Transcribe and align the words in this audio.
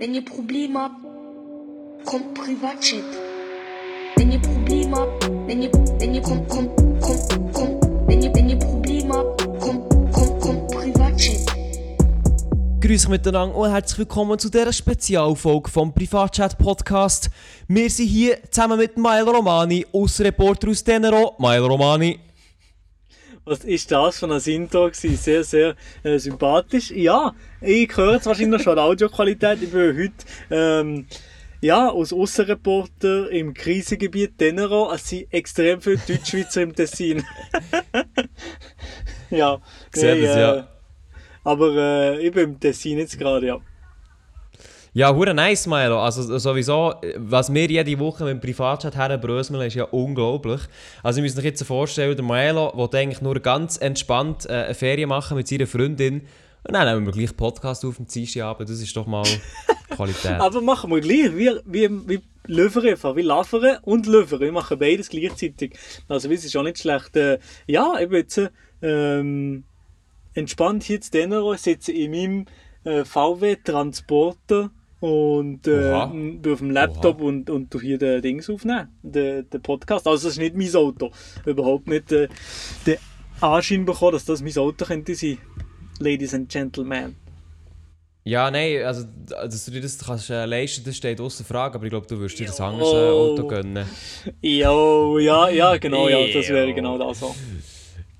Wenn 0.00 0.14
ihr 0.14 0.24
Probleme 0.24 0.78
habt, 0.78 0.94
kommt 2.04 2.32
Privatchat. 2.32 3.02
Wenn 4.14 4.30
ihr 4.30 4.38
Probleme 4.38 4.96
habt, 4.96 5.28
wenn 5.48 5.60
ihr, 5.60 5.72
wenn 5.72 6.14
ihr, 6.14 6.22
kommt, 6.22 6.48
kommt, 6.48 6.70
kommt, 7.00 7.52
kommt, 7.52 7.82
wenn 8.06 8.22
ihr, 8.22 8.32
wenn 8.32 8.48
ihr 8.48 8.58
Probleme 8.60 9.12
habt, 9.12 9.44
kommt, 9.58 9.90
kommt, 10.12 10.40
kommt 10.40 10.68
Privatchat. 10.70 11.40
Grüß 12.80 13.08
miteinander 13.08 13.56
und 13.56 13.70
herzlich 13.72 13.98
willkommen 13.98 14.38
zu 14.38 14.48
dieser 14.48 14.72
Spezialfolge 14.72 15.68
vom 15.68 15.92
Privatchat 15.92 16.56
Podcast. 16.56 17.28
Wir 17.66 17.90
sind 17.90 18.06
hier 18.06 18.38
zusammen 18.52 18.78
mit 18.78 18.96
Milo 18.96 19.32
Romani, 19.32 19.84
Außenreporter 19.92 20.68
aus 20.68 20.84
Tenero. 20.84 21.34
Milo 21.40 21.66
Romani. 21.66 22.20
Was 23.48 23.64
ist 23.64 23.90
das 23.90 24.18
von 24.18 24.30
ein 24.30 24.42
Intro 24.44 24.90
gewesen? 24.90 25.16
Sehr, 25.16 25.42
sehr 25.42 25.74
äh, 26.02 26.18
sympathisch. 26.18 26.90
Ja, 26.90 27.34
ich 27.62 27.96
höre 27.96 28.14
jetzt 28.14 28.26
wahrscheinlich 28.26 28.62
schon 28.62 28.76
die 28.76 28.82
Audioqualität. 28.82 29.62
Ich 29.62 29.70
bin 29.70 29.96
heute 29.96 30.12
ähm, 30.50 31.06
ja, 31.62 31.90
als 31.90 32.12
Aussenreporter 32.12 33.30
im 33.30 33.54
Krisengebiet 33.54 34.36
Tenero. 34.36 34.92
Es 34.92 35.08
sind 35.08 35.32
extrem 35.32 35.80
viele 35.80 35.96
Deutschschweizer 35.96 36.62
im 36.62 36.74
Tessin. 36.74 37.24
ja. 39.30 39.58
Sehe 39.94 40.20
das, 40.20 40.36
äh, 40.36 40.40
ja. 40.40 40.68
Aber 41.42 41.74
äh, 41.74 42.26
ich 42.26 42.32
bin 42.32 42.50
im 42.50 42.60
Tessin 42.60 42.98
jetzt 42.98 43.18
gerade, 43.18 43.46
ja. 43.46 43.60
Ja, 44.98 45.14
hure 45.14 45.32
nice, 45.32 45.68
Milo. 45.68 46.02
Also 46.02 46.38
sowieso, 46.40 46.92
was 47.18 47.54
wir 47.54 47.66
jede 47.66 47.96
Woche 48.00 48.24
mit 48.24 48.32
dem 48.32 48.40
Privatchat 48.40 48.96
herbröseln, 48.96 49.60
ist 49.60 49.74
ja 49.74 49.84
unglaublich. 49.84 50.60
Also, 51.04 51.20
ihr 51.20 51.22
müsst 51.22 51.38
euch 51.38 51.44
jetzt 51.44 51.62
vorstellen, 51.62 52.16
der 52.16 52.24
Milo 52.24 52.72
will 52.74 52.98
eigentlich 52.98 53.20
nur 53.20 53.38
ganz 53.38 53.76
entspannt 53.76 54.46
äh, 54.46 54.64
eine 54.64 54.74
Ferien 54.74 55.08
machen 55.08 55.36
mit 55.36 55.46
seiner 55.46 55.68
Freundin. 55.68 56.22
Und 56.64 56.74
dann 56.74 56.92
nehmen 56.92 57.06
wir 57.06 57.12
gleich 57.12 57.36
Podcast 57.36 57.84
auf 57.84 57.94
dem 57.94 58.08
Dienstagabend. 58.08 58.68
Das 58.68 58.80
ist 58.80 58.96
doch 58.96 59.06
mal 59.06 59.22
Qualität. 59.90 60.40
Aber 60.40 60.60
machen 60.62 60.90
wir 60.90 61.00
gleich. 61.00 61.32
Wir, 61.36 61.62
wir, 61.64 62.08
wir 62.08 62.20
löfern 62.48 62.88
einfach. 62.88 63.14
Wir 63.14 63.22
laufen 63.22 63.76
und 63.82 64.06
löfern. 64.06 64.40
Wir 64.40 64.50
machen 64.50 64.80
beides 64.80 65.10
gleichzeitig. 65.10 65.78
Also, 66.08 66.28
das 66.28 66.44
ist 66.44 66.56
auch 66.56 66.64
nicht 66.64 66.80
schlecht. 66.80 67.14
Äh, 67.14 67.38
ja, 67.68 67.94
ich 68.00 68.08
bin 68.08 68.18
jetzt 68.18 68.50
ähm, 68.82 69.62
entspannt 70.34 70.82
hier 70.82 71.00
zu 71.00 71.12
Tenero. 71.12 71.54
Ich 71.54 71.60
sitze 71.60 71.92
in 71.92 72.10
meinem 72.10 72.46
äh, 72.82 73.04
VW-Transporter 73.04 74.72
und 75.00 75.66
äh, 75.66 75.92
Oha. 75.92 76.04
auf 76.04 76.58
dem 76.58 76.70
Laptop 76.70 77.20
und, 77.20 77.50
und 77.50 77.70
tu 77.70 77.80
hier 77.80 77.98
den 77.98 78.22
Dings 78.22 78.50
aufnehmen, 78.50 78.88
den, 79.02 79.48
den 79.48 79.62
Podcast. 79.62 80.06
Also, 80.06 80.28
das 80.28 80.36
ist 80.36 80.38
nicht 80.38 80.56
mein 80.56 80.74
Auto. 80.74 81.10
Überhaupt 81.44 81.86
nicht 81.86 82.10
äh, 82.12 82.28
den 82.86 82.98
Anschein 83.40 83.84
bekommen, 83.84 84.12
dass 84.12 84.24
das 84.24 84.42
mein 84.42 84.56
Auto 84.58 84.84
könnte 84.84 85.14
sein. 85.14 85.38
Ladies 86.00 86.34
and 86.34 86.48
Gentlemen. 86.48 87.16
Ja, 88.24 88.50
nein, 88.50 88.82
also, 88.82 89.06
dass 89.26 89.64
du 89.64 89.70
dir 89.70 89.80
das 89.80 89.98
kannst, 89.98 90.28
äh, 90.28 90.44
leisten 90.44 90.84
das 90.84 90.96
steht 90.96 91.18
außer 91.18 91.44
Frage, 91.44 91.76
aber 91.76 91.84
ich 91.84 91.90
glaube, 91.90 92.06
du 92.06 92.20
wirst 92.20 92.38
dir 92.38 92.46
das 92.46 92.60
andere 92.60 93.08
äh, 93.08 93.10
Auto 93.10 93.46
gönnen. 93.46 93.86
Jo, 94.42 95.18
ja, 95.18 95.48
ja, 95.48 95.76
genau, 95.78 96.08
ja, 96.08 96.26
das 96.26 96.48
wäre 96.50 96.74
genau 96.74 96.98
das 96.98 97.20
so. 97.20 97.34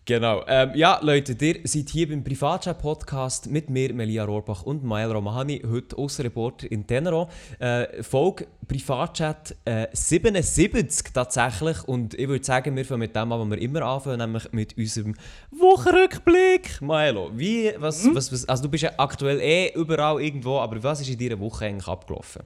Genau. 0.08 0.42
Ähm, 0.48 0.70
ja, 0.74 0.98
Leute, 1.02 1.36
ihr 1.38 1.60
seid 1.64 1.90
hier 1.90 2.08
beim 2.08 2.24
Privatchat-Podcast 2.24 3.50
mit 3.50 3.68
mir, 3.68 3.92
Melia 3.92 4.24
Rohrbach 4.24 4.62
und 4.62 4.82
Mael 4.82 5.12
Romahani, 5.12 5.62
heute 5.70 5.98
Außenreporter 5.98 6.72
in 6.72 6.86
Tenero. 6.86 7.28
Äh, 7.58 8.02
Folge 8.02 8.46
Privatchat 8.66 9.54
äh, 9.66 9.88
77 9.92 11.12
tatsächlich 11.12 11.86
und 11.86 12.14
ich 12.14 12.26
würde 12.26 12.42
sagen, 12.42 12.74
wir 12.74 12.86
fangen 12.86 13.00
mit 13.00 13.14
dem 13.14 13.30
an, 13.30 13.38
was 13.38 13.50
wir 13.50 13.58
immer 13.58 13.82
anfangen, 13.82 14.16
nämlich 14.20 14.50
mit 14.50 14.78
unserem 14.78 15.14
Wochenrückblick. 15.50 16.80
Maelo, 16.80 17.30
wie, 17.34 17.74
was, 17.76 18.08
was, 18.14 18.32
was, 18.32 18.48
also 18.48 18.62
du 18.62 18.70
bist 18.70 18.84
ja 18.84 18.92
aktuell 18.96 19.38
eh 19.42 19.74
überall 19.74 20.22
irgendwo, 20.22 20.58
aber 20.58 20.82
was 20.82 21.02
ist 21.02 21.10
in 21.10 21.18
deiner 21.18 21.38
Woche 21.38 21.66
eigentlich 21.66 21.86
abgelaufen? 21.86 22.44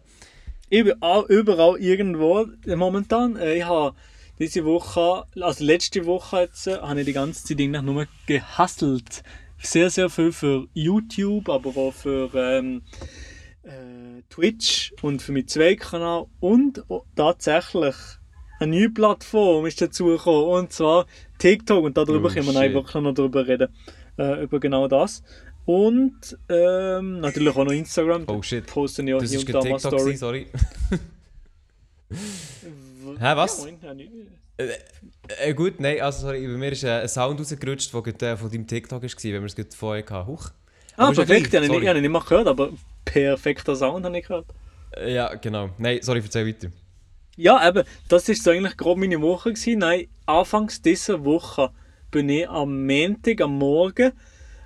Ich 0.68 0.82
bin 0.82 1.00
auch 1.00 1.28
überall 1.28 1.76
irgendwo 1.78 2.44
momentan. 2.66 3.36
Äh, 3.36 3.58
Ich 3.58 3.64
habe 3.64 3.94
diese 4.42 4.64
Woche, 4.64 5.24
also 5.40 5.64
letzte 5.64 6.04
Woche 6.06 6.40
jetzt, 6.40 6.66
äh, 6.66 6.78
habe 6.78 7.00
ich 7.00 7.06
die 7.06 7.12
ganze 7.12 7.44
Zeit 7.44 7.60
eigentlich 7.60 7.82
nur 7.82 8.06
gehustelt. 8.26 9.22
Sehr, 9.62 9.88
sehr 9.90 10.10
viel 10.10 10.32
für 10.32 10.66
YouTube, 10.74 11.48
aber 11.48 11.70
auch 11.76 11.92
für 11.92 12.30
ähm, 12.34 12.82
äh, 13.62 14.22
Twitch 14.28 14.92
und 15.02 15.22
für 15.22 15.30
meinen 15.32 15.46
Zweitkanal 15.46 16.26
und 16.40 16.84
auch 16.90 17.04
tatsächlich 17.14 17.94
eine 18.58 18.76
neue 18.76 18.90
Plattform 18.90 19.66
ist 19.66 19.80
dazugekommen 19.80 20.44
und 20.64 20.72
zwar 20.72 21.06
TikTok 21.38 21.84
und 21.84 21.96
darüber 21.96 22.28
Oh, 22.28 22.32
können 22.32 22.46
wir 22.46 22.52
shit. 22.62 22.72
wirklich 22.74 23.02
noch 23.02 23.14
drüber 23.14 23.46
reden. 23.46 23.68
Äh, 24.18 24.42
über 24.42 24.58
genau 24.60 24.88
das. 24.88 25.22
Und 25.64 26.36
ähm, 26.48 27.20
natürlich 27.20 27.54
auch 27.56 27.64
noch 27.64 27.72
Instagram. 27.72 28.24
Oh, 28.26 28.42
shit. 28.42 28.66
Posten 28.66 29.06
ja 29.06 29.18
Das 29.18 29.30
hier 29.30 29.38
ist 29.38 29.46
und 29.46 29.64
da 29.64 29.68
mal 29.70 29.78
Story. 29.78 30.16
sorry. 30.16 30.46
Hä, 33.18 33.36
was? 33.36 33.58
Ja, 33.58 33.64
moin, 33.64 33.78
ja, 33.82 33.94
nicht- 33.94 34.10
Äh, 35.38 35.54
gut, 35.54 35.80
nein, 35.80 36.00
also 36.00 36.26
sorry, 36.26 36.46
bei 36.46 36.52
mir 36.58 36.72
ist 36.72 36.84
äh, 36.84 37.00
ein 37.00 37.08
Sound 37.08 37.40
rausgerutscht, 37.40 37.92
der 37.92 38.02
gerade, 38.02 38.26
äh, 38.28 38.36
von 38.36 38.50
deinem 38.50 38.66
TikTok 38.66 39.02
war, 39.02 39.08
wenn 39.10 39.32
wir 39.42 39.44
es 39.46 39.56
gerade 39.56 39.68
vorher 39.74 40.04
hatten. 40.08 40.26
Huch. 40.28 40.50
Ah, 40.96 41.06
Aber 41.08 41.12
ja 41.14 41.24
perfekt, 41.24 41.50
gleich, 41.50 41.62
ich 41.64 41.70
habe 41.70 41.80
sorry. 41.84 42.00
nicht, 42.00 42.10
mal 42.10 42.20
gehört, 42.20 42.46
aber 42.46 42.70
perfekter 43.04 43.74
Sound 43.74 44.04
habe 44.04 44.18
ich 44.18 44.26
gehört. 44.26 44.46
Äh, 44.96 45.14
Ja, 45.14 45.34
genau. 45.34 45.70
Nein, 45.78 45.98
sorry, 46.02 46.20
erzähl 46.20 46.46
weiter. 46.46 46.68
Ja, 47.36 47.66
eben, 47.66 47.82
das 48.08 48.28
ist 48.28 48.44
so 48.44 48.50
eigentlich 48.50 48.76
grob 48.76 48.98
meine 48.98 49.20
Woche 49.22 49.52
gewesen. 49.54 49.78
Nein, 49.78 50.06
anfangs 50.26 50.82
dieser 50.82 51.24
Woche 51.24 51.70
bin 52.10 52.28
ich 52.28 52.48
am 52.48 52.86
Montag, 52.86 53.40
am 53.40 53.56
Morgen, 53.58 54.12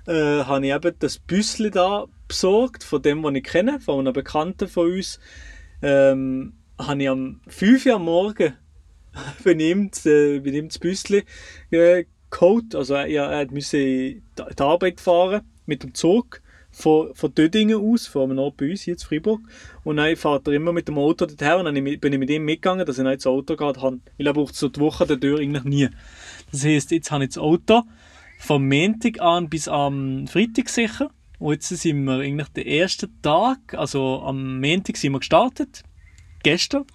äh, 0.05 0.43
habe 0.43 0.67
ich 0.67 0.73
eben 0.73 0.95
das 0.99 1.17
Büssli 1.17 1.71
da 1.71 2.05
besorgt, 2.27 2.83
von 2.83 3.01
dem, 3.01 3.23
was 3.23 3.33
ich 3.35 3.43
kenne, 3.43 3.79
von 3.79 3.99
einem 3.99 4.11
Bekannten 4.13 4.67
von 4.67 4.91
uns. 4.91 5.17
Ähm, 5.81 6.53
habe 6.79 7.01
ich 7.01 7.09
am 7.09 7.41
5 7.47 7.85
Uhr 7.85 7.95
am 7.95 8.05
Morgen 8.05 8.53
bei 9.43 9.51
ihm, 9.53 9.89
das, 9.89 10.05
äh, 10.05 10.39
bei 10.39 10.51
ihm 10.51 10.67
das 10.67 10.79
Büssli 10.79 11.23
äh, 11.71 12.05
geholt. 12.29 12.75
Also 12.75 12.93
er, 12.95 13.07
er 13.07 13.51
musste 13.51 13.77
die 13.77 14.21
Arbeit 14.59 15.01
fahren 15.01 15.41
mit 15.65 15.83
dem 15.83 15.93
Zug 15.93 16.41
von, 16.71 17.13
von 17.15 17.33
Dödingen 17.33 17.77
aus, 17.81 18.05
von 18.05 18.29
einem 18.29 18.39
Ort 18.39 18.57
bei 18.57 18.69
uns 18.69 18.85
in 18.85 18.97
Freiburg. 18.99 19.41
Und 19.83 19.97
dann 19.97 20.15
fährt 20.15 20.47
er 20.47 20.53
immer 20.53 20.71
mit 20.73 20.87
dem 20.87 20.97
Auto 20.97 21.25
dorthin 21.25 21.53
und 21.53 21.65
dann 21.65 21.73
bin 21.73 21.87
ich- 21.87 22.03
ich 22.03 22.17
mit 22.19 22.29
ihm 22.29 22.45
mitgegangen, 22.45 22.85
dass 22.85 22.97
ich 22.99 23.03
dann 23.03 23.13
das 23.15 23.25
Auto 23.25 23.55
gerade 23.55 23.81
habe. 23.81 23.99
Weil 24.17 24.27
er 24.27 24.47
so 24.51 24.69
die 24.69 24.79
Woche 24.79 25.07
der 25.07 25.19
Tür 25.19 25.39
eigentlich 25.39 25.63
nie. 25.63 25.89
Das 26.51 26.63
heisst, 26.63 26.91
jetzt 26.91 27.09
habe 27.11 27.23
ich 27.23 27.31
das 27.31 27.39
Auto 27.39 27.83
vom 28.39 28.67
Montag 28.67 29.19
an 29.19 29.49
bis 29.49 29.67
am 29.67 30.27
Freitag 30.27 30.69
sicher. 30.69 31.09
Und 31.39 31.53
jetzt 31.53 31.69
sind 31.69 32.03
wir 32.03 32.19
eigentlich 32.19 32.47
den 32.49 32.65
ersten 32.67 33.21
Tag, 33.21 33.73
also 33.73 34.21
am 34.23 34.59
Montag 34.59 34.97
sind 34.97 35.11
wir 35.13 35.19
gestartet, 35.19 35.83
gestern 36.43 36.85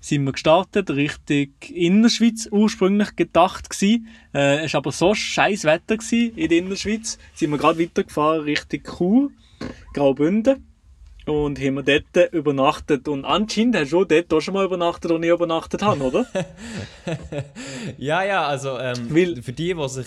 sind 0.00 0.24
wir 0.24 0.32
gestartet, 0.32 0.90
Richtung 0.90 1.48
Innerschweiz 1.74 2.48
ursprünglich 2.50 3.16
gedacht 3.16 3.68
gsi. 3.68 4.04
Äh, 4.32 4.64
es 4.64 4.74
war 4.74 4.78
aber 4.78 4.92
so 4.92 5.12
scheiß 5.14 5.64
Wetter 5.64 5.96
gsi 5.96 6.32
in 6.36 6.48
der 6.48 6.58
Innerschweiz, 6.58 7.18
sind 7.34 7.50
wir 7.50 7.58
gerade 7.58 7.80
weitergefahren 7.80 8.42
Richtung 8.42 8.80
Chur, 8.84 9.30
Graubünden. 9.94 10.64
Und 11.26 11.60
haben 11.60 11.74
wir 11.74 11.82
dort 11.82 12.32
übernachtet. 12.32 13.06
Und 13.06 13.26
anscheinend 13.26 13.76
hast 13.76 13.92
du 13.92 14.04
dort 14.04 14.32
auch 14.32 14.40
schon 14.40 14.54
mal 14.54 14.64
übernachtet, 14.64 15.10
wo 15.10 15.18
ich 15.18 15.28
übernachtet 15.28 15.82
habe, 15.82 16.02
oder? 16.02 16.26
Ja, 17.98 18.22
ja, 18.24 18.46
also 18.46 18.78
ähm, 18.78 19.14
Weil- 19.14 19.42
für 19.42 19.52
die, 19.52 19.74
die 19.74 19.88
sich 19.90 20.06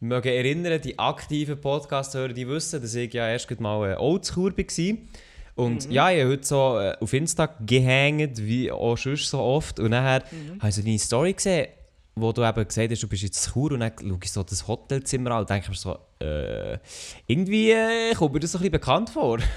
mögen 0.00 0.28
erinnern, 0.28 0.80
die 0.80 0.98
aktiven 0.98 1.60
Podcast-Hörer, 1.60 2.32
die 2.32 2.48
wissen, 2.48 2.80
dass 2.80 2.94
ich 2.94 3.12
ja 3.12 3.28
erst 3.28 3.60
mal 3.60 3.92
äh, 3.92 3.96
Oldschur 3.96 4.56
war. 4.56 4.96
Und 5.54 5.90
ja, 5.90 6.10
ich 6.10 6.20
habe 6.20 6.30
heute 6.30 6.44
so 6.44 6.78
äh, 6.78 6.96
auf 7.00 7.12
Insta 7.12 7.46
gehängt, 7.64 8.44
wie 8.44 8.70
auch 8.70 8.96
schon 8.96 9.16
so 9.16 9.40
oft. 9.40 9.78
Und 9.78 9.90
nachher 9.90 10.24
habe 10.58 10.68
ich 10.68 10.74
so 10.74 10.82
deine 10.82 10.98
Story 10.98 11.32
gesehen, 11.32 11.68
wo 12.16 12.32
du 12.32 12.42
eben 12.42 12.66
gesagt 12.66 12.90
hast, 12.90 13.02
du 13.02 13.08
bist 13.08 13.22
jetzt 13.22 13.52
Chur 13.52 13.72
und 13.72 13.80
dann 13.80 13.92
schaue 14.00 14.18
ich 14.22 14.32
so 14.32 14.42
das 14.42 14.66
Hotelzimmer 14.66 15.32
an 15.32 15.40
und 15.40 15.50
denke 15.50 15.70
mir 15.70 15.76
so, 15.76 15.98
äh, 16.20 16.78
irgendwie 17.26 17.70
äh, 17.70 18.14
kommt 18.14 18.34
mir 18.34 18.40
das 18.40 18.52
so 18.52 18.58
ein 18.58 18.62
bisschen 18.62 18.72
bekannt 18.72 19.10
vor. 19.10 19.38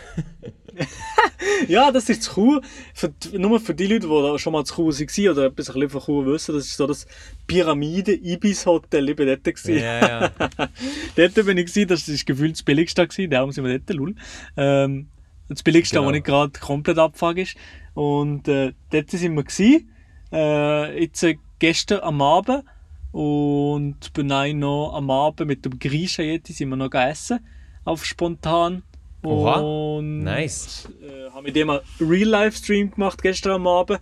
Ja, 1.67 1.91
das 1.91 2.09
ist 2.09 2.23
zu 2.23 2.33
Chur. 2.33 2.61
Für, 2.93 3.13
nur 3.33 3.59
für 3.59 3.73
die 3.73 3.87
Leute, 3.87 4.07
die 4.07 4.39
schon 4.39 4.53
mal 4.53 4.63
zu 4.63 4.75
Chur 4.75 4.93
waren 4.93 5.29
oder 5.29 5.45
etwas 5.45 5.69
ein 5.69 5.73
bisschen 5.73 5.89
von 5.89 6.01
Chur 6.01 6.25
wissen, 6.25 6.55
das 6.55 6.65
ist 6.65 6.77
so 6.77 6.87
das 6.87 7.07
Pyramide-Ibis-Hotel. 7.47 9.09
Ich 9.09 9.15
bin 9.15 9.27
dort. 9.27 9.65
Ja, 9.65 10.07
ja. 10.07 10.31
dort 11.15 11.33
bin 11.33 11.57
ich, 11.57 11.73
das 11.87 12.07
war 12.07 12.15
gefühlt 12.25 12.53
das 12.53 12.63
billigste, 12.63 13.07
darum 13.27 13.51
sind 13.51 13.65
wir 13.65 13.79
dort, 13.79 13.97
lul. 13.97 14.15
Ähm, 14.55 15.07
das 15.49 15.63
billigste, 15.63 15.95
Genau. 15.97 16.07
wo 16.07 16.11
nicht 16.11 16.25
gerade 16.25 16.59
komplett 16.59 16.97
Abfahrt 16.97 17.37
ist. 17.37 17.55
Und 17.93 18.47
äh, 18.47 18.73
dort 18.91 19.09
sind 19.11 19.35
wir 19.35 19.43
gewesen, 19.43 19.89
äh, 20.31 21.01
jetzt 21.01 21.23
äh, 21.23 21.37
gestern 21.59 22.01
am 22.01 22.21
Abend 22.21 22.63
und 23.11 24.13
bin 24.13 24.27
dann 24.27 24.59
noch 24.59 24.93
am 24.93 25.09
Abend 25.09 25.47
mit 25.47 25.65
dem 25.65 25.79
Griechen 25.79 26.25
Yeti 26.25 26.53
sind 26.53 26.69
wir 26.69 26.75
noch 26.75 26.89
gegessen, 26.89 27.39
auf 27.85 28.05
spontan. 28.05 28.83
Oha, 29.23 29.59
Und 29.59 30.23
nice. 30.23 30.87
äh, 31.01 31.31
haben 31.31 31.43
mit 31.43 31.55
dem 31.55 31.69
einen 31.71 31.81
Real-Life-Stream 31.99 32.91
gemacht 32.91 33.21
gestern 33.21 33.53
am 33.53 33.67
Abend. 33.67 33.99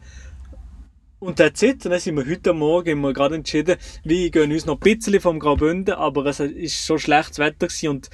Und 1.20 1.38
that's 1.38 1.62
it. 1.64 1.86
Und 1.86 1.92
dann 1.92 2.00
sind 2.00 2.18
wir 2.18 2.26
heute 2.30 2.54
Morgen 2.54 2.92
haben 2.92 3.02
wir 3.02 3.14
gerade 3.14 3.36
entschieden, 3.36 3.78
wir 4.04 4.30
gehen 4.30 4.52
uns 4.52 4.66
noch 4.66 4.76
ein 4.76 4.80
bisschen 4.98 5.20
vom 5.22 5.40
Graubünden, 5.40 5.96
aber 5.96 6.26
es 6.26 6.40
ist 6.42 6.86
so 6.86 6.98
schlechtes 6.98 7.40
Wetter 7.40 7.68
gewesen 7.68 7.88
und 7.90 8.10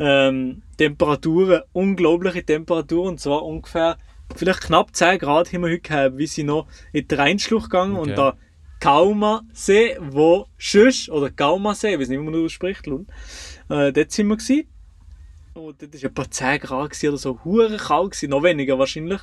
ähm, 0.00 0.62
Temperaturen, 0.80 1.60
unglaubliche 1.72 2.42
Temperaturen, 2.42 3.08
und 3.08 3.20
zwar 3.20 3.44
ungefähr 3.44 3.98
vielleicht 4.34 4.62
knapp 4.62 4.96
10 4.96 5.18
Grad 5.18 5.52
haben 5.52 5.60
wir 5.60 5.72
heute 5.72 5.80
gehabt, 5.80 6.16
wie 6.16 6.26
sie 6.26 6.42
noch 6.42 6.68
in 6.94 7.06
den 7.06 7.20
Rheinschluch 7.20 7.64
gegangen 7.64 7.96
Okay. 7.96 8.10
und 8.10 8.16
da 8.16 8.38
Kaumasee, 8.80 9.98
wo 10.00 10.46
Schüss, 10.56 11.10
oder 11.10 11.28
Gaumasee, 11.30 11.98
wie 11.98 12.04
es 12.04 12.08
nicht 12.08 12.18
mehr 12.18 12.30
man 12.30 12.42
ausspricht, 12.42 12.86
Lund, 12.86 13.10
äh, 13.68 13.92
dort 13.92 14.10
sind 14.10 14.28
wir 14.28 14.38
gewesen. 14.38 14.68
Und 15.52 15.82
dort 15.82 16.02
war 16.02 16.10
etwa 16.10 16.30
10 16.30 16.60
Grad 16.60 16.90
gewesen 16.92 17.08
oder 17.10 17.18
so, 17.18 17.44
hure 17.44 17.76
kalt 17.76 18.12
gewesen, 18.12 18.30
noch 18.30 18.42
weniger 18.42 18.78
wahrscheinlich. 18.78 19.20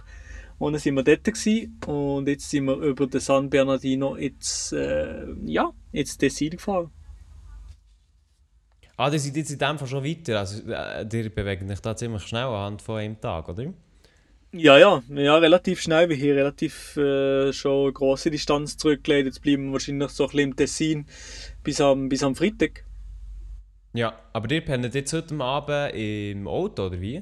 Und 0.59 0.73
dann 0.73 0.79
sind 0.79 0.93
wir 0.93 1.01
dort 1.01 1.23
gewesen, 1.23 1.79
und 1.87 2.27
jetzt 2.27 2.51
sind 2.51 2.65
wir 2.65 2.75
über 2.75 3.07
den 3.07 3.19
San 3.19 3.49
Bernardino 3.49 4.13
ins, 4.13 4.73
äh, 4.73 5.25
ja, 5.45 5.71
ins 5.91 6.19
Tessin 6.19 6.51
gefahren. 6.51 6.91
Ah, 8.97 9.11
die 9.11 9.19
sind 9.19 9.37
jetzt 9.37 9.51
in 9.51 9.59
dem 9.59 9.77
Fall 9.77 9.87
schon 9.87 10.03
weiter. 10.03 10.39
Also, 10.39 10.69
äh, 10.71 11.05
die 11.05 11.29
bewegen 11.29 11.67
sich 11.67 11.79
da 11.79 11.95
ziemlich 11.95 12.23
schnell 12.23 12.45
anhand 12.45 12.81
von 12.81 12.97
einem 12.97 13.21
Tag, 13.21 13.47
oder? 13.47 13.71
Ja, 14.51 14.77
ja, 14.77 15.03
ja, 15.09 15.37
relativ 15.37 15.81
schnell. 15.81 16.09
Wir 16.09 16.15
hier 16.15 16.35
relativ 16.35 16.97
äh, 16.97 17.53
schon 17.53 17.83
eine 17.83 17.93
grosse 17.93 18.31
Distanz 18.31 18.75
zurückgelegt. 18.75 19.27
Jetzt 19.27 19.41
bleiben 19.43 19.67
wir 19.67 19.73
wahrscheinlich 19.73 20.09
so 20.09 20.23
ein 20.23 20.29
bisschen 20.29 20.49
im 20.49 20.55
Tessin 20.55 21.05
bis 21.63 21.79
am, 21.79 22.09
bis 22.09 22.23
am 22.23 22.35
Freitag. 22.35 22.85
Ja, 23.93 24.13
aber 24.33 24.49
ihr 24.51 24.61
pennt 24.61 24.93
jetzt 24.93 25.13
heute 25.13 25.39
Abend 25.41 25.93
im 25.95 26.47
Auto, 26.47 26.87
oder 26.87 26.99
wie? 26.99 27.21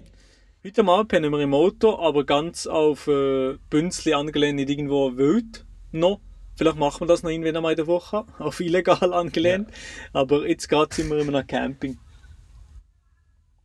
Heute 0.63 0.85
Abend 0.85 1.09
pennen 1.09 1.31
wir 1.31 1.39
im 1.41 1.53
Auto, 1.53 1.99
aber 1.99 2.25
ganz 2.25 2.67
auf 2.67 3.07
äh, 3.07 3.57
Bünzli 3.69 4.13
angelehnt, 4.13 4.55
nicht 4.55 4.69
irgendwo 4.69 5.17
wild 5.17 5.65
noch. 5.91 6.21
Vielleicht 6.55 6.77
machen 6.77 7.01
wir 7.01 7.07
das 7.07 7.23
noch 7.23 7.29
irgendwann 7.29 7.57
einmal 7.57 7.73
in 7.73 7.77
der 7.77 7.87
Woche, 7.87 8.25
auf 8.39 8.59
illegal 8.59 9.13
angelehnt. 9.13 9.69
Aber 10.13 10.47
jetzt 10.47 10.67
gerade 10.69 10.93
sind 10.95 11.09
wir 11.09 11.19
in 11.19 11.33
einem 11.35 11.45
Camping. 11.47 11.99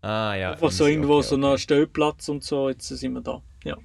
Ah, 0.03 0.35
ja. 0.35 0.53
Einfach 0.53 0.71
so 0.71 0.87
irgendwo 0.87 1.19
okay, 1.19 1.23
so 1.23 1.37
okay. 1.37 1.47
einen 1.47 1.59
Stellplatz 1.59 2.29
und 2.29 2.45
so, 2.45 2.69
jetzt 2.69 2.89
sind 2.89 3.13
wir 3.15 3.21
da. 3.23 3.43
Ja. 3.65 3.77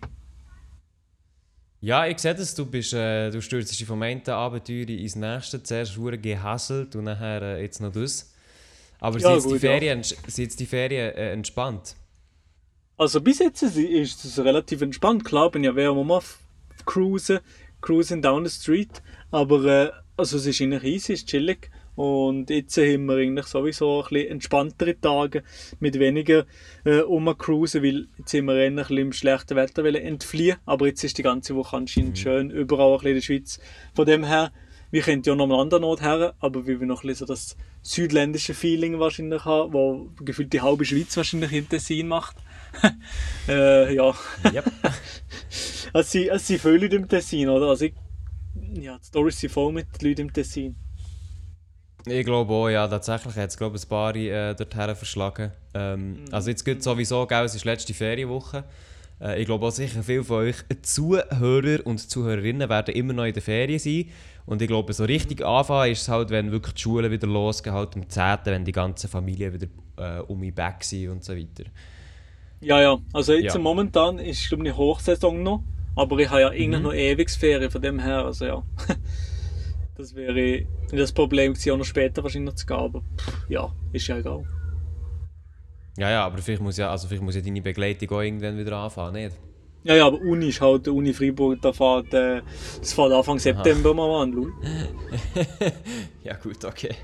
Ja, 1.82 2.08
ich 2.08 2.20
sehe 2.20 2.34
das, 2.34 2.56
du, 2.56 2.66
bist, 2.66 2.94
äh, 2.94 3.30
du 3.32 3.42
stürzt 3.42 3.72
dich 3.72 3.86
vom 3.86 4.02
einen 4.02 4.28
Abenteuer 4.28 4.90
ins 4.90 5.16
nächste. 5.16 5.62
Zuerst 5.62 5.98
wurde 5.98 6.18
gehasselt 6.18 6.96
und 6.96 7.04
nachher 7.06 7.42
äh, 7.42 7.62
jetzt 7.62 7.80
noch 7.82 7.92
das. 7.92 8.34
Aber 9.00 9.20
Ja, 9.20 9.32
sind, 9.32 9.36
jetzt 9.36 9.52
die 9.52 9.58
gut, 9.58 9.64
ja. 9.64 9.80
Ferien, 9.80 10.04
sind 10.04 10.38
jetzt 10.38 10.60
die 10.60 10.66
Ferien 10.68 11.14
äh, 11.16 11.32
entspannt? 11.34 11.96
Also 12.98 13.22
bis 13.22 13.40
jetzt 13.40 13.62
ist 13.62 14.26
es 14.26 14.40
relativ 14.40 14.82
entspannt. 14.82 15.26
Klar, 15.26 15.52
bin 15.52 15.64
ja 15.64 15.76
während 15.76 16.06
mal 16.08 16.20
f- 16.20 16.40
cruisen, 16.86 17.40
cruising 17.86 18.22
down 18.22 18.46
the 18.46 18.52
street. 18.52 19.02
Aber 19.32 19.64
äh, 19.66 19.92
also 20.18 20.38
es 20.38 20.46
ist 20.46 20.62
eigentlich 20.62 20.84
easy, 20.84 21.14
es 21.14 21.20
ist 21.22 21.28
chillig. 21.30 21.70
Und 21.96 22.50
jetzt 22.50 22.76
haben 22.78 23.06
wir 23.06 23.16
eigentlich 23.16 23.46
sowieso 23.46 24.02
ein 24.02 24.10
bisschen 24.10 24.32
entspanntere 24.32 25.00
Tage 25.00 25.44
mit 25.80 25.98
weniger 25.98 26.46
äh, 26.84 26.96
rumcruisen, 26.98 27.84
weil 27.84 28.08
jetzt 28.18 28.32
sind 28.32 28.46
wir 28.46 28.56
eher 28.56 28.68
ein 28.68 28.76
bisschen 28.76 28.98
im 28.98 29.14
schlechten 29.14 29.56
Wetter 29.56 29.84
wollen 29.84 29.96
entfliehen. 29.96 30.58
Aber 30.66 30.88
jetzt 30.88 31.04
ist 31.04 31.18
die 31.18 31.24
ganze 31.24 31.56
Woche 31.56 31.78
anscheinend 31.78 32.18
schön, 32.18 32.50
überall 32.50 32.94
ein 32.94 32.98
bisschen 32.98 33.10
in 33.10 33.16
der 33.16 33.22
Schweiz. 33.22 33.60
Von 33.94 34.06
dem 34.06 34.26
her, 34.26 34.52
wir 34.92 35.02
können 35.04 35.22
ja 35.26 35.36
noch 35.36 35.46
am 35.46 35.54
anderen 35.54 35.86
Ort 35.86 36.02
her, 36.02 36.34
aber 36.40 36.68
weil 36.68 36.80
wir 36.82 36.88
noch 36.88 37.04
ein 37.04 37.08
bisschen 37.08 37.28
so 37.28 37.34
das 37.34 37.56
südländische 37.82 38.54
Feeling 38.54 39.00
wahrscheinlich 39.00 39.46
haben, 39.46 39.72
wo 39.72 40.10
gefühlt 40.20 40.52
die 40.52 40.62
halbe 40.62 40.84
Schweiz 40.84 41.16
wahrscheinlich 41.16 41.54
in 41.54 41.70
Tessin 41.70 42.10
macht. 42.10 42.36
äh, 43.48 43.96
ja, 43.96 44.14
Yep. 44.54 44.66
es 45.94 46.12
sind, 46.12 46.30
es 46.30 46.48
sind 46.48 46.62
viele 46.62 46.78
Leute 46.78 46.96
im 46.96 47.08
Tessin, 47.08 47.50
oder? 47.50 47.68
Also 47.68 47.86
ich, 47.86 47.94
ja, 48.74 48.98
die 48.98 49.06
Storys 49.06 49.40
sind 49.40 49.52
voll 49.52 49.72
mit 49.74 50.02
Leuten 50.02 50.22
im 50.22 50.34
Tessin. 50.34 50.76
ich 52.08 52.26
glaube 52.26 52.54
auch, 52.54 52.70
ja, 52.70 52.88
tatsächlich 52.88 53.36
hat 53.36 53.50
es 53.50 53.58
glaube 53.58 53.78
ein 53.78 53.90
paar 53.90 54.16
äh, 54.16 54.54
dorthin 54.56 54.96
verschlagen. 54.96 55.52
Ähm, 55.74 56.26
Also 56.32 56.50
jetzt 56.50 56.64
geht 56.64 56.84
sowieso, 56.84 57.26
gell, 57.28 57.46
es 57.46 57.56
ist 57.56 57.66
letzte 57.66 57.94
Ferienwoche. 57.94 58.64
Äh, 59.22 59.40
ich 59.42 59.46
glaube 59.46 59.66
auch 59.66 59.72
sicher 59.72 60.04
viele 60.04 60.24
von 60.24 60.38
euch 60.38 60.58
Zuhörer 60.82 61.86
und 61.86 62.00
Zuhörerinnen 62.00 62.70
werden 62.70 62.96
immer 62.96 63.14
noch 63.14 63.26
in 63.26 63.34
der 63.34 63.42
Ferien 63.42 63.80
sein. 63.80 64.06
Und 64.46 64.62
ich 64.62 64.68
glaube, 64.68 64.94
so 64.94 65.06
richtig 65.06 65.44
anfangen 65.44 65.92
ist 65.92 66.04
es 66.04 66.10
halt, 66.10 66.30
wenn 66.30 66.52
wirklich 66.52 66.76
die 66.76 66.82
Schulen 66.82 67.12
wieder 67.12 67.28
losgehen, 67.28 67.76
halt 67.76 67.96
am 67.96 68.08
10., 68.08 68.40
wenn 68.46 68.64
die 68.66 68.72
ganzen 68.72 69.10
Familien 69.10 69.54
wieder 69.54 69.68
äh, 69.98 70.20
um 70.22 70.40
mich 70.40 70.54
back 70.54 70.84
sind 70.84 71.10
und 71.10 71.24
so 71.24 71.36
weiter. 71.36 71.64
Ja, 72.66 72.82
ja, 72.82 72.98
also 73.14 73.34
jetzt 73.34 73.54
Ja. 73.54 73.62
momentan 73.62 74.18
ist 74.18 74.48
glaube 74.50 74.64
ich 74.64 74.70
eine 74.72 74.78
Hochsaison 74.78 75.44
noch, 75.44 75.64
aber 75.96 76.18
ich 76.18 76.28
habe 76.30 76.42
ja 76.42 76.50
eigentlich 76.50 76.80
Mhm. 76.80 76.84
noch 76.84 76.94
ewig 76.96 77.30
Ferien, 77.30 77.70
von 77.70 77.80
dem 77.80 78.00
her, 78.00 78.26
also 78.26 78.46
ja. 78.46 78.64
das 79.98 80.16
wäre 80.16 80.66
das 80.92 81.12
Problem 81.12 81.54
gewesen, 81.54 81.74
auch 81.74 81.78
noch 81.78 81.86
später 81.86 82.24
wahrscheinlich 82.24 82.56
zu 82.56 82.66
gehen, 82.66 82.78
aber 82.78 83.04
ja, 83.50 83.72
ist 83.94 84.08
ja 84.08 84.18
egal. 84.18 84.44
Ja, 85.98 86.10
ja, 86.10 86.26
aber 86.26 86.40
vielleicht 86.40 86.62
muss 86.64 86.78
ja, 86.78 86.90
also 86.90 87.08
vielleicht 87.08 87.22
muss 87.24 87.36
ja 87.36 87.42
deine 87.42 87.62
Begleitung 87.62 88.10
auch 88.10 88.22
irgendwann 88.22 88.58
wieder 88.58 88.76
anfangen, 88.78 89.14
nicht? 89.14 89.36
Ja, 89.84 89.96
ja, 89.96 90.08
aber 90.08 90.20
Uni 90.20 90.48
ist 90.48 90.60
halt, 90.60 90.88
Uni 90.88 91.14
Freiburg, 91.14 91.62
da 91.62 91.72
fährt, 91.72 92.12
äh, 92.16 92.42
das 92.80 92.94
fährt 92.94 93.12
Anfang 93.14 93.38
September 93.38 93.94
mal 93.94 94.24
an, 94.24 94.32
lol. 94.32 94.52
Ja 96.24 96.34
gut, 96.36 96.66
okay. 96.66 96.96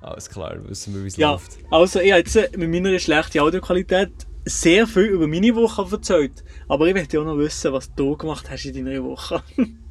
Alles 0.00 0.28
klar, 0.28 0.56
wissen 0.68 0.92
wir, 0.92 1.04
wie 1.04 1.06
es 1.06 1.16
Ja, 1.16 1.30
läuft. 1.30 1.58
also 1.70 2.00
ich 2.00 2.10
habe 2.10 2.18
jetzt 2.22 2.34
äh, 2.34 2.48
mit 2.56 2.68
meiner 2.68 2.98
schlechten 2.98 3.38
Audioqualität 3.38 4.10
sehr 4.44 4.86
viel 4.86 5.04
über 5.04 5.26
meine 5.26 5.54
Woche 5.54 5.86
erzählt. 5.90 6.44
Aber 6.68 6.86
ich 6.86 6.94
möchte 6.94 7.20
auch 7.20 7.24
noch 7.24 7.38
wissen, 7.38 7.72
was 7.72 7.94
du 7.94 8.16
gemacht 8.16 8.48
hast 8.50 8.64
in 8.66 8.84
deiner 8.84 9.04
Woche. 9.04 9.42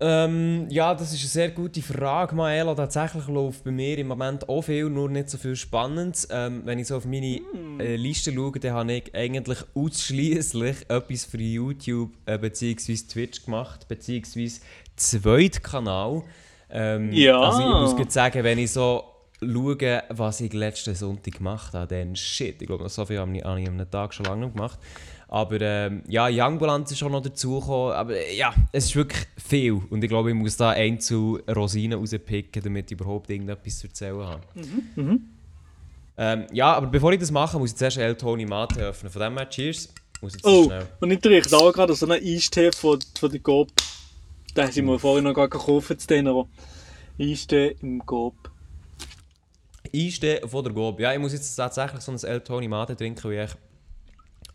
Ähm, 0.00 0.66
ja, 0.70 0.94
das 0.94 1.12
ist 1.12 1.20
eine 1.20 1.28
sehr 1.28 1.50
gute 1.50 1.82
Frage, 1.82 2.36
Maela. 2.36 2.74
Tatsächlich 2.74 3.26
läuft 3.26 3.64
bei 3.64 3.72
mir 3.72 3.98
im 3.98 4.06
Moment 4.06 4.48
auch 4.48 4.62
viel, 4.62 4.88
nur 4.88 5.10
nicht 5.10 5.28
so 5.28 5.38
viel 5.38 5.56
Spannendes. 5.56 6.28
Ähm, 6.30 6.62
wenn 6.64 6.78
ich 6.78 6.86
so 6.86 6.96
auf 6.96 7.04
meine 7.04 7.40
äh, 7.80 7.96
Liste 7.96 8.32
schaue, 8.32 8.60
dann 8.60 8.74
habe 8.74 8.92
ich 8.92 9.12
eigentlich 9.12 9.58
ausschließlich 9.74 10.76
etwas 10.88 11.24
für 11.24 11.38
YouTube 11.38 12.12
äh, 12.26 12.38
bzw. 12.38 12.94
Twitch 13.08 13.44
gemacht, 13.44 13.88
bzw. 13.88 14.50
Zweitkanal. 14.94 16.22
Ähm, 16.70 17.12
Ja. 17.12 17.40
Also 17.40 17.60
ich 17.92 17.98
muss 17.98 18.14
sagen, 18.14 18.44
wenn 18.44 18.58
ich 18.58 18.70
so 18.70 19.02
schaue, 19.40 20.02
was 20.10 20.40
ich 20.40 20.52
letzten 20.52 20.94
Sonntag 20.94 21.34
gemacht 21.38 21.74
habe, 21.74 21.86
dann 21.94 22.16
shit. 22.16 22.60
Ich 22.60 22.66
glaube, 22.66 22.88
so 22.88 23.04
viel 23.04 23.18
habe 23.18 23.36
ich, 23.36 23.44
an 23.44 23.58
einem 23.58 23.90
Tag 23.90 24.12
schon 24.14 24.26
lange 24.26 24.46
nicht 24.46 24.56
gemacht. 24.56 24.78
Aber 25.30 25.60
ähm, 25.60 26.02
ja, 26.08 26.28
Youngbalance 26.30 26.94
ist 26.94 26.98
schon 27.00 27.12
noch 27.12 27.20
dazugekommen. 27.20 27.92
Aber 27.92 28.16
äh, 28.16 28.34
ja, 28.36 28.54
es 28.72 28.86
ist 28.86 28.96
wirklich 28.96 29.26
viel. 29.36 29.74
Und 29.90 30.02
ich 30.02 30.08
glaube, 30.08 30.30
ich 30.30 30.34
muss 30.34 30.56
da 30.56 30.70
einzelne 30.70 31.40
Rosinen 31.54 31.98
rauspicken, 31.98 32.62
damit 32.62 32.90
ich 32.90 32.98
überhaupt 32.98 33.28
irgendetwas 33.30 33.78
zu 33.78 33.86
erzählen 33.88 34.24
habe. 34.24 34.40
Ähm, 36.16 36.46
ja, 36.52 36.72
aber 36.72 36.86
bevor 36.88 37.12
ich 37.12 37.20
das 37.20 37.30
mache, 37.30 37.58
muss 37.58 37.70
ich 37.72 37.76
zuerst 37.76 37.98
El 37.98 38.16
Tony 38.16 38.46
Mate 38.46 38.80
öffnen. 38.80 39.12
Von 39.12 39.22
dem 39.22 39.36
her, 39.36 39.48
cheers. 39.48 39.92
Muss 40.20 40.32
jetzt 40.32 40.44
Oh, 40.44 40.64
schnell. 40.64 40.86
und 41.00 41.10
ich 41.12 41.20
trinke 41.20 41.48
da 41.48 41.70
gerade 41.70 41.94
so 41.94 42.06
einen 42.08 42.20
Eistee 42.24 42.72
von, 42.72 42.98
von 43.20 43.30
der 43.30 43.38
Coop. 43.40 43.68
Den 44.56 44.72
sind 44.72 44.86
wir 44.86 44.98
vorhin 44.98 45.22
noch 45.24 45.34
gar 45.34 45.46
gekauft 45.48 46.00
zu 46.00 46.06
denen, 46.08 46.26
aber 46.26 46.48
Eistee 47.20 47.76
im 47.82 48.04
Coop. 48.04 48.34
Einstehen 49.94 50.48
von 50.48 50.64
der 50.64 50.72
Gob. 50.72 51.00
Ja, 51.00 51.12
ich 51.12 51.18
muss 51.18 51.32
jetzt 51.32 51.54
tatsächlich 51.54 52.00
so 52.00 52.12
ein 52.12 52.18
El 52.22 52.40
Tony 52.40 52.68
Mate 52.68 52.96
trinken, 52.96 53.24
weil 53.24 53.44
ich 53.44 53.50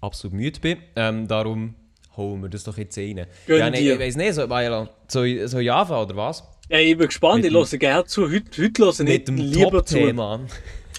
absolut 0.01 0.35
müde 0.35 0.59
bin. 0.59 0.77
Ähm, 0.95 1.27
darum 1.27 1.75
holen 2.15 2.41
wir 2.41 2.49
das 2.49 2.63
doch 2.63 2.77
jetzt 2.77 2.97
rein. 2.97 3.25
Gönn 3.47 3.59
ja, 3.59 3.69
nee, 3.69 3.91
ich 3.91 3.99
weiß 3.99 4.15
nicht, 4.15 4.33
soll, 4.33 4.47
Maela, 4.47 4.89
soll, 5.07 5.47
soll 5.47 5.61
ich 5.63 5.71
anfangen 5.71 6.05
oder 6.05 6.15
was? 6.15 6.43
Ja, 6.69 6.79
ich 6.79 6.97
bin 6.97 7.07
gespannt, 7.07 7.43
Mit 7.43 7.51
ich 7.51 7.53
höre 7.53 7.79
gerne 7.79 8.05
zu. 8.05 8.29
Heute, 8.29 8.43
heute 8.57 9.03
höre 9.03 9.09
ich 9.09 9.27
lieber 9.27 9.85
zu. 9.85 9.95
Heute 9.99 10.15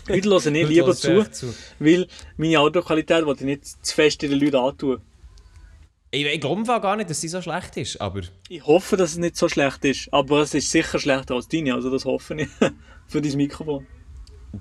höre 0.07 0.45
ich 0.45 0.51
nicht 0.51 0.69
lieber 0.69 0.95
zu, 0.95 1.31
zu. 1.31 1.55
weil 1.79 2.07
meine 2.37 2.61
Audioqualität 2.61 3.25
wollte 3.25 3.41
ich 3.41 3.47
nicht 3.47 3.87
zu 3.87 3.95
fest 3.95 4.21
den 4.23 4.33
Leuten 4.33 4.57
antun. 4.57 5.01
Ich, 6.11 6.27
ich 6.27 6.41
glaube 6.41 6.63
gar 6.65 6.97
nicht, 6.97 7.11
dass 7.11 7.21
sie 7.21 7.29
so 7.29 7.43
schlecht 7.43 7.77
ist, 7.77 8.01
aber 8.01 8.21
Ich 8.49 8.65
hoffe, 8.65 8.97
dass 8.97 9.13
es 9.13 9.17
nicht 9.17 9.37
so 9.37 9.49
schlecht 9.49 9.85
ist, 9.85 10.13
aber 10.13 10.43
es 10.43 10.55
ist 10.55 10.71
sicher 10.71 11.01
schlechter 11.01 11.35
als 11.35 11.49
deine, 11.49 11.75
also 11.75 11.91
das 11.91 12.05
hoffe 12.05 12.37
ich 12.37 12.49
für 13.09 13.21
dein 13.21 13.37
Mikrofon. 13.37 13.87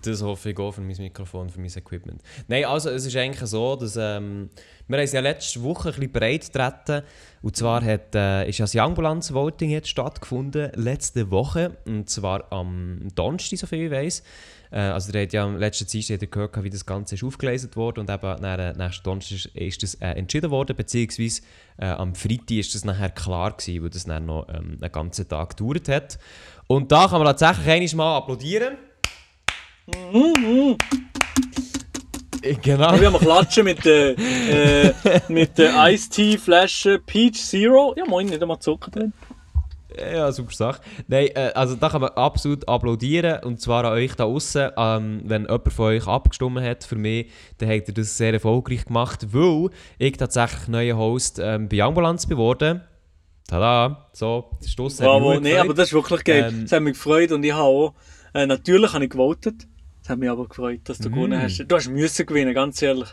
Das 0.02 0.22
hoffe 0.22 0.52
ich 0.52 0.58
auch 0.60 0.72
für 0.72 0.82
mein 0.82 0.96
Mikrofon, 0.98 1.50
für 1.50 1.60
mein 1.60 1.70
Equipment. 1.70 2.22
Nein, 2.48 2.66
also 2.66 2.90
es 2.90 3.06
ist 3.06 3.16
eigentlich 3.16 3.50
so, 3.50 3.76
dass 3.76 3.96
ähm, 3.98 4.50
wir 4.88 4.98
es 5.00 5.12
ja 5.14 5.22
letzte 5.22 5.62
Woche 5.64 5.90
ein 5.90 5.96
bisschen 5.96 6.12
breit 6.12 6.46
getreten 6.46 7.04
und 7.42 7.56
zwar 7.56 7.84
hat, 7.84 8.16
äh, 8.16 8.50
ist 8.50 8.60
das 8.60 8.74
Youngbalance 8.76 9.34
Voting 9.34 9.70
jetzt 9.70 9.90
stattgefunden, 9.90 10.72
letzte 10.76 11.30
Woche 11.32 11.78
und 11.86 12.10
zwar 12.10 12.52
am 12.52 13.08
Donnerstag, 13.16 13.60
soviel 13.60 13.86
ich 13.86 13.92
weiß. 13.92 14.24
Äh, 14.72 14.80
also 14.80 15.14
ihr 15.14 15.22
habt 15.22 15.34
ja 15.34 15.44
am 15.44 15.58
letzten 15.58 15.88
Dienstag 15.88 16.32
gehört, 16.32 16.64
wie 16.64 16.70
das 16.70 16.86
Ganze 16.86 17.16
ist 17.16 17.24
aufgelesen 17.24 17.70
wurde 17.76 18.02
und 18.02 18.10
eben 18.10 18.42
nach, 18.42 18.58
äh, 18.58 18.74
nächsten 18.74 19.04
Donnerstag 19.04 19.56
ist- 19.56 19.84
das 19.84 19.96
äh, 19.96 20.08
entschieden 20.12 20.52
worden, 20.52 20.76
beziehungsweise 20.76 21.42
äh, 21.78 21.86
am 21.86 22.16
Freitag 22.16 22.52
ist 22.52 22.76
das 22.76 22.86
nachher 22.86 23.10
klar 23.10 23.52
gewesen, 23.56 23.84
weil 23.84 23.90
das 23.90 24.06
dann 24.06 24.26
noch 24.26 24.48
ähm, 24.50 24.78
einen 24.82 24.92
ganzen 24.92 25.28
Tag 25.28 25.58
gedauert 25.58 25.88
hat. 25.90 26.20
Und 26.68 26.92
da 26.92 27.08
kann 27.08 27.22
man 27.22 27.36
tatsächlich 27.36 27.92
einmal 27.92 28.12
mal 28.12 28.18
applaudieren. 28.18 28.78
Genau. 32.62 33.00
Wir 33.00 33.08
haben 33.08 33.20
klatschen 33.20 33.66
mit 33.66 33.84
der, 33.84 34.18
äh, 34.18 34.94
mit 35.28 35.58
der 35.58 35.74
Ice 35.92 36.10
Tea 36.10 36.38
Flasche 36.38 37.00
Peach 37.00 37.36
Zero. 37.36 37.94
Ja, 37.98 38.06
moin, 38.06 38.28
nicht 38.28 38.42
einmal 38.42 38.60
Zucker 38.60 38.92
drin. 38.92 39.14
Ja, 39.98 40.32
super 40.32 40.54
Sache. 40.54 40.82
Nein, 41.08 41.28
äh, 41.36 41.52
also 41.54 41.76
da 41.76 41.90
kann 41.90 42.02
man 42.02 42.12
absolut 42.12 42.68
applaudieren 42.68 43.44
und 43.44 43.60
zwar 43.62 43.86
an 43.86 43.94
euch 43.94 44.16
da 44.16 44.24
außen. 44.24 44.72
Ähm, 44.76 45.22
wenn 45.26 45.44
jemand 45.44 45.74
von 45.74 45.86
euch 45.88 46.08
abgestimmt 46.08 46.62
hat 46.62 46.84
für 46.84 46.96
mich, 46.96 47.30
dann 47.58 47.70
hat 47.70 47.88
er 47.88 47.94
das 47.94 48.18
sehr 48.18 48.34
erfolgreich 48.34 48.86
gemacht, 48.86 49.28
weil 49.34 49.70
ich 50.00 50.18
tatsächlich 50.18 50.68
neuer 50.68 50.98
Host 50.98 51.40
ähm, 51.44 51.70
bei 51.70 51.84
Ambulance 51.84 52.28
geworden. 52.28 52.82
Tada, 53.48 54.10
so, 54.14 54.58
der 54.62 54.86
hat 54.86 54.98
Bravo, 54.98 55.40
nee, 55.40 55.58
aber 55.58 55.74
das 55.74 55.90
ist 55.90 55.94
wirklich 55.94 56.24
geil. 56.24 56.50
Ähm, 56.50 56.62
das 56.64 56.72
hat 56.72 56.82
mich 56.82 56.94
gefreut 56.94 57.32
und 57.34 57.44
ich 57.44 57.52
habe 57.52 57.64
auch, 57.64 57.94
äh, 58.34 58.46
natürlich 58.46 58.94
habe 58.94 59.04
ich 59.04 59.12
gewotet. 59.12 59.68
Das 60.04 60.10
hat 60.10 60.20
mich 60.20 60.30
aber 60.30 60.48
gefreut, 60.48 60.82
dass 60.84 60.98
du 61.00 61.10
Mm. 61.10 61.14
gewonnen 61.14 61.42
hast. 61.42 61.60
Du 61.60 61.76
hast 61.76 61.90
müssen 61.90 62.26
gewinnen, 62.26 62.54
ganz 62.54 62.82
ehrlich. 62.82 63.10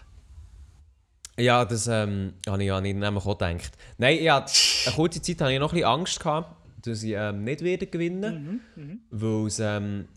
Ja, 1.39 1.65
das 1.65 1.87
ähm, 1.87 2.35
habe 2.49 2.63
ich 2.63 2.67
ja 2.69 2.81
nicht 2.81 2.97
nämlich 2.97 3.25
auch 3.25 3.39
gedacht. 3.39 3.73
Nein, 3.97 4.23
ja, 4.23 4.45
eine 4.87 4.95
kurze 4.95 5.23
Zeit 5.23 5.41
hatte 5.41 5.53
ich 5.53 5.59
noch 5.61 5.73
ein 5.73 5.77
bisschen 5.77 5.89
Angst, 5.89 6.21
gehabt, 6.21 6.55
dass 6.87 7.03
ich 7.03 7.13
ähm, 7.17 7.45
nicht 7.45 7.63
werde 7.63 7.87
gewinnen 7.87 8.61
Weil 9.11 9.47
es, 9.47 9.59
ähm, 9.61 10.09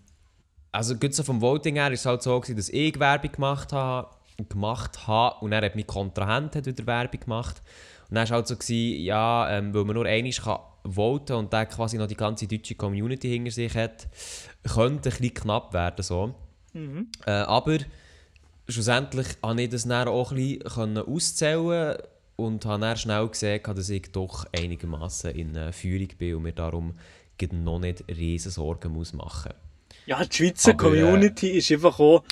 also 0.72 0.96
gut 0.96 1.13
so 1.13 1.24
vom 1.24 1.39
Voting 1.42 1.75
her 1.75 1.92
ist 1.92 2.01
es 2.01 2.06
halt 2.08 2.24
so 2.24 2.39
gewesen, 2.39 2.58
dass 2.58 2.70
ich 2.70 3.00
Werbung 3.00 3.32
gemacht 3.32 3.72
habe, 3.72 4.10
gemacht 4.50 5.08
habe 5.08 5.46
und 5.46 5.51
dann 5.51 5.63
hat 5.63 5.75
mein 5.75 5.88
Kontrahent 5.88 6.56
hat 6.56 6.65
wieder 6.65 6.86
Werbung 6.88 7.20
gemacht. 7.20 7.62
Und 8.10 8.15
dann 8.15 8.18
war 8.18 8.24
es 8.24 8.32
halt 8.32 8.48
so, 8.48 8.56
gewesen, 8.58 9.01
ja, 9.03 9.50
ähm, 9.51 9.74
weil 9.74 9.86
man 9.86 9.94
nur 9.96 10.06
einmal 10.06 10.32
kann 10.32 10.60
voten 10.92 11.34
und 11.34 11.53
der 11.53 11.68
quasi 11.68 11.98
noch 11.98 12.08
die 12.08 12.18
ganze 12.18 12.48
deutsche 12.48 12.75
Community 12.75 13.30
hinter 13.30 13.51
sich 13.51 13.74
hat, 13.75 14.08
könnte 14.63 15.10
ein 15.10 15.18
bisschen 15.18 15.34
knapp 15.34 15.74
werden 15.74 16.03
so. 16.03 16.34
Äh, 17.25 17.32
aber 17.32 17.80
schlussendlich 18.68 19.42
konnte 19.42 19.63
ich 19.63 19.70
das 19.70 19.88
dann 19.88 20.08
auch 20.08 20.32
ein 20.32 20.60
bisschen 20.60 20.98
auszählen 20.98 21.98
und 22.36 22.65
habe 22.65 22.82
dann 22.82 22.98
schnell 22.98 23.27
gesehen, 23.27 23.62
dass 23.63 23.89
ich 23.89 24.12
doch 24.12 24.46
einigermaßen 24.56 25.32
in 25.32 25.56
äh, 25.56 25.72
Führung 25.72 26.10
bin 26.18 26.36
und 26.36 26.44
mir 26.44 26.53
darum 26.53 26.94
noch 27.51 27.80
nicht 27.80 28.06
riesen 28.08 28.51
Sorgen 28.51 28.94
muss 28.94 29.12
machen 29.12 29.51
Ja, 30.06 30.24
die 30.24 30.34
Schweizer 30.34 30.72
Aber, 30.72 30.94
äh, 30.94 31.01
Community 31.01 31.50
ist 31.50 31.72
einfach 31.72 32.00
auch, 32.00 32.24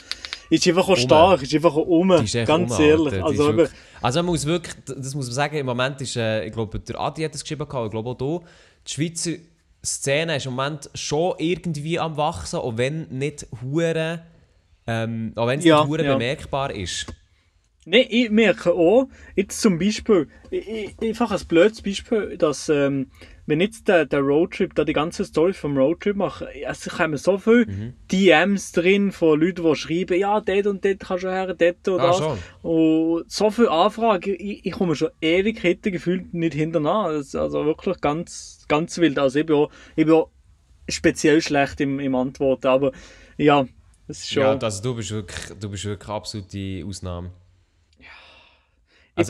ist 0.50 0.66
einfach 0.68 0.88
auch 0.88 0.96
stark, 0.96 1.42
ist 1.42 1.54
einfach 1.54 1.76
auch 1.76 1.86
um, 1.86 2.10
ganz 2.10 2.72
rum, 2.74 2.82
ehrlich. 2.82 3.14
Alter. 3.14 3.26
Also, 3.26 3.58
wirklich, 3.58 3.80
also 4.02 4.20
man 4.20 4.26
muss 4.28 4.46
wirklich, 4.46 4.76
das 4.86 5.14
muss 5.16 5.26
man 5.26 5.36
sagen, 5.36 5.58
im 5.58 5.66
Moment 5.66 6.00
ist, 6.00 6.16
äh, 6.16 6.46
ich 6.46 6.54
glaube, 6.54 6.80
der 6.80 7.00
Adi 7.00 7.24
hat 7.24 7.34
das 7.34 7.42
geschrieben, 7.42 7.68
gehabt, 7.68 7.86
ich 7.86 7.92
glaube 7.92 8.10
auch 8.10 8.18
du, 8.18 8.42
die 8.88 8.92
Schweizer 8.92 9.32
Szene 9.84 10.36
ist 10.36 10.46
im 10.46 10.54
Moment 10.54 10.90
schon 10.94 11.36
irgendwie 11.38 12.00
am 12.00 12.18
wachsen, 12.18 12.58
auch 12.58 12.78
wenn 12.78 13.08
nicht 13.10 13.48
hure, 13.62 14.24
ähm, 14.88 15.34
auch 15.36 15.48
wenn 15.48 15.60
es 15.60 15.66
Ja, 15.66 15.80
nicht 15.82 15.90
hure 15.90 16.06
ja. 16.06 16.14
bemerkbar 16.14 16.72
ist. 16.72 17.08
Nein, 17.86 18.06
ich 18.10 18.30
merke 18.30 18.74
auch, 18.74 19.08
jetzt 19.36 19.60
zum 19.60 19.80
Beispiel, 19.80 20.28
ich, 20.52 20.68
ich, 20.68 21.02
einfach 21.02 21.32
ein 21.32 21.48
blödes 21.48 21.82
Beispiel, 21.82 22.38
dass, 22.38 22.70
ähm, 22.70 23.10
wenn 23.52 23.60
jetzt 23.60 23.90
der, 23.90 24.06
der 24.06 24.22
Roadtrip, 24.22 24.74
da 24.76 24.86
die 24.86 24.94
ganze 24.94 25.26
Story 25.26 25.52
vom 25.52 25.78
Roadtrip 25.78 26.16
machen, 26.16 26.48
also 26.66 26.90
kommen 26.90 27.18
so 27.18 27.38
viele 27.38 27.66
Mhm. 27.66 27.94
DMs 28.10 28.72
drin 28.72 29.12
von 29.12 29.40
Leuten, 29.42 29.64
die 29.66 29.76
schreiben, 29.76 30.18
ja, 30.18 30.40
dort 30.40 30.68
und 30.68 30.86
dort 30.86 31.00
kannst 31.02 31.26
du 31.26 31.30
her, 31.30 31.54
dort 31.54 31.88
und 31.90 32.00
Ah, 32.00 32.08
das. 32.08 32.18
schon? 32.18 32.38
Und 32.62 33.30
so 33.30 33.52
viele 33.52 33.70
Anfragen, 33.72 34.36
ich, 34.40 34.66
ich 34.66 34.72
komme 34.72 34.96
schon 34.96 35.10
Ewigkeiten 35.20 35.92
gefühlt 35.92 36.34
nicht 36.34 36.54
hinterher. 36.54 37.22
Also 37.34 37.66
wirklich 37.66 38.00
ganz, 38.00 38.64
ganz 38.70 38.98
wild. 39.00 39.20
Also 39.20 39.40
ich 39.40 39.46
bin 39.46 39.58
auch, 39.58 39.70
ich 39.98 40.06
bin 40.06 40.14
auch 40.16 40.30
speziell 40.88 41.42
schlecht 41.42 41.82
im, 41.82 42.00
im 42.00 42.16
Antworten, 42.16 42.68
aber 42.68 42.94
ja, 43.38 43.68
das 44.08 44.20
ist 44.20 44.32
schon... 44.32 44.44
Ja, 44.44 44.58
also 44.58 44.82
du 44.82 44.96
bist 44.96 45.12
wirklich, 45.12 45.60
du 45.60 45.70
bist 45.70 45.84
wirklich 45.86 46.10
absolute 46.10 46.84
Ausnahme. 46.88 47.32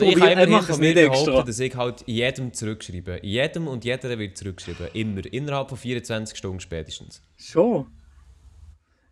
Also 0.00 0.04
ich, 0.04 0.16
kann 0.18 0.38
ich 0.38 0.60
von 0.62 0.70
es 0.70 0.78
mir 0.78 0.94
behaupten, 0.94 1.46
dass 1.46 1.58
ich 1.60 1.76
halt 1.76 2.04
jedem 2.06 2.52
zurückschreibe. 2.52 3.20
Jedem 3.22 3.68
und 3.68 3.84
jeder 3.84 4.18
wird 4.18 4.36
zurückschreiben. 4.36 4.88
Immer. 4.94 5.24
Innerhalb 5.32 5.68
von 5.68 5.78
24 5.78 6.36
Stunden 6.36 6.60
spätestens. 6.60 7.22
Schon. 7.36 7.86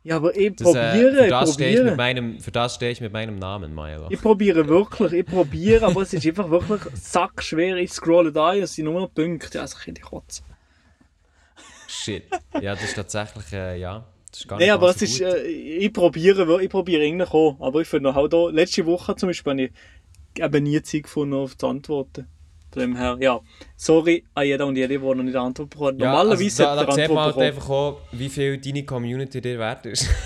Ja, 0.03 0.17
aber 0.17 0.35
ich 0.35 0.57
Das, 0.57 0.69
äh, 0.69 0.73
probiere, 0.73 1.15
für, 1.17 1.25
ich 1.25 1.31
das 1.31 1.55
stehe 1.55 1.69
ich 1.71 1.75
mit 1.77 1.83
probiere. 1.83 1.97
meinem, 1.97 2.41
für 2.41 2.51
das 2.51 2.75
stehe 2.75 2.91
ich 2.91 3.01
mit 3.03 3.13
meinem 3.13 3.39
Namen, 3.39 3.75
Milo. 3.75 4.07
Ich 4.09 4.21
probiere 4.21 4.67
wirklich, 4.67 5.13
ich 5.13 5.27
probiere, 5.27 5.85
aber 5.87 6.03
es 6.03 6.15
ist 6.15 6.27
einfach 6.27 6.49
wirklich 6.49 6.81
sackschwer. 6.95 7.77
Ich 7.77 7.93
scrolle 7.93 8.33
da 8.33 8.53
und 8.53 8.63
es 8.63 8.75
sind 8.75 8.87
nur 8.87 8.99
noch 9.01 9.13
Punkte. 9.13 9.61
Also 9.61 9.77
ich 9.79 9.85
könnte 9.85 10.01
kotzen. 10.01 10.47
Shit. 11.87 12.25
Ja, 12.61 12.75
das 12.75 12.85
ist 12.85 12.95
tatsächlich, 12.95 13.53
äh, 13.53 13.79
ja. 13.79 14.07
Das 14.31 14.41
ist 14.41 14.49
gar 14.49 14.61
aber 14.63 14.91
es 14.91 15.03
ist, 15.03 15.21
äh, 15.21 15.43
ich 15.43 15.93
probiere, 15.93 16.63
ich 16.63 16.71
probiere 16.71 17.03
eigentlich 17.03 17.31
auch. 17.31 17.57
Aber 17.61 17.81
ich 17.81 17.89
finde 17.89 18.15
halt 18.15 18.33
auch, 18.33 18.49
letzte 18.49 18.87
Woche 18.87 19.17
zum 19.17 19.29
Beispiel, 19.29 19.51
habe 19.51 19.63
ich 19.65 19.73
eben 20.41 20.65
nie 20.65 20.83
Zeit 20.83 21.05
gefunden, 21.05 21.35
auf 21.35 21.57
zu 21.57 21.67
antworten. 21.67 22.27
Von 22.73 22.83
dem 22.83 22.97
her, 22.97 23.17
ja. 23.21 23.41
Sorry 23.77 24.25
an 24.35 24.47
jeden 24.47 24.63
und 24.63 24.77
jede, 24.77 24.99
der 24.99 25.15
noch 25.15 25.23
nicht 25.23 25.37
Antwort 25.37 25.71
bekommen 25.71 25.95
hat. 25.95 26.01
ja, 26.01 26.13
Normalerweise 26.13 26.69
also, 26.69 26.81
da, 26.81 26.87
da 26.87 26.93
sieht 26.93 27.09
man 27.09 27.25
halt 27.25 27.39
einfach 27.39 27.69
auch, 27.69 28.01
wie 28.13 28.29
viel 28.29 28.59
deine 28.59 28.85
Community 28.85 29.41
dir 29.41 29.59
wert 29.59 29.87
ist. 29.87 30.09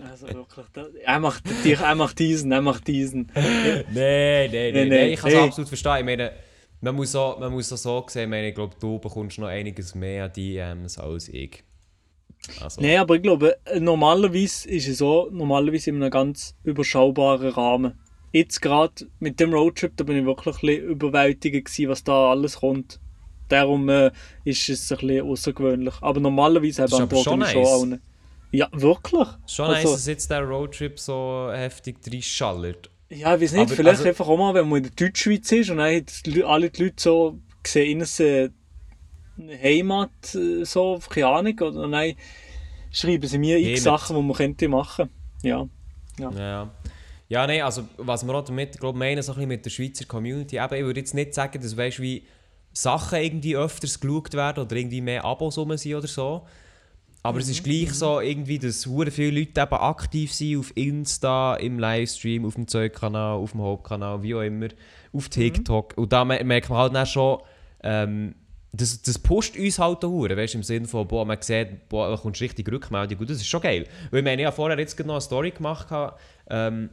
Also 0.00 0.28
wirklich, 0.28 0.66
da, 0.72 0.86
er 1.04 1.18
macht 1.18 1.42
dich, 1.64 1.80
er 1.80 1.94
macht 1.96 2.20
diesen, 2.20 2.52
er 2.52 2.62
macht 2.62 2.86
diesen. 2.86 3.32
nein, 3.34 3.84
nein, 3.92 4.50
nein, 4.52 4.72
nein, 4.72 4.88
nein. 4.88 5.08
Ich 5.08 5.18
kann 5.18 5.30
es 5.30 5.36
hey. 5.36 5.44
absolut 5.44 5.68
verstehen. 5.68 5.96
Ich 5.98 6.04
meine, 6.04 6.30
man 6.80 6.94
muss 6.94 7.16
auch, 7.16 7.40
man 7.40 7.52
muss 7.52 7.72
auch 7.72 7.76
so 7.76 8.06
sehen, 8.08 8.22
ich, 8.22 8.28
meine, 8.28 8.48
ich 8.50 8.54
glaube, 8.54 8.76
du 8.78 9.00
bekommst 9.00 9.38
noch 9.38 9.48
einiges 9.48 9.96
mehr 9.96 10.28
DMs 10.28 10.98
als 10.98 11.28
ich. 11.28 11.64
Also, 12.60 12.80
Nein, 12.80 12.98
aber 12.98 13.16
ich 13.16 13.22
glaube, 13.22 13.56
normalerweise 13.78 14.68
ist 14.68 14.86
es 14.86 14.98
so, 14.98 15.28
normalerweise 15.32 15.90
in 15.90 15.96
einem 15.96 16.10
ganz 16.10 16.54
überschaubaren 16.62 17.48
Rahmen. 17.50 17.98
Jetzt 18.32 18.60
gerade 18.60 19.06
mit 19.20 19.40
dem 19.40 19.52
Roadtrip, 19.54 19.96
da 19.96 20.04
bin 20.04 20.18
ich 20.18 20.24
wirklich 20.26 20.56
ein 20.56 20.60
bisschen 20.60 20.90
überwältigt 20.90 21.64
gewesen, 21.66 21.88
was 21.88 22.04
da 22.04 22.30
alles 22.30 22.56
kommt. 22.60 23.00
Darum 23.48 23.88
äh, 23.88 24.10
ist 24.44 24.68
es 24.68 24.92
ein 24.92 24.98
bisschen 24.98 25.26
außergewöhnlich. 25.26 25.94
Aber 26.02 26.20
normalerweise 26.20 26.84
aber 26.84 26.96
beantworte 26.96 27.24
schon 27.30 27.42
ich 27.42 27.48
schon 27.48 27.62
nice. 27.62 27.72
allen. 27.72 28.02
Ja, 28.52 28.68
wirklich? 28.72 29.28
Schon 29.46 29.66
Also- 29.66 29.88
nice, 29.88 29.92
dass 29.92 30.06
jetzt 30.06 30.30
der 30.30 30.42
Roadtrip 30.42 30.98
so 30.98 31.50
heftig 31.52 31.96
reinschallert. 32.06 32.90
Ja, 33.10 33.34
ich 33.34 33.40
weiß 33.42 33.52
nicht, 33.52 33.62
Aber, 33.62 33.74
vielleicht 33.74 33.98
also- 33.98 34.08
einfach 34.08 34.28
auch 34.28 34.36
mal, 34.36 34.52
wenn 34.54 34.68
man 34.68 34.84
in 34.84 34.90
der 34.94 35.06
Deutschschweiz 35.06 35.50
ist 35.52 35.70
und 35.70 35.78
dann 35.78 35.94
haben 35.94 36.42
alle 36.44 36.70
die 36.70 36.82
Leute 36.84 36.96
so 36.98 37.38
sehen, 37.66 38.02
es 38.02 38.20
äh, 38.20 38.50
Heimat, 39.62 40.10
so, 40.62 41.00
keine 41.08 41.26
Ahnung, 41.28 41.58
oder 41.60 41.88
dann 41.88 42.14
schreiben 42.90 43.26
sie 43.26 43.38
mir 43.38 43.58
x 43.58 43.86
Heimat. 43.86 44.00
Sachen, 44.00 44.16
die 44.16 44.22
man 44.22 44.36
könnte 44.36 44.68
machen. 44.68 45.08
Ja. 45.42 45.66
Ja, 46.18 46.30
ja. 46.32 46.70
Ja, 47.28 47.46
nein, 47.46 47.62
also 47.62 47.86
was 47.98 48.26
wir 48.26 48.34
auch 48.34 48.44
damit 48.44 48.78
glaub, 48.80 48.96
meinen, 48.96 49.22
so 49.22 49.32
ein 49.32 49.36
bisschen 49.36 49.48
mit 49.48 49.64
der 49.64 49.70
Schweizer 49.70 50.06
Community, 50.06 50.56
eben, 50.56 50.74
ich 50.74 50.82
würde 50.84 51.00
jetzt 51.00 51.14
nicht 51.14 51.34
sagen, 51.34 51.60
dass 51.60 51.76
weißt, 51.76 52.00
wie 52.00 52.24
Sachen 52.72 53.18
irgendwie 53.18 53.56
öfters 53.56 54.00
geschaut 54.00 54.32
werden 54.34 54.64
oder 54.64 54.76
irgendwie 54.76 55.00
mehr 55.00 55.24
Abos 55.24 55.58
rum 55.58 55.76
sind 55.76 55.94
oder 55.94 56.06
so. 56.06 56.46
Aber 57.22 57.40
es 57.40 57.48
ist 57.48 57.64
gleich 57.64 57.92
so, 57.92 58.20
irgendwie, 58.20 58.58
dass 58.58 58.86
hure 58.86 59.10
viele 59.10 59.40
Leute 59.40 59.60
eben 59.60 59.74
aktiv 59.74 60.32
sind 60.32 60.58
auf 60.60 60.72
Insta, 60.76 61.56
im 61.56 61.78
Livestream, 61.78 62.46
auf 62.46 62.54
dem 62.54 62.66
Zeugkanal, 62.68 63.36
auf 63.36 63.52
dem 63.52 63.60
Hauptkanal, 63.60 64.22
wie 64.22 64.34
auch 64.34 64.40
immer, 64.40 64.68
auf 65.12 65.28
TikTok. 65.28 65.94
Und 65.98 66.12
da 66.12 66.24
me- 66.24 66.42
merkt 66.44 66.70
man 66.70 66.78
halt 66.78 66.94
dann 66.94 67.06
schon, 67.06 67.40
ähm, 67.82 68.34
das, 68.72 69.02
das 69.02 69.18
pusht 69.18 69.56
uns 69.58 69.78
halt 69.78 70.04
auch 70.04 70.08
hure, 70.08 70.36
weißt 70.36 70.54
du, 70.54 70.58
im 70.58 70.62
Sinne 70.62 70.86
von, 70.86 71.06
boah, 71.08 71.24
man 71.26 71.42
sieht, 71.42 71.88
boah, 71.88 72.08
da 72.08 72.16
kommt 72.16 72.40
richtig 72.40 72.70
Rückmeldung 72.70 73.18
und 73.18 73.28
das 73.28 73.38
ist 73.38 73.46
schon 73.48 73.60
geil. 73.60 73.86
Weil 74.10 74.20
ich 74.20 74.24
meine, 74.24 74.42
ich 74.42 74.46
habe 74.46 74.54
vorher 74.56 74.78
jetzt 74.78 74.98
noch 75.00 75.14
eine 75.14 75.20
Story 75.20 75.50
gemacht, 75.50 75.88
ähm, 76.48 76.88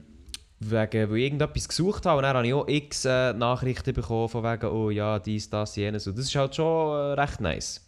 wegen, 0.71 1.09
weil 1.09 1.17
ich 1.17 1.23
irgendetwas 1.25 1.67
gesucht 1.67 2.05
habe 2.05 2.17
und 2.17 2.23
dann 2.23 2.35
habe 2.37 2.47
ich 2.47 2.53
auch 2.53 2.67
x 2.67 3.05
äh, 3.05 3.33
Nachrichten 3.33 3.93
bekommen 3.93 4.29
von 4.29 4.43
wegen, 4.43 4.65
oh 4.67 4.89
ja, 4.89 5.19
dies, 5.19 5.49
das, 5.49 5.75
jenes 5.75 6.07
und 6.07 6.17
das 6.17 6.25
ist 6.25 6.35
halt 6.35 6.55
schon 6.55 6.65
äh, 6.65 7.19
recht 7.19 7.41
nice. 7.41 7.81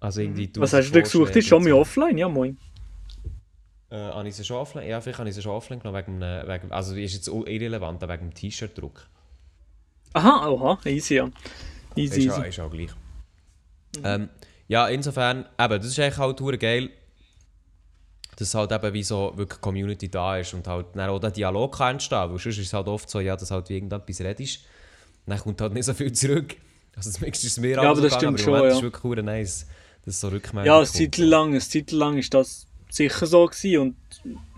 Also 0.00 0.20
irgendwie 0.20 0.46
Mhm, 0.46 0.52
Was 0.60 0.72
hast 0.72 0.88
du 0.88 0.92
denn 0.92 1.02
gesucht? 1.04 1.36
Ist 1.36 1.48
schon 1.48 1.62
mal 1.64 1.72
offline? 1.72 2.18
Ja, 2.18 2.28
moin. 2.28 2.56
Äh, 3.90 3.96
habe 3.96 4.26
ich 4.28 4.34
sie 4.36 4.44
schon 4.44 4.56
offline? 4.56 4.88
Ja, 4.88 5.00
vielleicht 5.00 5.18
habe 5.18 5.28
ich 5.28 5.34
sie 5.34 5.42
schon 5.42 5.52
offline 5.52 5.78
genommen, 5.80 5.98
wegen, 6.06 6.20
wegen, 6.20 6.72
also 6.72 6.94
ist 6.94 7.14
jetzt 7.14 7.28
auch 7.28 7.46
irrelevant, 7.46 8.00
wegen 8.02 8.30
dem 8.30 8.34
T-Shirt-Druck. 8.34 9.06
Aha, 10.14 10.48
oha, 10.48 10.78
easy, 10.86 11.16
ja. 11.16 11.30
Easy, 11.94 12.20
Ist, 12.20 12.24
ja, 12.24 12.38
easy. 12.38 12.48
ist 12.48 12.60
auch 12.60 12.70
gleich. 12.70 12.90
Ähm, 14.02 14.28
ja, 14.68 14.88
insofern, 14.88 15.44
eben, 15.60 15.76
das 15.78 15.86
ist 15.86 15.98
eigentlich 15.98 16.18
halt 16.18 16.40
hure 16.40 16.56
geil, 16.58 16.90
dass 18.42 18.54
halt 18.54 18.72
eben 18.72 18.92
wie 18.92 19.02
so 19.02 19.32
wirklich 19.36 19.60
Community 19.60 20.10
da 20.10 20.36
ist 20.36 20.52
und 20.54 20.66
halt 20.66 20.86
dann 20.94 21.08
auch 21.08 21.18
der 21.18 21.30
Dialog 21.30 21.76
kann 21.78 21.92
entstehen, 21.92 22.18
weil 22.30 22.38
sonst 22.38 22.46
ist 22.46 22.58
es 22.58 22.72
halt 22.72 22.88
oft 22.88 23.08
so, 23.08 23.20
ja, 23.20 23.36
dass 23.36 23.50
halt 23.50 23.68
wie 23.68 23.74
irgendetwas 23.74 24.20
redest, 24.20 24.60
dann 25.26 25.38
kommt 25.38 25.60
halt 25.60 25.72
nicht 25.72 25.84
so 25.84 25.94
viel 25.94 26.12
zurück. 26.12 26.56
Also 26.96 27.10
zumindest 27.10 27.44
ist 27.44 27.52
es 27.52 27.58
mir 27.58 27.70
Ja, 27.70 27.82
aber 27.90 28.00
das 28.02 28.14
gegangen, 28.14 28.36
stimmt 28.36 28.54
aber 28.54 28.58
schon, 28.58 28.68
ist 28.68 28.76
ja. 28.76 28.82
wirklich 28.82 29.02
hure 29.04 29.22
nice, 29.22 29.66
dass 30.04 30.20
so 30.20 30.28
Rückmeldung 30.28 30.66
Ja, 30.66 30.78
eine 30.78 30.86
kommt. 30.86 31.18
Lang, 31.18 31.60
Zeit 31.60 31.90
lang 31.92 32.18
ist 32.18 32.34
das 32.34 32.66
sicher 32.90 33.26
so 33.26 33.46
gewesen 33.46 33.78
und 33.78 33.96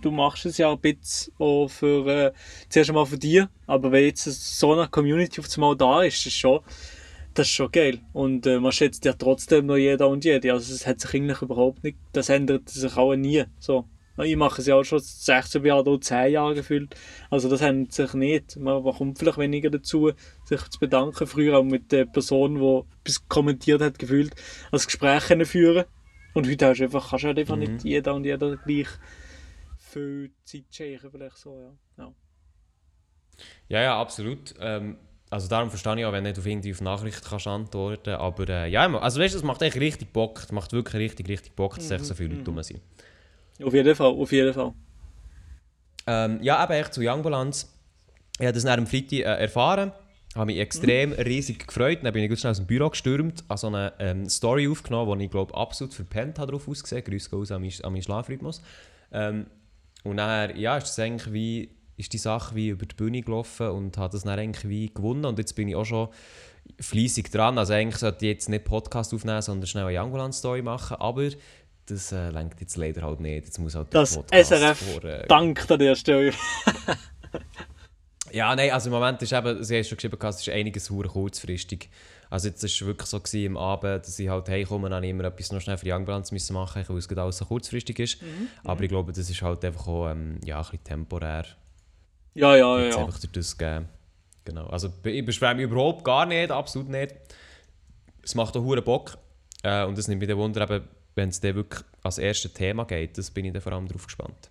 du 0.03 0.11
machst 0.11 0.45
es 0.47 0.59
ja 0.59 0.73
ein 0.73 0.79
bisschen 0.81 1.33
auch 1.39 1.69
für, 1.69 2.07
äh, 2.09 2.33
zuerst 2.69 2.91
einmal 2.91 3.07
für 3.07 3.19
dich, 3.19 3.45
aber 3.67 3.93
wenn 3.93 4.05
jetzt 4.07 4.25
so 4.59 4.73
eine 4.73 4.89
Community 4.89 5.41
auf 5.41 5.47
einmal 5.55 5.77
da 5.77 6.03
ist, 6.03 6.27
ist 6.27 6.35
schon, 6.37 6.61
das 7.35 7.49
ist 7.49 7.53
schon 7.55 7.71
geil. 7.73 8.01
Und 8.13 8.47
äh, 8.47 8.61
man 8.61 8.73
schätzt 8.73 9.05
ja 9.05 9.13
trotzdem 9.13 9.67
noch 9.67 9.77
jeder 9.77 10.09
und 10.09 10.25
jede, 10.25 10.53
also 10.53 10.73
es 10.73 10.87
hat 10.87 11.01
sich 11.01 11.15
eigentlich 11.15 11.43
überhaupt 11.43 11.85
nicht, 11.85 11.99
das 12.13 12.29
ändert 12.29 12.69
sich 12.69 12.97
auch 12.97 13.15
nie, 13.15 13.45
so. 13.59 13.89
Ich 14.23 14.37
mache 14.37 14.61
es 14.61 14.69
ja 14.69 14.77
auch 14.77 14.85
schon 14.85 15.01
16 15.01 15.65
Jahre 15.65 15.83
oder 15.91 16.01
10 16.01 16.31
Jahre 16.31 16.55
gefühlt. 16.55 16.95
Also 17.31 17.49
das 17.49 17.61
haben 17.61 17.91
sich 17.91 18.15
nicht. 18.15 18.57
Man 18.57 18.85
kommt 18.85 19.19
vielleicht 19.19 19.39
weniger 19.39 19.71
dazu, 19.71 20.13
sich 20.45 20.63
zu 20.69 20.79
bedanken. 20.79 21.27
Früher 21.27 21.59
auch 21.59 21.65
mit 21.65 21.91
der 21.91 22.05
Person, 22.07 22.55
die 22.61 22.83
etwas 23.01 23.27
kommentiert 23.27 23.83
hat, 23.83 23.99
gefühlt, 23.99 24.33
als 24.71 24.87
Gespräch 24.87 25.27
können 25.27 25.47
führen 25.47 25.85
Und 26.33 26.49
heute 26.49 26.69
hast 26.69 26.79
du 26.79 26.85
einfach, 26.85 27.11
kannst 27.11 27.25
du 27.25 27.27
halt 27.29 27.41
einfach 27.41 27.57
Mhm. 27.57 27.63
nicht 27.63 27.85
jeder 27.85 28.15
und 28.15 28.25
jeder 28.25 28.57
gleich 28.57 28.87
viel 29.79 30.31
Zeit 30.45 30.65
schenken, 30.71 31.11
vielleicht 31.11 31.37
so, 31.39 31.59
ja. 31.99 32.05
ja. 32.05 32.15
Ja, 33.69 33.83
ja, 33.83 34.01
absolut. 34.01 34.55
Ähm, 34.61 34.97
also 35.31 35.49
darum 35.49 35.71
verstehe 35.71 35.99
ich 35.99 36.05
auch, 36.05 36.13
wenn 36.13 36.25
du 36.25 36.31
nicht 36.31 36.39
auf 36.39 36.47
irgendwie 36.47 36.73
auf 36.73 36.81
Nachrichten 36.81 37.27
kannst 37.29 37.47
antworten 37.47 38.11
Aber 38.11 38.49
äh, 38.49 38.71
ja, 38.71 38.87
also 38.99 39.21
weißt 39.21 39.35
du, 39.35 39.39
es 39.39 39.45
macht 39.45 39.63
echt 39.63 39.77
richtig 39.77 40.13
Bock. 40.13 40.41
Es 40.45 40.53
macht 40.53 40.73
wirklich 40.73 40.95
richtig, 40.95 41.29
richtig 41.29 41.55
Bock, 41.55 41.77
dass 41.77 41.91
echt 41.91 42.05
so 42.05 42.15
viele 42.15 42.37
Leute 42.37 42.51
rum 42.51 42.63
sind. 42.63 42.81
Auf 43.63 43.73
jeden 43.73 43.95
Fall, 43.95 44.07
auf 44.07 44.33
jeden 44.33 44.53
Fall. 44.53 44.73
Ähm, 46.07 46.39
ja, 46.43 46.63
eben 46.63 46.73
echt 46.73 46.95
zu 46.95 47.01
Youngbalance. 47.03 47.67
Ich 48.39 48.47
habe 48.47 48.53
das 48.53 48.65
nach 48.65 48.77
dem 48.77 48.87
Freitag 48.87 49.13
äh, 49.13 49.23
erfahren. 49.23 49.93
Habe 50.35 50.47
mich 50.47 50.59
extrem 50.59 51.13
riesig 51.13 51.67
gefreut. 51.67 52.01
Dann 52.03 52.13
bin 52.13 52.25
ich 52.25 52.29
ganz 52.29 52.41
schnell 52.41 52.51
aus 52.51 52.57
dem 52.57 52.67
Büro 52.67 52.91
gestürmt, 52.91 53.45
habe 53.49 53.59
so 53.59 53.69
eine 53.69 53.93
ähm, 54.01 54.29
Story 54.29 54.69
aufgenommen, 54.69 55.19
die 55.21 55.27
ich 55.27 55.31
glaube 55.31 55.55
absolut 55.55 55.95
verpennt 55.95 56.39
habe 56.39 56.53
drauf 56.53 56.69
ausgesehen. 56.69 57.05
Grüße 57.05 57.31
gehen 57.31 57.39
raus 57.39 57.53
an 57.53 57.63
meinen, 57.63 57.85
an 57.85 57.93
meinen 57.93 58.03
Schlafrhythmus. 58.03 58.61
Ähm, 59.13 59.47
und 60.03 60.17
nachher, 60.17 60.57
ja, 60.57 60.77
ist 60.77 60.89
das 60.89 60.99
eigentlich 60.99 61.33
wie, 61.33 61.71
ist 61.97 62.13
die 62.13 62.19
Sache 62.19 62.55
wie 62.55 62.69
über 62.69 62.87
die 62.87 62.95
Bühne 62.95 63.23
gelaufen 63.23 63.69
und 63.69 63.97
habe 63.99 64.13
das 64.13 64.25
dann 64.25 64.39
eigentlich 64.39 64.69
wie 64.69 64.93
gewonnen. 64.93 65.25
Und 65.25 65.39
jetzt 65.39 65.55
bin 65.55 65.69
ich 65.69 65.77
auch 65.77 65.85
schon 65.85 66.09
fleissig 66.81 67.31
dran. 67.31 67.59
Also 67.59 67.73
eigentlich 67.73 67.97
sollte 67.97 68.25
ich 68.27 68.33
jetzt 68.33 68.49
nicht 68.49 68.65
Podcast 68.65 69.15
aufnehmen, 69.15 69.43
sondern 69.43 69.67
schnell 69.67 69.87
eine 69.87 70.01
Youngbalance-Story 70.01 70.63
machen. 70.63 70.97
Aber 70.99 71.29
das 71.87 72.13
äh, 72.13 72.31
lenkt 72.31 72.61
jetzt 72.61 72.77
leider 72.77 73.03
halt 73.03 73.21
nicht. 73.21 73.47
Jetzt 73.47 73.59
muss 73.59 73.75
halt 73.75 73.93
der 73.93 74.01
Das 74.01 74.17
Podcast 74.17 74.49
SRF 74.49 74.79
vor, 74.79 75.05
äh, 75.05 75.27
dankt 75.29 75.71
an 75.71 75.79
der 75.79 75.95
Stelle. 75.95 76.33
Ja, 78.35 78.57
nein, 78.57 78.73
also 78.73 78.89
im 78.89 78.95
Moment 78.95 79.23
ist 79.23 79.33
eben, 79.33 79.63
sie 79.63 79.77
haben 79.77 79.85
schon 79.85 79.97
geschrieben, 79.97 80.19
es 80.21 80.41
ist 80.41 80.49
einiges 80.49 80.91
hure 80.91 81.07
kurzfristig. 81.07 81.89
Also 82.31 82.49
jetzt 82.49 82.65
war 82.65 82.67
es 82.67 82.85
wirklich 82.85 83.09
so 83.09 83.21
gewesen, 83.21 83.57
am 83.57 83.57
Abend, 83.57 84.05
dass 84.05 84.19
ich 84.19 84.29
halt 84.29 84.49
heimkomme 84.49 84.87
und 84.87 84.91
dann 84.91 85.05
immer 85.05 85.23
etwas 85.23 85.53
noch 85.53 85.61
schnell 85.61 85.79
für 85.79 85.85
die 85.85 85.93
müssen 86.33 86.55
machen 86.55 86.81
musste, 86.81 86.93
weil 86.93 86.99
es 86.99 87.07
gerade 87.07 87.23
alles 87.23 87.39
so 87.39 87.45
kurzfristig 87.45 87.97
ist. 88.01 88.19
Aber 88.65 88.83
ich 88.83 88.89
glaube, 88.89 89.13
das 89.13 89.31
ist 89.31 89.41
halt 89.41 89.65
einfach 89.65 89.87
auch 89.87 90.11
ähm, 90.11 90.41
ja, 90.45 90.57
ein 90.57 90.63
bisschen 90.63 90.83
temporär. 90.83 91.45
Ja, 92.35 92.57
ja, 92.57 92.81
ja. 92.81 92.97
einfach 92.99 93.19
durch 93.21 93.33
das 93.33 93.57
gegeben. 93.57 93.89
Genau. 94.45 94.67
Also 94.67 94.93
ich 95.05 95.25
beschwere 95.25 95.55
mich 95.55 95.65
überhaupt 95.65 96.05
gar 96.05 96.27
nicht, 96.27 96.51
absolut 96.51 96.89
nicht. 96.89 97.15
Es 98.23 98.35
macht 98.35 98.57
auch 98.57 98.63
hure 98.63 98.83
Bock. 98.83 99.17
Äh, 99.63 99.85
und 99.85 99.97
das 99.97 100.09
nimmt 100.09 100.21
mich 100.21 100.29
dann 100.29 100.39
Wunder, 100.39 100.69
eben, 100.69 100.85
wenn 101.15 101.29
es 101.31 101.41
dann 101.41 101.55
wirklich 101.55 101.83
als 102.03 102.19
erstes 102.19 102.53
Thema 102.53 102.85
geht. 102.85 103.17
Das 103.17 103.31
bin 103.31 103.47
ich 103.47 103.53
dann 103.53 103.63
vor 103.63 103.73
allem 103.73 103.89
drauf 103.89 104.05
gespannt. 104.05 104.51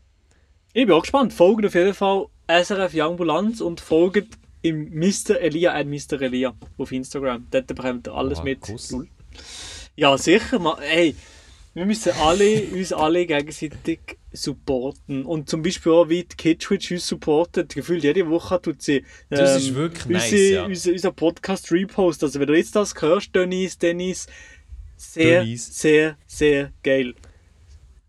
Ich 0.73 0.85
bin 0.85 0.95
auch 0.95 1.01
gespannt. 1.01 1.33
Folgt 1.33 1.65
auf 1.65 1.75
jeden 1.75 1.93
Fall 1.93 2.25
SRF 2.47 2.93
Youngbulanz 2.95 3.61
und 3.61 3.79
folgt 3.79 4.37
im 4.63 4.89
Mr. 4.97 5.39
Elia 5.39 5.79
und 5.79 5.89
Mr. 5.89 6.21
Elia 6.21 6.53
auf 6.77 6.91
Instagram. 6.91 7.47
Dort 7.51 7.67
bekommt 7.67 8.07
ihr 8.07 8.13
alles 8.13 8.39
Oha, 8.39 8.45
mit. 8.45 8.61
Kuss. 8.61 8.95
Ja, 9.95 10.17
sicher. 10.17 10.77
Hey, 10.79 11.15
wir 11.75 11.85
müssen 11.85 12.13
alle, 12.13 12.63
uns 12.71 12.93
alle 12.93 13.25
gegenseitig 13.25 14.17
supporten. 14.33 15.25
Und 15.25 15.49
zum 15.49 15.61
Beispiel 15.61 15.91
auch, 15.91 16.09
wie 16.09 16.23
die 16.23 16.35
Kitschwitch 16.35 16.91
uns 16.91 17.07
supportet. 17.07 17.73
Gefühlt 17.73 18.03
jede 18.03 18.27
Woche 18.29 18.61
tut 18.61 18.81
sie 18.81 18.97
ähm, 18.97 19.05
Das 19.29 19.55
ist 19.57 19.73
wirklich 19.75 20.05
nice, 20.07 20.31
unsere, 20.31 20.53
ja. 20.53 20.65
unser, 20.65 20.91
unser 20.91 21.11
Podcast 21.11 21.71
repost. 21.71 22.23
Also 22.23 22.39
wenn 22.39 22.47
du 22.47 22.57
jetzt 22.57 22.75
das 22.75 22.93
hörst, 22.99 23.33
Dennis, 23.35 23.77
Dennis, 23.77 24.27
sehr, 24.97 25.41
Dennis. 25.41 25.79
sehr, 25.79 26.17
sehr 26.27 26.71
geil. 26.83 27.13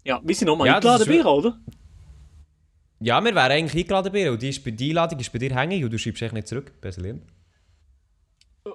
Ja, 0.04 0.20
wir 0.24 0.34
sind 0.34 0.46
nochmal 0.46 0.66
Ja, 0.66 0.76
eingeladen, 0.76 1.06
Bira, 1.06 1.30
oder? 1.30 1.58
Ja, 3.00 3.20
wir 3.22 3.34
wären 3.34 3.52
eigentlich 3.52 3.82
eingeladen 3.82 4.12
bei 4.12 4.24
dir. 4.24 4.32
Und 4.32 4.42
die, 4.42 4.48
ist 4.48 4.64
bei, 4.64 4.70
die 4.70 4.90
Einladung 4.90 5.18
ist 5.20 5.32
bei 5.32 5.38
dir 5.38 5.54
hängen 5.54 5.84
und 5.84 5.92
du 5.92 5.98
schreibst 5.98 6.22
echt 6.22 6.32
nicht 6.34 6.48
zurück. 6.48 6.72
Besser. 6.80 7.02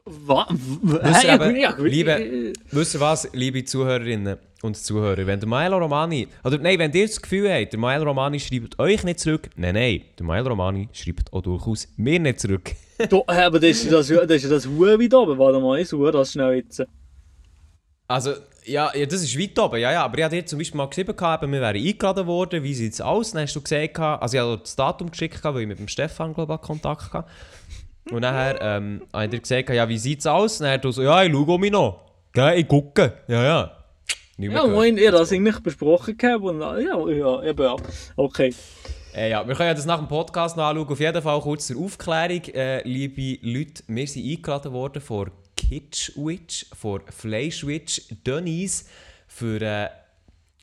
Was? 0.05 1.23
Ja, 1.23 1.33
eben, 1.33 1.55
ja, 1.55 1.75
liebe, 1.79 2.53
wisst 2.69 2.93
ihr 2.93 2.99
was, 2.99 3.27
liebe 3.33 3.65
Zuhörerinnen 3.65 4.37
und 4.61 4.77
Zuhörer, 4.77 5.25
wenn 5.25 5.39
der 5.39 5.49
Maelo 5.49 5.79
Romani, 5.79 6.27
oder 6.43 6.59
nein, 6.59 6.77
wenn 6.77 6.93
ihr 6.93 7.07
das 7.07 7.19
Gefühl 7.19 7.51
habt, 7.51 7.73
der 7.73 7.79
Maelo 7.79 8.03
Romani 8.03 8.39
schreibt 8.39 8.77
euch 8.77 9.03
nicht 9.03 9.19
zurück, 9.19 9.49
nein, 9.55 9.73
nein, 9.73 10.03
der 10.19 10.25
Maelo 10.27 10.49
Romani 10.49 10.89
schreibt 10.93 11.33
auch 11.33 11.41
durchaus 11.41 11.87
mir 11.97 12.19
nicht 12.19 12.39
zurück. 12.39 12.75
Hä, 12.99 13.15
aber 13.27 13.59
das 13.59 13.83
ist 13.83 13.91
das, 13.91 14.09
das, 14.09 14.43
ist 14.43 14.51
das 14.51 14.67
Hure 14.67 14.99
wieder 14.99 15.21
oben. 15.21 15.39
Warte 15.39 15.59
mal, 15.59 15.79
ich 15.79 15.87
suche 15.87 16.11
das 16.11 16.33
schnell 16.33 16.57
jetzt. 16.57 16.83
Also, 18.07 18.33
ja, 18.65 18.91
ja, 18.93 19.05
das 19.07 19.23
ist 19.23 19.39
weit 19.39 19.57
oben, 19.57 19.79
ja, 19.79 19.91
ja, 19.91 20.03
aber 20.03 20.19
ich 20.19 20.23
hatte 20.23 20.35
dir 20.35 20.45
zum 20.45 20.59
Beispiel 20.59 20.77
mal 20.77 20.87
geschrieben, 20.87 21.15
gehabt, 21.15 21.41
eben, 21.41 21.51
wir 21.51 21.61
wären 21.61 21.77
eingeladen 21.77 22.27
worden, 22.27 22.61
wie 22.61 22.75
sieht 22.75 22.93
es 22.93 23.01
aus? 23.01 23.31
Dann 23.31 23.41
hast 23.41 23.55
du 23.55 23.61
gesagt, 23.61 23.97
also 23.97 24.37
ich 24.37 24.43
habe 24.43 24.57
das 24.59 24.75
Datum 24.75 25.09
geschickt, 25.09 25.43
weil 25.43 25.61
ich 25.61 25.67
mit 25.67 25.79
dem 25.79 25.87
Stefan, 25.87 26.35
glaube 26.35 26.53
ich, 26.53 26.61
Kontakt 26.61 27.11
hatte. 27.11 27.27
Und 28.11 28.21
nachher 28.21 28.59
ähm, 28.61 29.01
habe 29.13 29.35
ich 29.35 29.41
gesagt, 29.41 29.69
ja, 29.69 29.87
wie 29.87 29.97
sieht 29.97 30.19
es 30.19 30.27
aus? 30.27 30.61
Hat 30.61 30.83
er 30.83 30.91
so, 30.91 31.01
ja, 31.03 31.23
ich 31.23 31.31
schaue 31.31 31.59
mich 31.59 31.71
noch. 31.71 32.05
Gell, 32.33 32.59
ich 32.59 32.67
gucke. 32.67 33.13
Ja, 33.27 33.43
ja. 33.43 33.71
Nicht 34.37 34.51
mehr 34.51 34.63
Ja, 34.63 34.67
moin, 34.67 34.97
ihr 34.97 35.11
das 35.11 35.31
eigentlich 35.31 35.59
besprochen 35.59 36.17
gehabt 36.17 36.43
und 36.43 36.61
ja, 36.61 36.77
ja, 36.79 37.43
eben 37.43 37.63
ja. 37.63 37.75
Okay. 38.15 38.53
Äh, 39.13 39.31
ja, 39.31 39.47
wir 39.47 39.55
können 39.55 39.67
ja 39.69 39.73
das 39.73 39.85
nach 39.85 39.97
dem 39.97 40.07
Podcast 40.07 40.55
noch 40.55 40.65
anschauen. 40.65 40.87
Auf 40.87 40.99
jeden 40.99 41.21
Fall 41.21 41.41
kurz 41.41 41.67
zur 41.67 41.83
Aufklärung. 41.83 42.43
Äh, 42.53 42.87
liebe 42.87 43.39
Leute, 43.41 43.83
wir 43.87 44.07
sind 44.07 44.25
eingeladen 44.25 44.71
worden 44.71 45.01
von 45.01 45.31
Kitschwitch, 45.57 46.67
von 46.73 47.01
Fleischwitch, 47.09 48.03
Denise 48.25 48.85
für, 49.27 49.61
äh, 49.61 49.89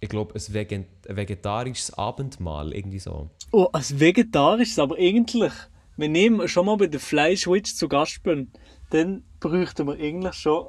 ich 0.00 0.09
glaube, 0.09 0.35
ein 0.35 0.54
Veget 0.54 0.87
vegetarisches 1.09 1.92
Abendmahl. 1.98 2.72
Irgendwie 2.72 2.98
so. 2.98 3.30
Oh, 3.52 3.68
als 3.72 3.98
vegetarisches, 3.98 4.78
aber 4.78 4.96
eigentlich, 4.96 5.52
wenn 5.96 6.14
ich 6.14 6.50
schon 6.50 6.66
mal 6.66 6.76
bei 6.76 6.87
der 6.87 7.00
Fleischwitch 7.00 7.74
zu 7.74 7.88
Gast 7.88 8.22
bin, 8.22 8.50
dann 8.90 9.24
bräuchten 9.40 9.87
wir 9.87 9.94
eigentlich 9.94 10.35
schon 10.35 10.66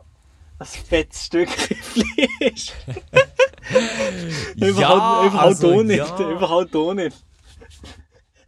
ein 0.60 0.66
fettes 0.66 1.26
Stück 1.26 1.50
Fleisch. 1.50 2.72
Überhaupt, 4.56 5.28
überhaupt 5.28 5.36
also, 5.36 5.74
auch 5.74 5.84
nicht. 5.84 5.98
ja. 5.98 6.32
Überhaupt 6.32 6.76
auch 6.76 6.94
nicht. 6.94 7.16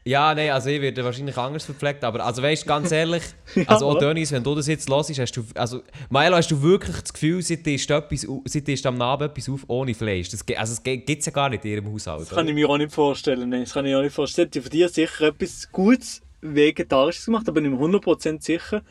Ja, 0.05 0.33
nein, 0.33 0.49
also 0.49 0.69
ich 0.69 0.81
werde 0.81 1.03
wahrscheinlich 1.03 1.37
anders 1.37 1.65
verpflegt, 1.65 2.03
aber 2.03 2.25
also 2.25 2.41
weißt 2.41 2.65
ganz 2.65 2.91
ehrlich, 2.91 3.21
also 3.67 3.89
auch? 3.89 3.99
Dennis, 3.99 4.31
wenn 4.31 4.43
du 4.43 4.55
das 4.55 4.65
jetzt 4.65 4.89
hörst, 4.89 5.19
hast 5.19 5.37
du, 5.37 5.43
also 5.53 5.83
Milo, 6.09 6.35
hast 6.37 6.49
du 6.49 6.59
wirklich 6.63 6.99
das 7.01 7.13
Gefühl, 7.13 7.41
seit 7.43 7.67
ist 7.67 7.91
etwas, 7.91 8.27
au- 8.27 8.41
seit 8.45 8.65
dir 8.65 8.73
ist 8.73 8.85
am 8.87 8.99
Abend 9.01 9.29
etwas 9.29 9.49
auf 9.49 9.65
ohne 9.67 9.93
Fleisch? 9.93 10.29
Das, 10.29 10.43
also 10.57 10.73
es 10.73 10.81
gibt 10.81 11.07
es 11.09 11.25
ja 11.25 11.31
gar 11.31 11.49
nicht 11.49 11.63
in 11.65 11.71
ihrem 11.71 11.91
Haushalt. 11.93 12.21
Das 12.21 12.29
kann 12.29 12.47
ich 12.47 12.55
mir 12.55 12.67
auch 12.69 12.77
nicht 12.77 12.91
vorstellen. 12.93 13.49
Nein, 13.49 13.65
das 13.65 13.73
kann 13.73 13.85
ich 13.85 13.93
auch 13.93 14.01
nicht 14.01 14.15
vorstellen. 14.15 14.49
Von 14.51 14.69
dir 14.71 14.89
sicher 14.89 15.27
etwas 15.27 15.69
Gutes 15.71 16.21
Vegetarisches 16.41 17.25
gemacht, 17.25 17.47
aber 17.49 17.61
nicht 17.61 17.73
100% 17.73 18.41
sicher. 18.43 18.81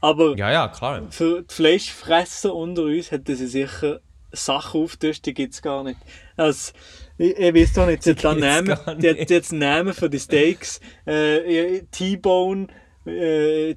Aber 0.00 0.36
Ja, 0.36 0.52
ja, 0.52 0.68
klar. 0.68 1.02
für 1.10 1.42
die 1.42 1.54
Fleischfresser 1.54 2.54
unter 2.54 2.82
uns 2.84 3.10
hätten 3.10 3.34
sie 3.34 3.46
sicher 3.48 4.00
Sachen 4.30 4.82
aufgetischt, 4.82 5.24
die 5.26 5.34
gibt 5.34 5.54
es 5.54 5.62
gar 5.62 5.82
nicht. 5.82 5.98
Also, 6.36 6.72
ich, 7.16 7.36
ich 7.36 7.54
weiß 7.54 7.72
doch 7.72 7.86
nicht, 7.86 8.02
sie 8.04 8.10
hat 8.10 8.22
Namen, 8.38 8.76
die, 9.00 9.08
hat- 9.10 9.30
hat 9.30 9.52
Namen 9.52 9.94
für 9.94 10.08
die 10.10 10.20
Steaks, 10.20 10.80
äh, 11.06 11.80
T-Bone, 11.90 12.66
äh, 13.06 13.70
ja, 13.70 13.74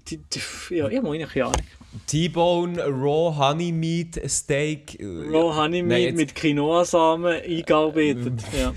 ich 0.90 1.00
eigentlich 1.00 1.30
keine 1.30 1.46
Ahnung. 1.46 1.66
T-Bone, 2.08 2.84
Raw 2.84 3.36
Honey 3.38 3.72
Meat 3.72 4.22
Steak. 4.30 5.00
äh, 5.00 5.06
Raw 5.06 5.56
Honey 5.56 5.82
Nein, 5.82 5.88
Meat 5.88 6.02
jetzt- 6.02 6.18
mit 6.18 6.36
Quinoa-Samen 6.36 7.42
eingearbeitet. 7.42 8.44
ja. 8.58 8.74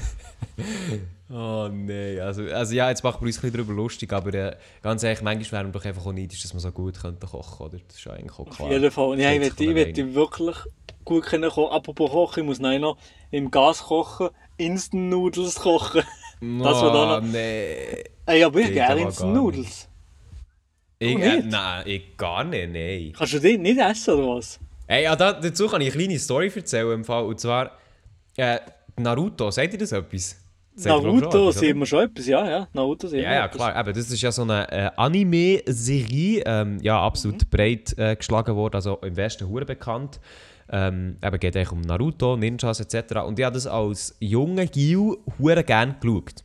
Oh 1.36 1.68
nein, 1.68 2.20
also, 2.20 2.44
also 2.44 2.74
ja, 2.74 2.90
jetzt 2.90 3.02
machen 3.02 3.20
wir 3.22 3.26
uns 3.26 3.38
ein 3.38 3.40
bisschen 3.42 3.52
darüber 3.56 3.72
lustig, 3.72 4.12
aber 4.12 4.32
äh, 4.34 4.56
ganz 4.82 5.02
ehrlich, 5.02 5.20
manchmal 5.20 5.62
wären 5.62 5.74
wir 5.74 5.80
doch 5.80 5.84
einfach 5.84 6.06
auch 6.06 6.12
neidisch, 6.12 6.40
dass 6.42 6.54
wir 6.54 6.60
so 6.60 6.70
gut 6.70 7.00
könnten 7.00 7.26
kochen, 7.26 7.66
oder? 7.66 7.78
Das 7.88 7.96
ist 7.96 8.04
ja 8.04 8.12
eigentlich 8.12 8.38
auch 8.38 8.44
klar. 8.48 8.68
Auf 8.68 8.70
jeden 8.72 8.90
Fall. 8.92 9.18
Ja, 9.20 9.32
ich 9.32 9.40
möchte, 9.40 10.14
wirklich 10.14 10.56
gut 11.04 11.24
können 11.24 11.50
kochen. 11.50 11.72
Apropos 11.72 12.12
kochen, 12.12 12.40
ich 12.40 12.46
muss 12.46 12.60
nein 12.60 12.82
noch 12.82 12.98
im 13.32 13.50
Gas 13.50 13.82
kochen, 13.82 14.28
Instant 14.58 15.10
Noodles 15.10 15.56
kochen. 15.56 16.02
Das 16.40 16.82
war 16.82 16.92
da 16.92 17.16
Oh, 17.16 17.20
noch- 17.20 17.26
nee. 17.26 18.04
Ey, 18.26 18.44
aber 18.44 18.60
ich 18.60 18.72
gerne 18.72 19.00
Instant 19.00 19.32
Noodles. 19.34 19.88
Ich, 20.98 21.18
äh, 21.18 21.42
nein, 21.42 21.82
ich 21.86 22.16
gar 22.16 22.44
nicht, 22.44 22.70
nein. 22.72 23.12
Kannst 23.16 23.32
du 23.32 23.38
die 23.40 23.56
nicht 23.58 23.80
essen 23.80 24.14
oder 24.14 24.36
was? 24.36 24.60
Ey, 24.86 25.04
ja, 25.04 25.16
da, 25.16 25.32
dazu 25.32 25.66
kann 25.68 25.80
ich 25.80 25.92
eine 25.94 26.04
kleine 26.04 26.18
Story 26.18 26.52
erzählen 26.54 26.92
im 26.92 27.04
Fall, 27.04 27.24
und 27.24 27.40
zwar 27.40 27.72
äh, 28.36 28.58
Naruto, 28.96 29.50
sagt 29.50 29.72
ihr 29.72 29.78
das 29.78 29.92
etwas? 29.92 30.43
Naruto 30.76 31.50
sehen 31.52 31.78
wir 31.78 31.86
schon 31.86 32.04
etwas, 32.04 32.26
ja, 32.26 32.48
ja. 32.48 32.68
Naruto 32.72 33.06
sehen 33.06 33.22
Ja, 33.22 33.30
wir 33.30 33.36
ja, 33.36 33.44
etwas. 33.46 33.56
klar. 33.56 33.80
Eben, 33.80 33.94
das 33.94 34.10
ist 34.10 34.20
ja 34.20 34.32
so 34.32 34.42
eine 34.42 34.70
äh, 34.72 34.90
Anime-Serie, 34.96 36.42
ähm, 36.46 36.78
ja, 36.82 37.00
absolut 37.00 37.48
breit 37.50 37.96
äh, 37.98 38.16
geschlagen 38.16 38.56
worden, 38.56 38.74
also 38.76 38.96
im 39.02 39.16
Westen 39.16 39.48
hure 39.48 39.64
bekannt. 39.64 40.18
Ähm, 40.70 41.18
eben 41.22 41.38
geht 41.40 41.56
eigentlich 41.56 41.72
um 41.72 41.82
Naruto, 41.82 42.36
Ninjas 42.36 42.80
etc. 42.80 43.16
Und 43.26 43.38
ich 43.38 43.44
habe 43.44 43.54
das 43.54 43.66
als 43.66 44.16
junger 44.18 44.66
Gil 44.66 45.16
hure 45.38 45.62
gern 45.62 45.96
geschaut. 46.00 46.42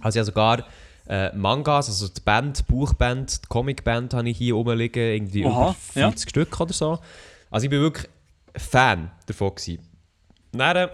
Also 0.00 0.16
ich 0.18 0.20
habe 0.20 0.24
sogar 0.24 0.64
äh, 1.08 1.36
Mangas, 1.36 1.88
also 1.88 2.08
die 2.08 2.20
Band, 2.22 2.66
Buchband, 2.66 3.44
die 3.44 3.48
Comicband 3.48 4.14
habe 4.14 4.28
ich 4.28 4.38
hier 4.38 4.54
rumliegen, 4.54 5.02
irgendwie 5.02 5.44
Aha, 5.44 5.76
über 5.92 6.00
ja. 6.00 6.08
50 6.08 6.30
Stück 6.30 6.58
oder 6.60 6.72
so. 6.72 6.98
Also 7.50 7.64
ich 7.64 7.70
bin 7.70 7.80
wirklich 7.80 8.08
Fan 8.56 9.10
davon 9.26 9.54
gewesen. 9.54 9.78
Dann 10.52 10.88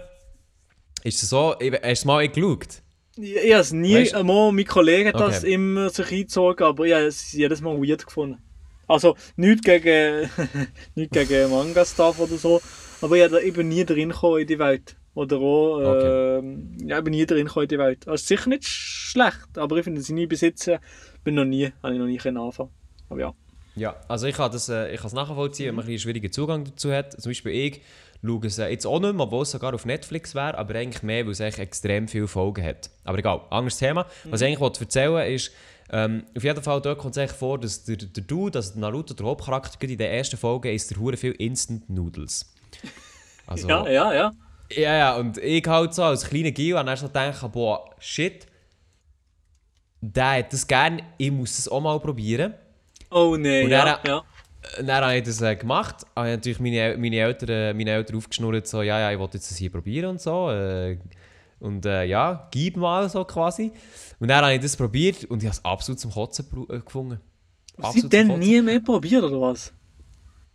Ist 1.05 1.23
es 1.23 1.29
so, 1.31 1.53
hast 1.53 1.61
du 1.61 1.79
es 1.83 2.05
mal 2.05 2.29
geschaut? 2.29 2.83
Ich, 3.17 3.35
ich 3.37 3.53
habe 3.53 3.61
es 3.61 3.73
nie, 3.73 3.97
Weißt- 3.97 4.15
einmal, 4.15 4.53
mein 4.53 4.65
Kollege 4.67 5.09
hat 5.11 5.21
das 5.21 5.41
Okay. 5.41 5.55
immer 5.55 5.91
sich 5.91 6.11
eingezogen, 6.11 6.65
aber 6.65 6.85
ich 6.87 6.93
habe 6.95 7.05
es 7.07 7.33
jedes 7.33 7.61
Mal 7.61 7.77
weird 7.77 8.07
gefunden. 8.07 8.39
Also, 8.89 9.17
nichts 9.37 9.63
gegen, 9.63 10.29
nicht 10.95 11.13
gegen 11.13 11.51
Manga-Stuff 11.51 12.19
oder 12.21 12.37
so, 12.37 12.61
aber 13.01 13.17
ich 13.17 13.23
habe 13.23 13.35
da 13.35 13.41
eben 13.41 13.69
nie 13.69 13.85
drin 13.85 14.13
in 14.39 14.47
die 14.47 14.59
Welt. 14.59 14.97
Oder 15.15 15.37
auch, 15.37 15.77
Okay. 15.79 16.87
ja, 16.87 16.99
ich 16.99 17.05
bin 17.05 17.13
nie 17.13 17.27
drin 17.27 17.47
in 17.55 17.69
die 17.69 17.79
Welt. 17.79 18.09
Also 18.09 18.25
sicher 18.25 18.49
nicht 18.49 18.65
schlecht, 18.67 19.59
aber 19.59 19.77
ich 19.77 19.85
finde 19.85 20.01
sie 20.01 20.15
nie 20.15 20.27
besitzen, 20.27 20.79
bin 21.23 21.35
noch 21.35 21.45
nie, 21.45 21.71
habe 21.83 21.93
ich 21.93 21.99
noch 22.01 22.07
nie 22.07 22.19
anfangen. 22.39 22.71
Aber 23.11 23.21
ja. 23.21 23.35
Ja, 23.75 23.97
also 24.09 24.27
ich 24.27 24.35
kann 24.37 24.53
das 24.53 24.69
äh, 24.69 24.91
ich 24.93 24.99
kann 24.99 25.07
es 25.09 25.13
nachvollziehen, 25.15 25.69
wenn 25.69 25.75
man 25.77 25.85
ein 25.85 25.87
bisschen 25.87 26.03
schwierigen 26.03 26.31
Zugang 26.33 26.65
dazu 26.65 26.93
hat. 26.93 27.13
Zum 27.21 27.31
Beispiel 27.31 27.53
ich 27.53 27.81
schaue 28.25 28.47
es 28.47 28.57
jetzt 28.57 28.87
auch 28.87 29.01
nicht 29.01 29.15
mehr, 29.15 29.25
obwohl 29.25 29.43
es 29.43 29.51
sogar 29.51 29.75
auf 29.75 29.85
Netflix 29.85 30.35
wäre, 30.35 30.57
aber 30.57 30.75
eigentlich 30.77 31.03
mehr, 31.03 31.25
weil 31.25 31.33
es 31.33 31.41
eigentlich 31.41 31.59
extrem 31.59 32.09
viele 32.09 32.29
Folgen 32.29 32.65
hat. 32.65 32.91
Aber 33.05 33.19
egal, 33.19 33.41
anderes 33.51 33.79
Thema. 33.79 34.07
Was 34.25 34.41
ich 34.41 34.47
eigentlich 34.47 34.61
wollte 34.61 34.81
erzählen 34.81 35.33
ist, 35.35 35.51
ähm, 35.91 36.25
auf 36.37 36.43
jeden 36.45 36.63
Fall 36.63 36.81
dort 36.81 36.99
kommt 36.99 37.13
es 37.17 37.19
eigentlich 37.19 37.37
vor, 37.39 37.59
dass 37.59 37.85
der, 37.85 37.97
der 37.97 38.25
also 38.55 38.73
der 38.73 38.81
Naruto, 38.81 39.13
der 39.15 39.27
Hauptcharakter, 39.27 39.89
in 39.89 39.99
der 39.99 40.13
ersten 40.13 40.37
Folge 40.37 40.73
isst 40.73 40.91
der 40.91 40.99
hure 40.99 41.17
viel 41.17 41.33
Instant 41.33 41.89
Noodles. 41.91 42.47
Also, 43.45 43.69
Ja, 43.69 43.89
ja, 43.89 44.15
ja. 44.15 44.33
Ja, 44.71 44.97
ja, 44.97 45.17
und 45.17 45.37
ich 45.37 45.67
halt 45.67 45.93
so 45.93 46.05
als 46.05 46.25
kleiner 46.25 46.53
Gil 46.53 46.79
habe 46.79 46.87
dann 46.87 46.97
so 46.97 47.09
gedacht, 47.09 47.53
boah, 47.53 47.91
shit, 47.99 48.47
der 50.01 50.39
hat 50.39 50.53
das 50.53 50.67
gerne, 50.67 51.03
ich 51.19 51.31
muss 51.31 51.57
das 51.57 51.69
auch 51.69 51.81
mal 51.81 51.99
probieren. 52.01 52.55
Oh 53.11 53.37
nein, 53.37 53.65
Und 53.65 53.71
ja, 53.71 53.85
dann- 53.85 54.07
ja. 54.07 54.25
Äh, 54.79 54.85
Dann 54.85 55.05
habe 55.05 55.17
ich 55.17 55.23
das 55.25 55.41
äh, 55.41 55.57
gemacht. 55.57 56.07
Habe 56.17 56.29
ich 56.29 56.37
natürlich 56.37 56.61
meine, 56.61 56.97
meine, 56.99 57.17
Eltern, 57.17 57.49
äh, 57.49 57.75
meine 57.75 57.91
Eltern 57.91 58.17
aufgeschnurrt, 58.17 58.67
so, 58.67 58.83
ja, 58.83 59.01
ja, 59.01 59.13
ich 59.13 59.19
wollte 59.19 59.39
jetzt 59.39 59.51
das 59.51 59.59
hier 59.59 59.71
probieren 59.71 60.11
und 60.11 60.21
so. 60.21 60.51
Äh, 60.51 60.99
und 61.61 61.87
äh, 61.87 62.05
ja, 62.05 62.49
gib 62.51 62.77
mal 62.77 63.09
so 63.09 63.25
quasi. 63.25 63.71
Und 64.19 64.29
dann 64.29 64.45
habe 64.45 64.55
ich 64.55 64.61
das 64.61 64.77
probiert 64.77 65.25
und 65.27 65.43
ich 65.43 65.49
habe 65.49 65.57
es 65.57 65.65
absolut 65.65 66.01
zum 66.01 66.11
Kotzen 66.11 66.47
äh, 66.69 66.81
gefunden. 66.81 67.21
Absolut 67.77 68.03
Seitdem 68.13 68.29
Kotzen. 68.29 68.41
nie 68.41 68.63
mehr 68.63 68.81
probiert, 68.81 69.23
oder 69.23 69.41
was? 69.41 69.73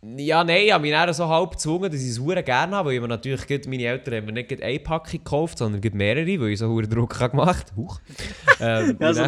Ja, 0.00 0.44
nein, 0.44 0.62
ich 0.66 0.72
habe 0.72 0.82
mich 0.82 0.92
dann 0.92 1.12
so 1.12 1.26
halb 1.28 1.50
gezwungen, 1.52 1.90
dass 1.90 2.00
ich 2.00 2.10
es 2.10 2.14
sehr 2.16 2.42
gerne 2.44 2.76
habe, 2.76 2.88
weil 2.88 2.94
ich 2.94 3.00
mir 3.00 3.08
natürlich 3.08 3.66
meine 3.66 3.82
Eltern 3.82 4.14
haben 4.14 4.26
mir 4.26 4.32
nicht 4.32 4.62
eine 4.62 4.78
Packung 4.78 5.10
gekauft, 5.24 5.58
sondern 5.58 5.80
mehrere, 5.96 6.40
weil 6.40 6.50
ich 6.50 6.60
so 6.60 6.66
einen 6.66 6.88
Druck 6.88 7.18
habe 7.18 7.30
gemacht 7.30 7.72
Huch. 7.76 7.98
ähm, 8.60 8.96
Ja, 9.00 9.12
so 9.12 9.22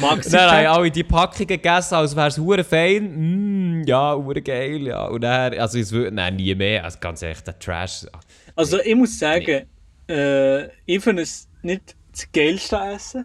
Maxi 0.00 0.30
dann 0.30 0.50
habe 0.52 0.62
ich 0.62 0.68
alle 0.68 0.90
die 0.92 1.02
Packungen 1.02 1.48
gegessen, 1.48 1.94
als 1.94 2.14
wäre 2.14 2.28
es 2.28 2.38
hure 2.38 2.62
fein. 2.62 3.80
Mm, 3.80 3.82
ja, 3.88 4.14
hure 4.14 4.40
geil, 4.40 4.86
ja. 4.86 5.08
Und 5.08 5.22
dann, 5.22 5.54
also 5.58 5.78
es 5.78 5.90
wird, 5.90 6.14
nein, 6.14 6.36
nie 6.36 6.54
mehr. 6.54 6.84
Also 6.84 6.98
ganz 7.00 7.20
ehrlich, 7.22 7.40
der 7.40 7.58
Trash. 7.58 8.06
Also 8.54 8.78
ich 8.78 8.94
muss 8.94 9.18
sagen, 9.18 9.66
äh, 10.08 10.66
ich 10.86 11.02
finde 11.02 11.22
es 11.22 11.48
nicht 11.62 11.96
das 12.12 12.30
geilste 12.30 12.76
Essen. 12.76 13.24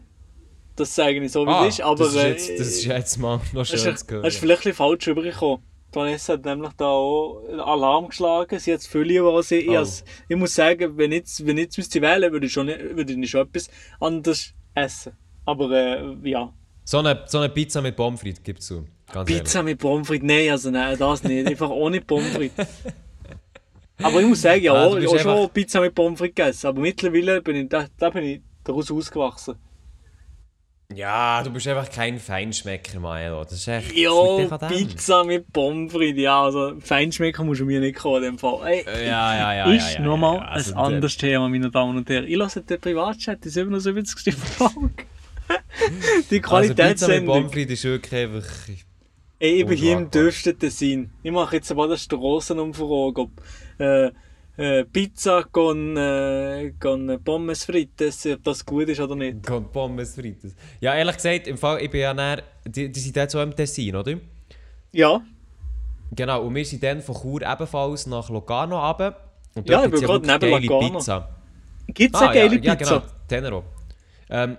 Das 0.75 0.95
sage 0.95 1.23
ich 1.23 1.31
so, 1.31 1.45
wie 1.45 1.51
Ah, 1.51 1.67
es 1.67 1.75
ist, 1.75 1.81
aber 1.81 2.05
das, 2.05 2.15
ist 2.15 2.23
äh, 2.23 2.29
jetzt, 2.29 2.49
das 2.59 2.67
ist 2.67 2.85
jetzt 2.85 3.17
mal 3.19 3.37
noch 3.53 3.67
das 3.67 3.69
schön 3.69 3.77
ist, 3.77 3.83
zu 3.83 3.83
das 3.83 3.99
ist 3.99 4.11
hören. 4.11 4.31
vielleicht 4.31 4.41
ein 4.41 4.47
bisschen 4.71 4.73
falsch 4.73 5.07
rübergekommen. 5.07 5.72
Vanessa 5.95 6.33
hat 6.33 6.45
nämlich 6.45 6.71
da 6.77 6.85
auch 6.87 7.43
Alarm 7.49 8.07
geschlagen, 8.09 8.59
sie 8.59 8.73
hat 8.73 8.79
es 8.81 8.93
lieber 8.93 9.33
als 9.33 9.51
ich. 9.51 9.65
Ich, 9.65 9.69
Oh. 9.69 9.75
has- 9.77 10.03
ich 10.27 10.35
muss 10.35 10.53
sagen, 10.55 10.97
wenn 10.97 11.11
ich 11.11 11.19
jetzt, 11.19 11.45
wenn 11.45 11.57
ich 11.57 11.65
jetzt 11.65 11.77
müsste 11.77 12.01
wählen 12.01 12.31
würde 12.31 12.45
ich 12.47 12.53
schon 12.53 12.67
würde 12.67 13.11
ich 13.11 13.17
nicht 13.17 13.29
schon 13.31 13.41
etwas 13.47 13.69
anderes 13.99 14.53
essen. 14.73 15.13
Aber 15.45 15.69
äh, 15.71 16.15
ja, 16.29 16.51
So 16.85 16.99
eine, 16.99 17.23
so 17.27 17.37
eine 17.39 17.49
Pizza 17.49 17.81
mit 17.81 17.95
Pommes 17.95 18.19
frites 18.21 18.41
gibt 18.43 18.59
es 18.59 18.67
zu. 18.67 18.85
Ganz 19.11 19.27
Pizza 19.27 19.61
mit 19.63 19.77
Pommes 19.79 20.07
frites, 20.07 20.25
nein, 20.25 20.49
also 20.49 20.71
nein, 20.71 20.97
das 20.97 21.23
nicht, 21.23 21.47
einfach 21.47 21.69
ohne 21.69 22.01
Pommes 22.01 22.29
frites. 22.33 22.67
Aber 24.01 24.19
ich 24.21 24.27
muss 24.27 24.41
sagen, 24.41 24.61
ja, 24.63 24.73
Ah, 24.73 24.89
bist 24.95 25.07
auch 25.07 25.19
schon 25.19 25.49
Pizza 25.49 25.79
mit 25.81 25.93
Pommes 25.93 26.17
frites 26.19 26.35
gegessen, 26.35 26.67
aber 26.67 26.81
mittlerweile 26.81 27.41
bin 27.41 27.55
ich, 27.57 27.69
da, 27.69 27.85
da 27.97 28.09
bin 28.09 28.23
ich 28.23 28.41
daraus 28.63 28.89
ausgewachsen. 28.91 29.55
Ja, 30.95 31.43
du 31.43 31.49
bist 31.51 31.67
einfach 31.67 31.89
kein 31.89 32.19
Feinschmecker, 32.19 32.99
Maelo. 32.99 33.43
Das 33.43 33.53
ist 33.53 33.67
echt. 33.67 33.95
Jo. 33.95 34.49
Pizza 34.69 35.23
mit 35.23 35.51
Pommes 35.51 35.91
frites, 35.91 36.21
ja, 36.21 36.43
also 36.43 36.73
Feinschmecker 36.79 37.43
musst 37.43 37.61
du 37.61 37.65
mir 37.65 37.79
nicht 37.79 37.97
kommen 37.97 38.17
in 38.17 38.23
dem 38.23 38.37
Fall. 38.37 38.67
Ey, 38.67 38.85
Ja, 39.05 39.35
ja, 39.35 39.53
ja. 39.53 39.73
ist 39.73 39.93
ja, 39.93 39.99
ja, 39.99 40.05
nochmal 40.05 40.35
ja, 40.35 40.41
ja. 40.43 40.47
Also, 40.49 40.73
ein 40.73 40.77
anderes 40.77 41.17
Thema, 41.17 41.49
meine 41.49 41.69
Damen 41.71 41.97
und 41.97 42.09
Herren. 42.09 42.27
Ich 42.27 42.35
lasse 42.35 42.61
den 42.61 42.79
Privatchat, 42.79 43.43
die 43.43 43.49
77. 43.49 44.35
Folge. 44.35 45.05
die 46.31 46.43
Also 46.43 46.73
Pizza 46.73 47.07
mit. 47.07 47.25
Pommes 47.25 47.51
frites 47.51 47.79
ist 47.79 47.83
wirklich 47.85 48.13
einfach... 48.13 48.49
Ey, 49.39 49.61
ich 49.61 49.65
bin 49.65 49.77
hier 49.77 49.97
im 49.97 50.09
dürfsten 50.09 50.57
Tessin. 50.57 51.11
Ich 51.21 51.31
mache 51.31 51.57
jetzt 51.57 51.73
mal 51.75 51.85
eine 51.85 51.97
Strassenumfrage, 51.97 53.21
ob 53.21 53.31
äh, 53.77 54.11
äh, 54.57 54.83
Pizza 54.85 55.43
con, 55.51 55.97
äh, 55.97 56.73
con 56.79 57.19
Pommes 57.23 57.65
frites, 57.65 58.25
ob 58.27 58.43
das 58.43 58.65
gut 58.65 58.89
ist 58.89 58.99
oder 58.99 59.15
nicht. 59.15 59.45
Con 59.45 59.71
Pommes 59.71 60.15
frites. 60.15 60.55
Ja, 60.79 60.93
ehrlich 60.95 61.15
gesagt, 61.15 61.47
im 61.47 61.57
Fall, 61.57 61.81
ich 61.81 61.89
bin 61.91 62.01
ja 62.01 62.13
näher... 62.13 62.43
Die, 62.65 62.89
die 62.91 62.99
sind 62.99 63.15
jetzt 63.15 63.31
so 63.33 63.41
im 63.41 63.55
Tessin, 63.55 63.95
oder? 63.95 64.13
Ja, 64.91 65.21
Genau, 66.15 66.43
und 66.43 66.53
wir 66.53 66.63
sind 66.63 66.83
dann 66.83 67.01
von 67.01 67.15
Chur 67.15 67.41
ebenfalls 67.41 68.05
nach 68.05 68.29
Locarno 68.29 68.77
runter. 68.79 69.17
Und 69.55 69.67
Ja, 69.67 69.77
dort 69.77 69.85
ich 69.87 69.91
gibt's 70.01 70.11
bin 70.11 70.21
gerade 70.21 70.41
wirklich 70.47 70.61
neben 70.61 70.73
Locarno. 70.73 70.99
Pizza. 70.99 71.29
gibt 71.87 72.15
es 72.15 72.21
Ah, 72.21 72.27
eine 72.29 72.39
geile 72.39 72.61
ja, 72.63 72.75
Pizza? 72.75 72.93
Ja, 72.93 72.99
genau, 72.99 73.11
Tenero. 73.27 73.63
Ähm, 74.29 74.57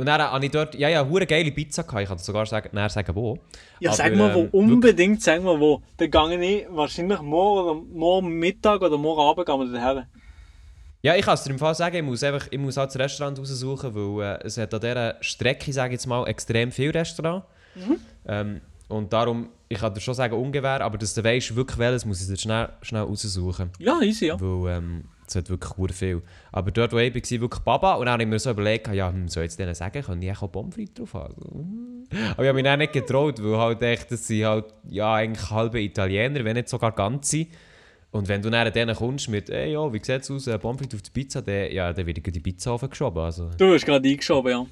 und 0.00 0.06
dann 0.06 0.20
habe 0.20 0.44
ich 0.44 0.50
dort, 0.50 0.74
ja, 0.74 0.88
ja, 0.88 1.06
hure 1.06 1.26
geile 1.26 1.52
Pizza 1.52 1.82
gehabt. 1.82 2.02
Ich 2.02 2.08
kann 2.08 2.18
sogar 2.18 2.46
sagen, 2.46 2.70
näher 2.72 2.88
sagen, 2.88 3.14
wo. 3.14 3.38
Ja, 3.80 3.90
Aber, 3.90 3.96
sag 3.96 4.16
mal 4.16 4.34
wo, 4.34 4.40
ähm, 4.40 4.48
unbedingt 4.50 5.22
sag 5.22 5.42
mal 5.42 5.60
wo. 5.60 5.82
Dann 5.98 6.10
gehe 6.10 6.40
ich 6.40 6.66
wahrscheinlich 6.70 7.20
morgen, 7.20 7.68
oder 7.68 7.80
morgen 7.92 8.28
Mittag 8.38 8.80
oder 8.80 8.96
morgen 8.96 9.20
Abend 9.20 9.46
gehen 9.46 9.58
wir 9.60 9.78
daher. 9.78 10.06
Ja, 11.02 11.16
ich 11.16 11.24
kann 11.24 11.34
es 11.34 11.44
dir 11.44 11.50
im 11.50 11.58
Fall 11.58 11.74
sagen, 11.74 11.96
ich 11.96 12.02
muss, 12.02 12.22
einfach, 12.22 12.46
ich 12.50 12.58
muss 12.58 12.76
halt 12.76 12.88
das 12.90 12.98
Restaurant 12.98 13.38
raussuchen, 13.38 13.94
weil 13.94 14.36
äh, 14.36 14.46
es 14.46 14.56
hat 14.56 14.72
an 14.72 14.80
dieser 14.80 15.16
Strecke, 15.20 15.72
sage 15.72 15.88
ich 15.88 16.00
jetzt 16.00 16.06
mal, 16.06 16.26
extrem 16.26 16.72
viele 16.72 16.94
Restaurants. 16.94 17.46
Ähm, 18.26 18.60
und 18.88 19.12
darum, 19.12 19.50
ich 19.68 19.78
kann 19.78 19.94
dir 19.94 20.00
schon 20.00 20.14
sagen, 20.14 20.34
ungefähr, 20.34 20.80
aber 20.80 20.98
dass 20.98 21.14
du 21.14 21.22
weißt, 21.22 21.54
wirklich 21.54 21.78
welches, 21.78 22.04
muss 22.04 22.20
ich 22.20 22.26
dir 22.26 22.36
schnell, 22.36 22.70
schnell 22.82 23.02
raussuchen. 23.02 23.70
Ja, 23.78 24.00
easy, 24.00 24.26
ja. 24.26 24.40
Weil 24.40 24.78
ähm, 24.78 25.04
es 25.30 25.36
hat 25.36 25.48
wirklich 25.50 25.72
sehr 25.76 25.94
viel. 25.94 26.22
Aber 26.52 26.70
dort, 26.70 26.92
wo 26.92 26.98
ich 26.98 27.14
war, 27.14 27.22
war 27.22 27.40
wirklich 27.40 27.64
Baba. 27.64 27.94
Und 27.94 28.06
dann 28.06 28.12
habe 28.12 28.22
ich 28.22 28.28
mir 28.28 28.38
so 28.38 28.50
überlegt, 28.50 28.88
ja, 28.88 29.08
hm, 29.10 29.28
soll 29.28 29.44
ich 29.44 29.50
jetzt 29.50 29.58
denen 29.58 29.74
sagen, 29.74 30.02
können 30.02 30.20
die 30.20 30.30
auch 30.32 30.50
Pommes 30.50 30.74
frites 30.74 30.94
drauf 30.94 31.14
haben? 31.14 31.34
hm. 31.36 32.06
Aber 32.32 32.42
ich 32.42 32.48
habe 32.48 32.54
mich 32.54 32.64
dann 32.64 32.78
nicht 32.80 32.92
getraut, 32.92 33.42
weil 33.42 33.56
halt 33.56 33.82
echt, 33.82 34.10
das 34.10 34.26
sind 34.26 34.44
halt, 34.44 34.66
ja, 34.88 35.14
eigentlich 35.14 35.50
halbe 35.50 35.80
Italiener, 35.80 36.44
wenn 36.44 36.56
nicht 36.56 36.68
sogar 36.68 36.92
ganze. 36.92 37.46
Und 38.10 38.26
wenn 38.28 38.42
du 38.42 38.50
dann 38.50 38.72
denen 38.72 38.96
kommst 38.96 39.28
mit, 39.28 39.50
ey, 39.50 39.72
ja, 39.72 39.92
wie 39.92 39.98
sieht 40.02 40.22
es 40.22 40.30
aus, 40.30 40.46
äh, 40.48 40.58
Pommes 40.58 40.80
frites 40.80 40.98
auf 40.98 41.02
die 41.02 41.10
Pizza, 41.10 41.42
dann, 41.42 41.70
ja, 41.70 41.92
dann 41.92 42.06
wird 42.06 42.18
ich 42.18 42.32
die 42.32 42.40
Pizza 42.40 42.72
aufgeschoben. 42.72 43.22
Also, 43.22 43.50
Du 43.56 43.72
hast 43.72 43.86
gerade 43.86 44.08
eingeschoben, 44.08 44.50
ja. 44.50 44.66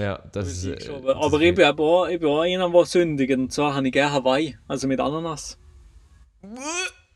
ja, 0.00 0.20
das 0.30 0.48
ist... 0.48 0.64
äh, 0.66 0.92
Aber 1.14 1.40
ich 1.40 1.54
bin 1.54 1.64
auch, 1.64 2.06
ich 2.06 2.20
bin 2.20 2.28
auch 2.28 2.40
einer, 2.42 2.70
der 2.70 2.84
sündigt. 2.84 3.32
Und 3.36 3.52
zwar 3.52 3.74
habe 3.74 3.86
ich 3.88 3.92
gerne 3.92 4.12
Hawaii, 4.12 4.56
also 4.68 4.86
mit 4.86 5.00
Ananas. 5.00 5.58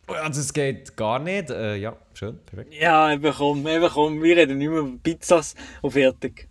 Ja, 0.08 0.28
das 0.28 0.52
geht 0.52 0.96
gar 0.96 1.18
nicht. 1.18 1.50
Äh, 1.50 1.76
ja, 1.76 1.96
schön, 2.14 2.38
perfekt. 2.46 2.72
Ja, 2.74 3.12
eben 3.12 3.32
komm, 3.32 3.66
eben 3.66 3.88
komm. 3.88 4.22
Wir 4.22 4.36
reden 4.36 4.58
nicht 4.58 4.68
mehr 4.68 4.78
über 4.78 4.98
Pizzas 5.02 5.54
und 5.82 5.90
fertig. 5.92 6.48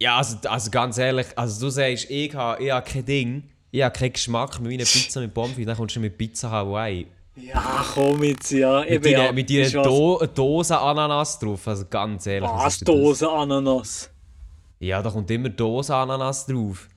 Ja, 0.00 0.16
also, 0.16 0.36
also 0.48 0.70
ganz 0.70 0.98
ehrlich, 0.98 1.26
also 1.36 1.66
du 1.66 1.70
sagst, 1.70 2.10
ich 2.10 2.34
habe, 2.34 2.62
ich 2.64 2.70
habe 2.72 2.88
kein 2.90 3.04
Ding, 3.04 3.42
ich 3.70 3.82
habe 3.82 3.96
keinen 3.96 4.12
Geschmack 4.14 4.58
mit 4.60 4.72
meiner 4.72 4.84
Pizza 4.84 5.20
mit 5.20 5.32
Pommes 5.32 5.52
frites, 5.52 5.66
dann 5.66 5.76
kommst 5.76 5.94
du 5.96 6.00
mit 6.00 6.18
Pizza 6.18 6.50
Hawaii. 6.50 7.06
Ja, 7.36 7.84
komm 7.94 8.22
jetzt, 8.24 8.50
ja. 8.50 8.80
Mit 8.80 8.90
Eben, 8.90 9.04
deiner, 9.04 9.24
ja. 9.26 9.32
mit 9.32 9.48
deiner 9.48 9.64
was- 9.74 9.84
Do 9.86 10.26
Dose 10.34 10.78
Ananas 10.78 11.38
drauf, 11.38 11.68
also 11.68 11.84
ganz 11.88 12.26
ehrlich. 12.26 12.50
Was? 12.50 12.78
Dose 12.80 13.30
Ananas? 13.30 14.10
Ja, 14.80 15.00
da 15.02 15.10
kommt 15.10 15.30
immer 15.30 15.48
Dose 15.50 15.94
Ananas 15.94 16.46
drauf. 16.46 16.88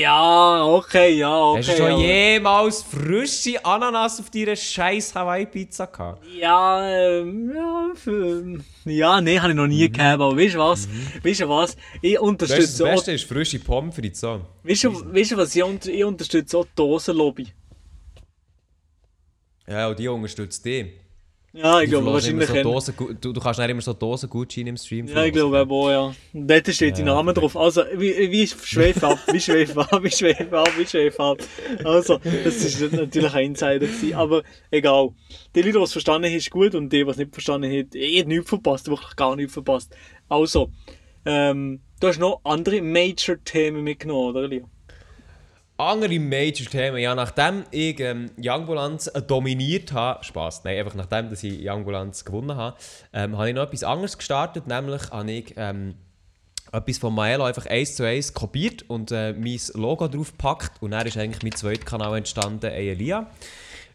Ja, 0.00 0.62
okay, 0.64 1.16
ja, 1.16 1.36
okay. 1.42 1.58
Hast 1.58 1.68
du 1.70 1.76
schon 1.76 1.90
aber- 1.90 2.00
jemals 2.02 2.82
frische 2.84 3.64
Ananas 3.64 4.20
auf 4.20 4.30
deiner 4.30 4.54
scheiß 4.54 5.12
Hawaii-Pizza 5.12 5.86
gehabt? 5.86 6.24
Ja, 6.38 6.88
ähm, 6.88 7.52
ja, 7.52 7.88
für, 7.96 8.60
ja, 8.84 9.20
nee, 9.20 9.40
habe 9.40 9.50
ich 9.50 9.56
noch 9.56 9.64
Mhm. 9.64 9.70
nie 9.70 9.90
gehabt, 9.90 10.20
aber 10.22 10.36
weißt 10.36 10.54
du 10.54 10.58
was? 10.60 10.88
Weißt 11.24 11.40
du 11.40 11.48
was? 11.48 11.76
Ich 12.00 12.12
Weißt 12.12 12.12
du, 12.12 12.12
das 12.12 12.20
unterstütze 12.20 12.84
auch, 12.84 12.90
Beste 12.90 13.10
ist 13.12 13.24
frische 13.24 13.58
Pommes 13.58 13.92
frites. 13.96 14.20
So. 14.20 14.40
weißt 14.62 14.84
du, 14.84 15.14
weißt 15.14 15.32
du 15.32 15.36
was? 15.36 15.56
Ich, 15.56 15.62
unter- 15.64 15.90
ich 15.90 16.04
unterstütze 16.04 16.58
auch 16.58 16.64
die 16.64 16.70
Dosenlobby. 16.76 17.48
Ja, 19.66 19.88
und 19.88 19.98
die 19.98 20.06
unterstützt 20.06 20.64
dich. 20.64 20.92
Ja, 21.54 21.80
ich 21.80 21.86
Die 21.86 21.90
glaube 21.92 22.12
wahrscheinlich. 22.12 22.46
So. 22.46 22.62
Dosen, 22.62 22.94
du, 23.20 23.32
du 23.32 23.40
kannst 23.40 23.58
nicht 23.58 23.70
immer 23.70 23.80
so 23.80 23.94
Dosengutscheine 23.94 24.68
im 24.68 24.76
Stream 24.76 25.06
Ja, 25.06 25.24
ich 25.24 25.32
glaube 25.32 25.66
auch, 25.68 25.90
ja. 25.90 26.14
Und 26.34 26.46
dort 26.46 26.68
steht 26.68 26.98
Ja, 26.98 27.04
Name 27.04 27.32
drauf. 27.32 27.56
Also, 27.56 27.84
wie, 27.94 28.30
wie 28.30 28.46
schweif 28.46 29.02
ab, 29.02 29.18
wie 29.32 29.40
schweif 29.40 29.76
ab, 29.76 29.98
wie 30.02 30.10
schweif 30.10 30.52
ab, 30.52 30.70
wie 30.76 30.86
schweif 30.86 31.18
ab. 31.18 31.38
Also, 31.84 32.18
das 32.18 32.56
ist 32.56 32.92
natürlich 32.92 33.32
ein 33.32 33.46
Insider 33.46 33.78
gewesen, 33.78 34.14
aber 34.14 34.42
egal. 34.70 35.10
Die 35.54 35.62
Leute, 35.62 35.78
die 35.78 35.84
es 35.84 35.92
verstanden 35.92 36.28
haben, 36.28 36.36
ist 36.36 36.50
gut 36.50 36.74
und 36.74 36.92
die, 36.92 37.02
die 37.02 37.10
es 37.10 37.16
nicht 37.16 37.32
verstanden 37.32 37.70
haben, 37.70 37.88
ich 37.94 38.20
habe 38.20 38.28
nichts 38.28 38.48
verpasst, 38.50 38.88
wirklich 38.88 39.16
gar 39.16 39.34
nichts 39.34 39.54
verpasst. 39.54 39.96
Also, 40.28 40.70
ähm, 41.24 41.80
du 41.98 42.08
hast 42.08 42.18
noch 42.18 42.42
andere 42.44 42.82
Major-Themen 42.82 43.82
mitgenommen, 43.82 44.36
oder 44.36 44.46
Leo? 44.46 44.68
Andere 45.78 46.18
Major-Themen. 46.18 46.98
Ja, 46.98 47.14
nachdem 47.14 47.64
ich 47.70 47.98
ähm, 48.00 48.30
Youngbulanz 48.36 49.10
dominiert 49.26 49.92
habe, 49.92 50.22
Spaß, 50.24 50.64
nein, 50.64 50.78
einfach 50.78 50.94
nachdem 50.94 51.30
dass 51.30 51.42
ich 51.42 51.66
Youngbulanz 51.66 52.24
gewonnen 52.24 52.56
habe, 52.56 52.76
ähm, 53.12 53.38
habe 53.38 53.48
ich 53.48 53.54
noch 53.54 53.62
etwas 53.62 53.84
anderes 53.84 54.18
gestartet. 54.18 54.66
Nämlich 54.66 55.10
habe 55.10 55.30
ich 55.30 55.54
ähm, 55.56 55.94
etwas 56.72 56.98
von 56.98 57.14
Maelo 57.14 57.44
einfach 57.44 57.66
eins 57.66 57.94
zu 57.96 58.04
eins 58.04 58.34
kopiert 58.34 58.82
und 58.88 59.12
äh, 59.12 59.32
mein 59.32 59.60
Logo 59.74 60.08
drauf 60.08 60.32
gepackt. 60.32 60.82
Und 60.82 60.90
dann 60.90 61.06
ist 61.06 61.16
eigentlich 61.16 61.42
mein 61.42 61.52
zweiter 61.52 61.84
Kanal 61.84 62.18
entstanden, 62.18 62.66
Elia. 62.66 63.30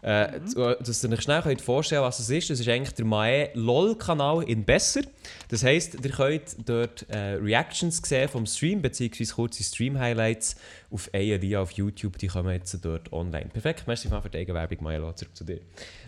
Äh, 0.03 0.39
mhm. 0.39 0.75
Dass 0.79 1.03
ihr 1.03 1.11
euch 1.11 1.21
schnell 1.21 1.41
könnt 1.41 1.61
vorstellen 1.61 2.01
was 2.01 2.19
es 2.19 2.29
ist, 2.29 2.49
das 2.49 2.59
ist 2.59 2.67
eigentlich 2.67 2.93
der 2.93 3.05
Mae 3.05 3.51
LOL-Kanal 3.53 4.43
in 4.43 4.65
besser. 4.65 5.01
Das 5.47 5.63
heisst, 5.63 5.95
ihr 6.03 6.11
könnt 6.11 6.57
dort 6.65 7.05
äh, 7.09 7.35
Reactions 7.35 8.01
sehen 8.03 8.27
vom 8.27 8.45
Stream, 8.45 8.81
beziehungsweise 8.81 9.33
kurze 9.33 9.63
Stream-Highlights 9.63 10.57
auf 10.91 11.09
ALI 11.13 11.55
auf 11.55 11.71
YouTube, 11.71 12.17
die 12.17 12.27
kommen 12.27 12.51
jetzt 12.51 12.77
dort 12.83 13.13
online. 13.13 13.45
Perfekt, 13.45 13.85
merci 13.87 14.09
mal 14.09 14.21
für 14.21 14.29
die 14.29 14.39
Eigenwerbung, 14.39 14.79
Mae, 14.81 14.99
zurück 15.15 15.35
zu 15.35 15.45
dir. 15.45 15.61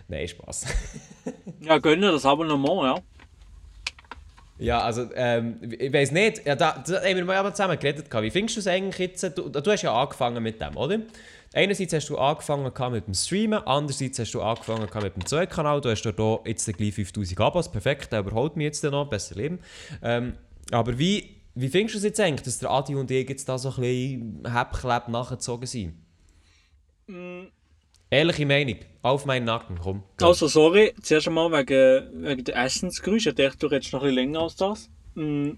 Nein, 0.10 0.28
Spaß. 0.28 0.66
ja, 1.62 1.78
gönnen 1.78 2.12
das 2.12 2.26
Abonnement, 2.26 2.84
ja. 2.84 2.96
Ja, 4.58 4.80
also, 4.80 5.10
ähm, 5.16 5.58
ich 5.78 5.92
weiß 5.92 6.12
nicht, 6.12 6.46
ja, 6.46 6.56
da, 6.56 6.84
da 6.86 7.02
haben 7.02 7.16
wir 7.16 7.26
mal 7.26 7.54
zusammen 7.54 7.78
geredet. 7.78 8.08
Wie 8.10 8.32
findest 8.32 8.56
du 8.56 8.60
es 8.62 8.68
eigentlich 8.68 8.98
jetzt? 9.00 9.38
Du, 9.38 9.50
du 9.50 9.72
hast 9.72 9.82
ja 9.82 9.94
angefangen 9.94 10.42
mit 10.42 10.62
dem, 10.62 10.78
oder? 10.78 11.00
Einerseits 11.56 11.94
hast 11.94 12.10
du 12.10 12.18
angefangen 12.18 12.70
mit 12.92 13.08
dem 13.08 13.14
Streamen, 13.14 13.66
andererseits 13.66 14.20
hast 14.20 14.34
du 14.34 14.42
angefangen 14.42 14.90
mit 14.94 15.16
dem 15.16 15.26
zweiten 15.26 15.54
Kanal. 15.54 15.80
Du 15.80 15.90
hast 15.90 16.04
dort 16.04 16.46
jetzt 16.46 16.66
gleich 16.78 16.94
5000 16.94 17.40
Abos, 17.40 17.72
perfekt, 17.72 18.12
der 18.12 18.20
überholt 18.20 18.58
mich 18.58 18.66
jetzt 18.66 18.84
noch, 18.84 19.10
besser 19.10 19.36
leben. 19.36 19.60
Ähm, 20.04 20.34
aber 20.72 21.00
wie, 21.00 21.38
wie 21.54 21.70
findest 21.70 21.96
du 21.96 22.00
es 22.00 22.04
jetzt 22.04 22.20
eigentlich, 22.20 22.42
dass 22.42 22.60
der 22.60 22.72
Adi 22.72 22.94
und 22.94 23.10
ich 23.10 23.30
jetzt 23.30 23.48
da 23.48 23.58
so 23.58 23.70
ein 23.70 23.76
bisschen 23.76 24.54
Häppchleb 24.54 25.08
nachgezogen 25.08 25.66
sind? 25.66 25.94
Mm. 27.08 27.44
Ehrliche 28.10 28.46
Meinung, 28.46 28.80
auf 29.02 29.26
meinen 29.26 29.46
Nacken, 29.46 29.80
komm. 29.82 30.04
komm. 30.18 30.28
Also 30.28 30.50
sorry, 30.50 30.94
zuerst 31.02 31.30
einmal 31.30 31.50
wegen, 31.54 32.22
wegen 32.22 32.44
der 32.44 32.58
Essensgeräusche. 32.58 33.30
Ich 33.30 33.36
dachte, 33.36 33.60
du 33.60 33.68
redest 33.68 33.94
noch 33.94 34.02
ein 34.02 34.10
bisschen 34.10 34.16
länger 34.16 34.42
als 34.42 34.58
das. 34.58 34.90
Mm. 35.14 35.52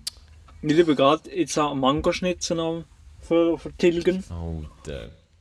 Ich 0.61 0.73
liebe 0.75 0.95
gerade 0.95 1.27
jetzt 1.35 1.57
einen 1.57 1.79
Mangoschnitzel 1.79 2.85
für, 3.19 3.57
für 3.57 3.73
Tilgen. 3.77 4.23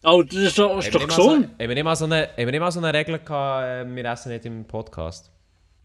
Oh. 0.08 0.18
Oh, 0.18 0.22
das 0.22 0.36
ist 0.36 0.56
doch, 0.56 0.78
ist 0.78 0.94
doch 0.94 1.04
gesund. 1.04 1.16
So, 1.46 1.64
haben 1.64 1.68
wir 1.68 1.74
nicht 1.74 1.82
mal 1.82 1.96
so 1.96 2.04
eine, 2.04 2.28
haben 2.28 2.36
wir 2.36 2.52
nicht 2.52 2.60
mal 2.60 2.70
so 2.70 2.78
eine 2.78 2.96
Regel 2.96 3.18
gehabt, 3.18 3.64
äh, 3.64 3.96
wir 3.96 4.04
essen 4.04 4.30
nicht 4.30 4.44
im 4.46 4.64
Podcast? 4.64 5.32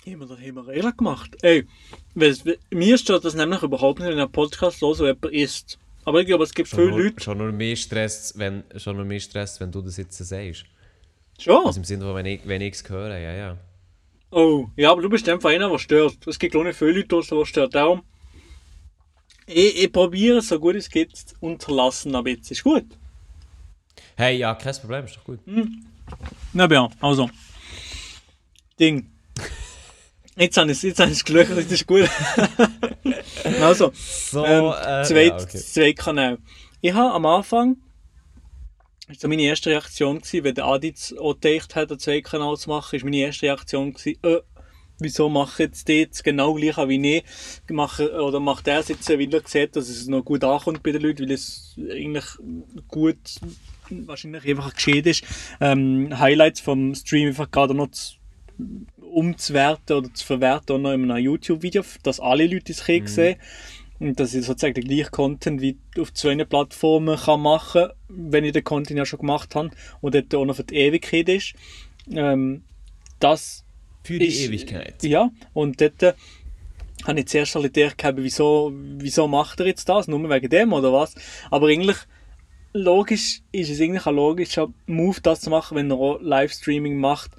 Haben 0.06 0.20
wir, 0.20 0.38
haben 0.38 0.56
wir 0.56 0.68
Regeln 0.68 0.96
gemacht? 0.96 1.36
Ey, 1.42 1.66
mir 2.14 2.98
steht 3.00 3.26
das 3.26 3.34
nämlich 3.34 3.64
überhaupt 3.64 4.00
nicht 4.00 4.12
in 4.12 4.20
einem 4.20 4.32
Podcast 4.32 4.80
los, 4.82 5.00
wo 5.00 5.06
jemand 5.06 5.26
isst. 5.26 5.80
Aber 6.06 6.22
ich 6.22 6.28
glaube, 6.28 6.44
es 6.44 6.54
gibt 6.54 6.70
schon 6.70 6.80
viele 6.80 6.92
nur, 6.92 7.00
Leute... 7.00 7.24
Schon 7.24 7.38
nur 7.40 7.52
mehr 7.52 7.76
Stress, 7.76 8.34
wenn, 8.38 8.64
schon 8.78 8.96
nur 8.96 9.06
mehr 9.06 9.20
Stress, 9.20 9.60
wenn 9.60 9.72
du 9.72 9.82
das 9.82 9.98
jetzt 9.98 10.18
sagst. 10.20 10.66
Schon? 11.40 11.66
Also 11.66 11.80
im 11.80 11.84
Sinne 11.84 12.06
von, 12.06 12.16
wenn 12.16 12.28
ich 12.28 12.42
es 12.44 12.48
wenn 12.48 12.96
höre, 12.96 13.18
ja, 13.18 13.34
ja. 13.34 13.58
Oh, 14.30 14.68
ja, 14.76 14.92
aber 14.92 15.02
du 15.02 15.10
bist 15.10 15.28
einfach 15.30 15.50
einer, 15.50 15.68
der 15.68 15.80
stört. 15.80 16.28
Es 16.28 16.38
gibt 16.38 16.56
auch 16.56 16.64
nicht 16.64 16.78
viele 16.78 16.92
Leute 16.92 17.22
die 17.22 17.46
stört. 17.46 17.74
Darum, 17.74 18.04
ich, 19.48 19.84
ich 19.84 19.92
probiere 19.92 20.42
so 20.42 20.60
gut 20.60 20.76
es 20.76 20.90
geht 20.90 21.16
zu 21.16 21.36
unterlassen, 21.40 22.14
aber 22.16 22.30
jetzt 22.30 22.52
ist 22.52 22.64
gut. 22.64 22.86
Hey, 24.16 24.38
ja, 24.38 24.54
kein 24.56 24.76
Problem, 24.76 25.06
ist 25.06 25.18
doch 25.18 25.24
gut. 25.24 25.40
Hm. 25.46 25.86
Na 26.54 26.68
ja, 26.70 26.90
also. 27.00 27.30
Ding. 28.80 29.10
Jetzt 30.36 30.58
habe 30.58 30.72
ich 30.72 30.84
es 30.84 31.26
gelöchert, 31.26 31.58
das 31.58 31.72
ist 31.72 31.86
gut. 31.86 32.10
also, 33.62 33.92
so, 33.94 34.46
ähm, 34.46 34.74
äh, 34.82 35.04
zwei, 35.04 35.26
ja, 35.26 35.36
okay. 35.36 35.58
zwei 35.58 35.94
Kanäle. 35.94 36.38
Ich 36.80 36.94
habe 36.94 37.14
am 37.14 37.26
Anfang, 37.26 37.78
das 39.08 39.22
war 39.22 39.30
meine 39.30 39.44
erste 39.44 39.70
Reaktion, 39.70 40.20
gewesen, 40.20 40.44
wenn 40.44 40.56
der 40.56 40.66
Aditz 40.66 41.14
auch 41.14 41.40
gedacht 41.40 41.76
hat, 41.76 41.92
einen 41.92 42.00
zweiten 42.00 42.24
Kanal 42.24 42.58
zu 42.58 42.70
machen, 42.70 42.96
ist 42.96 43.04
meine 43.04 43.18
erste 43.18 43.48
Reaktion, 43.48 43.94
gewesen, 43.94 44.20
äh, 44.24 44.40
wieso 45.00 45.30
mache 45.30 45.64
jetzt 45.64 45.88
die 45.88 46.00
jetzt 46.00 46.24
genau 46.24 46.54
gleich 46.54 46.78
wie 46.78 47.18
ich 47.18 47.24
mache, 47.70 48.12
oder 48.22 48.40
macht 48.40 48.68
er 48.68 48.80
es 48.80 48.88
jetzt, 48.88 49.10
weil 49.10 49.34
er 49.34 49.42
sieht, 49.46 49.76
dass 49.76 49.90
es 49.90 50.08
noch 50.08 50.24
gut 50.24 50.44
ankommt 50.44 50.82
bei 50.82 50.92
den 50.92 51.02
Leuten, 51.02 51.24
weil 51.24 51.32
es 51.32 51.76
eigentlich 51.78 52.26
gut 52.88 53.40
wahrscheinlich 54.08 54.48
einfach 54.48 54.74
geschehen 54.74 55.06
ist, 55.06 55.24
ähm, 55.60 56.18
Highlights 56.18 56.60
vom 56.60 56.96
Stream 56.96 57.30
einfach 57.30 57.50
gerade 57.52 57.74
noch 57.74 57.92
zu, 57.92 58.16
umzuwerten 59.00 59.98
oder 59.98 60.14
zu 60.14 60.26
verwerten 60.26 60.76
auch 60.76 60.80
noch 60.80 60.94
in 60.94 61.10
einem 61.10 61.24
YouTube-Video, 61.24 61.84
dass 62.04 62.20
alle 62.20 62.48
Leute 62.48 62.72
es 62.72 62.88
mhm. 62.88 63.08
sehen 63.08 63.36
und 64.00 64.20
dass 64.20 64.34
ich 64.34 64.46
sozusagen 64.46 64.74
den 64.74 64.86
gleichen 64.86 65.12
Content 65.12 65.62
wie 65.62 65.78
auf 66.00 66.14
zwei 66.14 66.36
Plattformen 66.44 67.18
kann 67.18 67.42
machen 67.42 67.90
wenn 68.14 68.44
ich 68.44 68.52
den 68.52 68.64
Content 68.64 68.98
ja 68.98 69.06
schon 69.06 69.20
gemacht 69.20 69.56
habe 69.56 69.72
und 70.02 70.16
dort 70.16 70.34
auch 70.36 70.46
noch 70.46 70.56
für 70.56 70.64
die 70.64 70.76
Ewigkeit 70.76 71.30
ist. 71.30 71.54
Ähm, 72.12 72.64
das 73.20 73.64
für 74.04 74.20
die 74.20 74.26
ist, 74.26 74.42
Ewigkeit. 74.42 75.02
Ja, 75.04 75.32
und 75.54 75.80
dort 75.80 76.04
äh, 76.04 76.14
habe 77.06 77.20
ich 77.20 77.28
zuerst 77.28 77.56
alle 77.56 77.70
gedacht, 77.70 78.04
wieso, 78.16 78.72
wieso 78.74 79.28
macht 79.28 79.60
er 79.60 79.68
jetzt 79.68 79.88
das? 79.88 80.08
Nur 80.08 80.30
wegen 80.30 80.50
dem 80.50 80.74
oder 80.74 80.92
was? 80.92 81.16
Aber 81.50 81.68
eigentlich 81.68 81.98
logisch 82.74 83.42
ist 83.52 83.70
es 83.70 83.82
eigentlich 83.82 84.06
ein 84.06 84.16
logischer 84.16 84.68
Move, 84.86 85.22
das 85.22 85.42
zu 85.42 85.50
machen, 85.50 85.78
wenn 85.78 85.92
er 85.92 85.98
auch 85.98 86.20
Livestreaming 86.22 86.98
macht. 86.98 87.32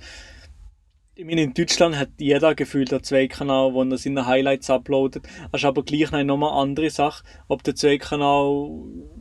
Ich 1.14 1.26
meine, 1.26 1.42
in 1.42 1.52
Deutschland 1.52 1.96
hat 1.96 2.08
jeder 2.18 2.54
gefühlt 2.54 2.90
einen 2.90 3.04
Zweikanal, 3.04 3.74
wo 3.74 3.82
er 3.82 3.98
seine 3.98 4.26
Highlights 4.26 4.70
uploadet. 4.70 5.24
Das 5.52 5.60
ist 5.60 5.64
aber 5.66 5.82
gleich 5.82 6.10
noch 6.10 6.36
eine 6.36 6.50
andere 6.50 6.88
Sache, 6.88 7.22
ob 7.48 7.62
der 7.62 7.74
Zweikanal 7.74 8.70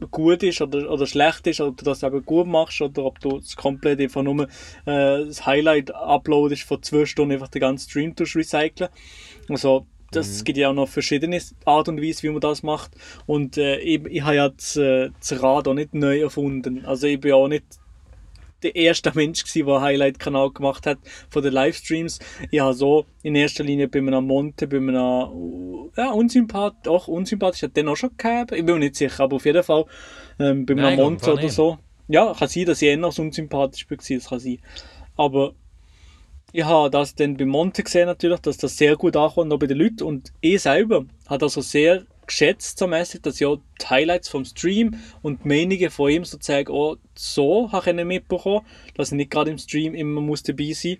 gut 0.09 0.41
ist 0.41 0.61
oder, 0.61 0.89
oder 0.89 1.05
schlecht 1.05 1.47
ist, 1.47 1.59
ob 1.59 1.75
du 1.77 1.83
das 1.83 2.01
eben 2.01 2.25
gut 2.25 2.47
machst 2.47 2.81
oder 2.81 3.03
ob 3.03 3.19
du 3.19 3.37
es 3.37 3.57
komplett 3.57 3.99
einfach 3.99 4.23
nur 4.23 4.43
äh, 4.85 5.25
das 5.25 5.45
Highlight 5.45 5.93
uploadest 5.93 6.63
von 6.63 6.81
zwei 6.81 7.05
Stunden 7.05 7.33
einfach 7.33 7.49
den 7.49 7.59
ganzen 7.59 7.89
Stream 7.89 8.15
recyceln. 8.17 8.89
Also 9.49 9.85
das 10.11 10.39
mhm. 10.39 10.43
gibt 10.43 10.57
ja 10.57 10.69
auch 10.69 10.73
noch 10.73 10.87
verschiedene 10.87 11.41
Art 11.65 11.87
und 11.87 12.01
Weise, 12.01 12.23
wie 12.23 12.29
man 12.29 12.41
das 12.41 12.63
macht. 12.63 12.91
Und 13.25 13.57
äh, 13.57 13.77
ich, 13.79 14.05
ich 14.05 14.21
habe 14.21 14.35
ja 14.35 14.49
das, 14.49 14.75
äh, 14.75 15.09
das 15.19 15.41
Rad 15.41 15.67
auch 15.67 15.73
nicht 15.73 15.93
neu 15.93 16.21
erfunden. 16.21 16.85
Also 16.85 17.07
ich 17.07 17.19
bin 17.19 17.33
auch 17.33 17.47
nicht 17.47 17.63
der 18.63 18.75
erste 18.75 19.11
Mensch 19.15 19.43
gewesen, 19.43 19.65
der 19.65 19.75
einen 19.75 19.83
Highlight-Kanal 19.83 20.51
gemacht 20.51 20.85
hat 20.85 20.99
von 21.29 21.41
den 21.41 21.53
Livestreams. 21.53 22.19
Ich 22.51 22.59
habe 22.59 22.73
so 22.73 23.05
in 23.23 23.35
erster 23.35 23.63
Linie 23.63 23.87
bei 23.87 23.99
einem 23.99 24.25
Monte, 24.25 24.67
bei 24.67 24.77
einem 24.77 25.89
ja, 25.97 26.11
unsympath, 26.11 26.87
auch 26.87 27.07
unsympathisch, 27.07 27.63
hat 27.63 27.75
den 27.75 27.87
auch 27.87 27.97
schon 27.97 28.11
gehabt. 28.17 28.51
Ich 28.51 28.65
bin 28.65 28.75
mir 28.75 28.79
nicht 28.79 28.95
sicher, 28.95 29.23
aber 29.23 29.37
auf 29.37 29.45
jeden 29.45 29.63
Fall 29.63 29.85
ähm, 30.39 30.65
bei 30.65 30.75
einem 30.75 30.99
Monte 30.99 31.33
oder 31.33 31.49
so. 31.49 31.77
Ja, 32.07 32.33
kann 32.37 32.47
sein, 32.47 32.65
dass 32.65 32.81
ich 32.81 32.89
eher 32.89 32.97
noch 32.97 33.13
so 33.13 33.21
unsympathisch 33.21 33.89
war, 33.89 33.97
das 33.97 34.29
kann 34.29 34.39
sein. 34.39 34.59
Aber 35.15 35.53
ich 36.51 36.65
habe 36.65 36.89
das 36.89 37.15
dann 37.15 37.37
bei 37.37 37.45
Monte 37.45 37.83
gesehen 37.83 38.07
natürlich, 38.07 38.39
dass 38.39 38.57
das 38.57 38.77
sehr 38.77 38.95
gut 38.97 39.15
ankommt, 39.15 39.53
auch 39.53 39.59
bei 39.59 39.67
den 39.67 39.77
Leuten. 39.77 40.03
Und 40.03 40.33
ich 40.41 40.61
selber 40.61 41.05
habe 41.27 41.45
also 41.45 41.61
sehr 41.61 42.05
geschätzt, 42.27 42.77
so 42.77 42.87
mäßig, 42.87 43.21
dass 43.21 43.39
ich 43.39 43.47
auch 43.47 43.59
die 43.81 43.85
Highlights 43.89 44.29
vom 44.29 44.45
Stream 44.45 44.95
und 45.21 45.43
die 45.43 45.47
Meinungen 45.47 45.89
von 45.89 46.09
ihm 46.09 46.25
sozusagen 46.25 46.71
auch 46.71 46.97
so 47.15 47.71
habe 47.71 47.91
ich 47.91 48.05
mitbekommen, 48.05 48.65
dass 48.95 49.11
ich 49.11 49.17
nicht 49.17 49.31
gerade 49.31 49.51
im 49.51 49.57
Stream 49.57 49.93
immer 49.95 50.21
muss 50.21 50.43
dabei 50.43 50.71
sein 50.73 50.97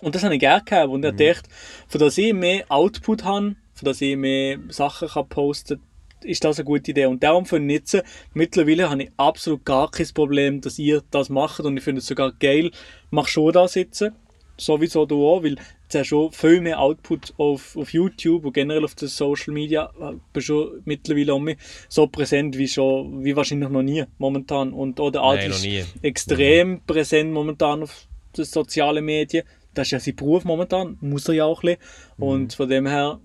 Und 0.00 0.14
das 0.14 0.24
habe 0.24 0.34
ich 0.34 0.40
gerne 0.40 0.64
gehabt. 0.64 0.88
Und 0.88 1.00
mhm. 1.02 1.16
ich 1.18 1.34
dachte, 1.34 1.48
für 1.88 1.98
das 1.98 2.18
ich 2.18 2.32
mehr 2.32 2.64
Output 2.68 3.24
habe, 3.24 3.56
für 3.72 3.84
das 3.84 4.00
ich 4.00 4.16
mehr 4.16 4.58
Sachen 4.68 5.08
kann 5.08 5.28
posten 5.28 5.80
ist 6.24 6.42
das 6.42 6.58
eine 6.58 6.64
gute 6.64 6.90
Idee. 6.90 7.04
Und 7.04 7.22
darum 7.22 7.44
finde 7.44 7.74
ich 7.74 7.80
jetzt, 7.80 8.02
mittlerweile 8.32 8.88
habe 8.88 9.02
ich 9.02 9.10
absolut 9.18 9.62
gar 9.64 9.90
kein 9.90 10.08
Problem, 10.14 10.62
dass 10.62 10.78
ihr 10.78 11.02
das 11.10 11.28
macht. 11.28 11.60
Und 11.60 11.76
ich 11.76 11.84
finde 11.84 11.98
es 11.98 12.06
sogar 12.06 12.32
geil, 12.32 12.70
mach 13.10 13.28
schon 13.28 13.52
das 13.52 13.74
jetzt 13.74 14.10
sowieso 14.56 15.06
du 15.06 15.26
auch, 15.26 15.42
weil 15.42 15.56
du 15.56 15.98
hast 15.98 16.06
schon 16.06 16.32
viel 16.32 16.60
mehr 16.60 16.80
Output 16.80 17.34
auf, 17.36 17.76
auf 17.76 17.92
YouTube 17.92 18.44
und 18.44 18.52
generell 18.52 18.84
auf 18.84 18.94
den 18.94 19.08
Social 19.08 19.52
Media 19.52 19.90
äh, 20.00 20.14
bist 20.32 20.46
schon 20.46 20.82
mittlerweile 20.84 21.34
auch 21.34 21.42
so 21.88 22.06
präsent 22.06 22.56
wie 22.58 22.68
schon, 22.68 23.24
wie 23.24 23.36
wahrscheinlich 23.36 23.68
noch 23.68 23.82
nie 23.82 24.04
momentan. 24.18 24.72
Und 24.72 25.00
auch 25.00 25.10
der 25.10 25.22
Adi 25.22 25.46
ist 25.46 25.94
extrem 26.02 26.70
mhm. 26.70 26.80
präsent 26.86 27.32
momentan 27.32 27.82
auf 27.82 28.06
den 28.36 28.44
sozialen 28.44 29.04
Medien. 29.04 29.44
Das 29.74 29.88
ist 29.88 29.92
ja 29.92 30.00
sein 30.00 30.16
Beruf 30.16 30.44
momentan, 30.44 30.98
muss 31.00 31.28
er 31.28 31.34
ja 31.34 31.44
auch 31.44 31.62
ein 31.62 31.76
bisschen. 31.76 31.78
Mhm. 32.16 32.24
Und 32.24 32.54
von 32.54 32.68
dem 32.68 32.86
her, 32.86 33.20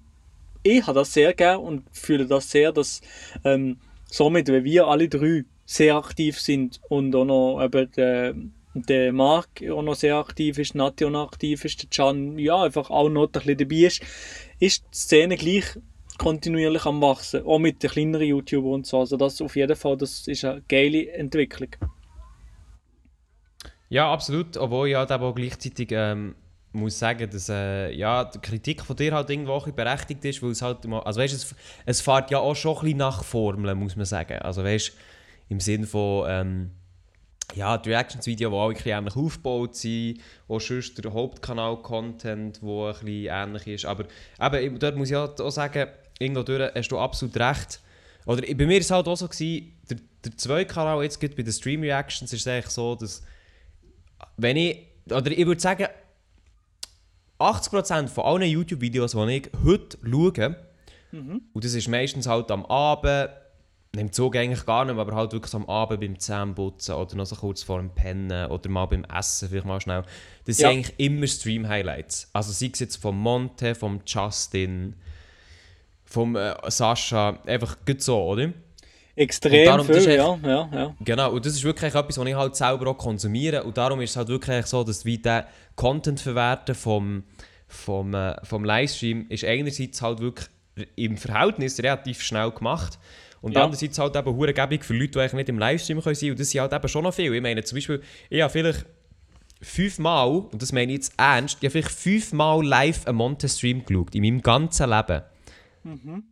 ich 0.63 0.85
habe 0.85 0.99
das 0.99 1.13
sehr 1.13 1.33
gern 1.33 1.59
und 1.59 1.83
fühle 1.91 2.25
das 2.25 2.49
sehr, 2.49 2.71
dass 2.71 3.01
ähm, 3.43 3.77
somit, 4.05 4.47
wenn 4.47 4.63
wir 4.63 4.87
alle 4.87 5.07
drei 5.07 5.45
sehr 5.65 5.95
aktiv 5.95 6.39
sind 6.39 6.81
und 6.89 7.15
auch 7.15 7.25
noch 7.25 7.63
eben 7.63 7.91
der 7.91 8.33
der 8.73 9.11
Marc 9.11 9.63
auch 9.69 9.81
noch 9.81 9.95
sehr 9.95 10.15
aktiv 10.15 10.57
ist, 10.57 10.75
Nati 10.75 11.05
auch 11.05 11.09
noch 11.09 11.27
aktiv 11.27 11.65
ist, 11.65 11.81
der 11.81 11.89
Can 11.89 12.37
ja 12.37 12.63
einfach 12.63 12.89
auch 12.89 13.09
noch 13.09 13.25
ein 13.25 13.31
bisschen 13.31 13.57
dabei 13.57 13.75
ist, 13.75 14.01
ist 14.59 14.83
die 14.93 14.97
Szene 14.97 15.37
gleich 15.37 15.65
kontinuierlich 16.17 16.85
am 16.85 17.01
wachsen, 17.01 17.45
auch 17.45 17.59
mit 17.59 17.81
den 17.81 17.89
kleineren 17.89 18.27
YouTubern 18.27 18.73
und 18.73 18.85
so. 18.85 18.99
Also 18.99 19.17
das 19.17 19.41
auf 19.41 19.55
jeden 19.55 19.75
Fall, 19.75 19.97
das 19.97 20.27
ist 20.27 20.45
eine 20.45 20.61
geile 20.67 21.11
Entwicklung. 21.13 21.69
Ja, 23.89 24.11
absolut, 24.11 24.55
obwohl 24.57 24.89
ich 24.89 24.95
halt 24.95 25.11
auch 25.11 25.33
gleichzeitig 25.33 25.89
ähm, 25.91 26.35
muss 26.73 26.99
sagen, 26.99 27.27
dass 27.29 27.49
äh, 27.49 27.91
ja, 27.91 28.25
die 28.25 28.39
Kritik 28.39 28.83
von 28.83 28.95
dir 28.95 29.13
halt 29.13 29.29
irgendwo 29.29 29.53
auch 29.53 29.67
berechtigt 29.69 30.23
ist, 30.25 30.43
weil 30.43 30.51
es 30.51 30.61
halt, 30.61 30.85
also 30.85 31.19
weißt, 31.19 31.33
es, 31.33 31.55
es 31.85 32.01
fährt 32.01 32.29
ja 32.29 32.37
auch 32.37 32.55
schon 32.55 32.75
ein 32.77 32.81
bisschen 32.81 32.97
nach 32.97 33.23
Formeln, 33.23 33.79
muss 33.79 33.95
man 33.95 34.05
sagen. 34.05 34.39
Also 34.39 34.63
weißt, 34.63 34.91
im 35.47 35.59
Sinne 35.59 35.87
von, 35.87 36.25
ähm, 36.29 36.71
ja, 37.55 37.77
die 37.77 37.89
Reactions-Videos, 37.89 38.51
die 38.51 38.55
auch 38.55 38.69
ein 38.69 38.73
bisschen 38.73 38.97
ähnlich 38.97 39.15
aufgebaut 39.15 39.75
sind, 39.75 40.19
auch 40.47 40.61
sonst 40.61 41.03
der 41.03 41.13
Hauptkanal-Content, 41.13 42.61
der 42.61 42.69
ein 42.69 42.93
bisschen 42.93 43.27
ähnlich 43.29 43.67
ist. 43.67 43.85
Aber 43.85 44.61
eben, 44.61 44.79
dort 44.79 44.95
muss 44.95 45.09
ich 45.09 45.15
auch 45.15 45.49
sagen, 45.49 45.87
irgendwo 46.19 46.43
durch 46.43 46.71
hast 46.75 46.89
du 46.89 46.99
absolut 46.99 47.35
recht. 47.37 47.81
Oder 48.25 48.41
bei 48.41 48.65
mir 48.65 48.73
war 48.73 48.79
es 48.79 48.91
halt 48.91 49.07
auch 49.07 49.15
so, 49.15 49.27
gewesen, 49.27 49.73
der, 49.89 49.97
der 50.23 50.37
zweite 50.37 50.71
Kanal, 50.71 51.01
jetzt 51.03 51.19
bei 51.19 51.27
den 51.27 51.51
Stream-Reactions, 51.51 52.31
ist 52.31 52.41
es 52.41 52.47
eigentlich 52.47 52.67
so, 52.67 52.95
dass 52.95 53.23
wenn 54.37 54.57
ich, 54.57 54.85
oder 55.05 55.31
ich 55.31 55.45
würde 55.45 55.59
sagen, 55.59 55.87
80% 57.39 58.09
von 58.09 58.25
allen 58.25 58.49
YouTube-Videos, 58.49 59.13
die 59.13 59.31
ich 59.31 59.49
heute 59.63 59.97
schaue, 60.03 60.55
mhm. 61.11 61.41
und 61.53 61.63
das 61.63 61.73
ist 61.73 61.87
meistens 61.87 62.27
halt 62.27 62.51
am 62.51 62.65
Abend, 62.65 63.29
Nimmt 63.95 64.13
Zug 64.13 64.35
eigentlich 64.35 64.65
gar 64.67 64.85
nicht, 64.85 64.97
aber 64.97 65.15
halt 65.15 65.31
wirklich 65.31 65.53
am 65.55 65.65
Abend 65.65 66.01
beim 66.01 66.19
Zähneputzen 66.19 66.93
oder 66.93 67.15
noch 67.15 67.25
so 67.25 67.35
kurz 67.35 67.63
vor 67.63 67.79
dem 67.79 67.89
Pennen 67.89 68.51
oder 68.51 68.69
mal 68.69 68.85
beim 68.85 69.03
Essen 69.03 69.49
vielleicht 69.49 69.65
mal 69.65 69.81
schnell. 69.81 70.03
Das 70.45 70.59
ja. 70.59 70.69
sind 70.69 70.77
eigentlich 70.77 70.99
immer 70.99 71.25
Stream-Highlights. 71.25 72.29
Also 72.31 72.51
sei 72.51 72.69
es 72.71 72.79
jetzt 72.79 72.97
vom 72.97 73.19
Monte, 73.19 73.73
vom 73.73 74.01
Justin, 74.05 74.95
vom 76.05 76.35
äh, 76.35 76.53
Sascha, 76.67 77.39
einfach 77.47 77.77
gut 77.83 78.03
so, 78.03 78.23
oder? 78.23 78.53
Extrem 79.15 79.65
darum, 79.65 79.85
viel, 79.85 79.97
echt, 79.97 80.07
ja, 80.07 80.39
ja, 80.43 80.69
ja. 80.71 80.95
Genau, 81.01 81.33
und 81.33 81.45
das 81.45 81.53
ist 81.53 81.63
wirklich 81.63 81.93
etwas, 81.93 82.17
was 82.17 82.27
ich 82.27 82.35
halt 82.35 82.55
selber 82.55 82.91
auch 82.91 82.97
konsumiere 82.97 83.63
und 83.63 83.75
darum 83.75 83.99
ist 84.01 84.11
es 84.11 84.15
halt 84.15 84.29
wirklich 84.29 84.65
so, 84.67 84.83
dass 84.83 85.03
wie 85.03 85.17
der 85.17 85.47
Content 85.75 86.19
verwerten 86.21 86.73
vom, 86.73 87.23
vom, 87.67 88.13
äh, 88.13 88.35
vom 88.45 88.63
Livestream 88.63 89.25
ist 89.29 89.43
einerseits 89.43 90.01
halt 90.01 90.19
wirklich 90.19 90.47
im 90.95 91.17
Verhältnis 91.17 91.79
relativ 91.79 92.21
schnell 92.21 92.51
gemacht 92.51 92.97
und 93.41 93.53
ja. 93.55 93.63
andererseits 93.63 93.97
halt 93.97 94.15
eben 94.15 94.35
Hurengebung 94.35 94.81
für 94.81 94.93
Leute, 94.93 95.11
die 95.11 95.19
eigentlich 95.19 95.33
nicht 95.33 95.49
im 95.49 95.59
Livestream 95.59 96.01
können 96.01 96.15
sein 96.15 96.31
Und 96.31 96.39
das 96.39 96.49
sind 96.49 96.61
halt 96.61 96.73
eben 96.73 96.87
schon 96.87 97.03
noch 97.03 97.13
viel. 97.13 97.33
Ich 97.33 97.41
meine, 97.41 97.63
zum 97.63 97.77
Beispiel, 97.77 98.01
ich 98.29 98.41
habe 98.41 98.51
vielleicht 98.51 98.85
fünfmal, 99.61 100.29
und 100.51 100.61
das 100.61 100.71
meine 100.71 100.91
ich 100.91 100.99
jetzt 100.99 101.13
ernst, 101.17 101.57
ich 101.59 101.65
habe 101.65 101.71
vielleicht 101.71 101.91
fünfmal 101.91 102.65
live 102.65 103.07
einen 103.07 103.17
Monte-Stream 103.17 103.85
geschaut, 103.85 104.15
in 104.15 104.23
meinem 104.23 104.41
ganzen 104.41 104.89
Leben. 104.89 105.21
Mhm. 105.83 106.23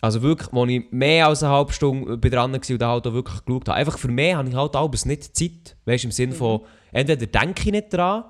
Also 0.00 0.20
wirklich, 0.22 0.48
wo 0.52 0.66
ich 0.66 0.84
mehr 0.90 1.28
als 1.28 1.42
eine 1.42 1.52
halbe 1.52 1.72
Stunde 1.72 2.18
dran 2.18 2.52
war 2.52 2.54
und 2.54 2.82
halt 2.82 3.06
auch 3.06 3.12
wirklich 3.12 3.44
geschaut 3.44 3.68
habe. 3.68 3.78
Einfach 3.78 3.98
für 3.98 4.08
mich 4.08 4.34
habe 4.34 4.48
ich 4.48 4.54
halt 4.54 4.76
alles 4.76 5.06
nicht 5.06 5.34
Zeit. 5.34 5.76
Weißt 5.86 6.04
du, 6.04 6.08
im 6.08 6.12
Sinne 6.12 6.34
mhm. 6.34 6.36
von, 6.36 6.60
entweder 6.92 7.26
denke 7.26 7.62
ich 7.64 7.72
nicht 7.72 7.92
dran, 7.92 8.24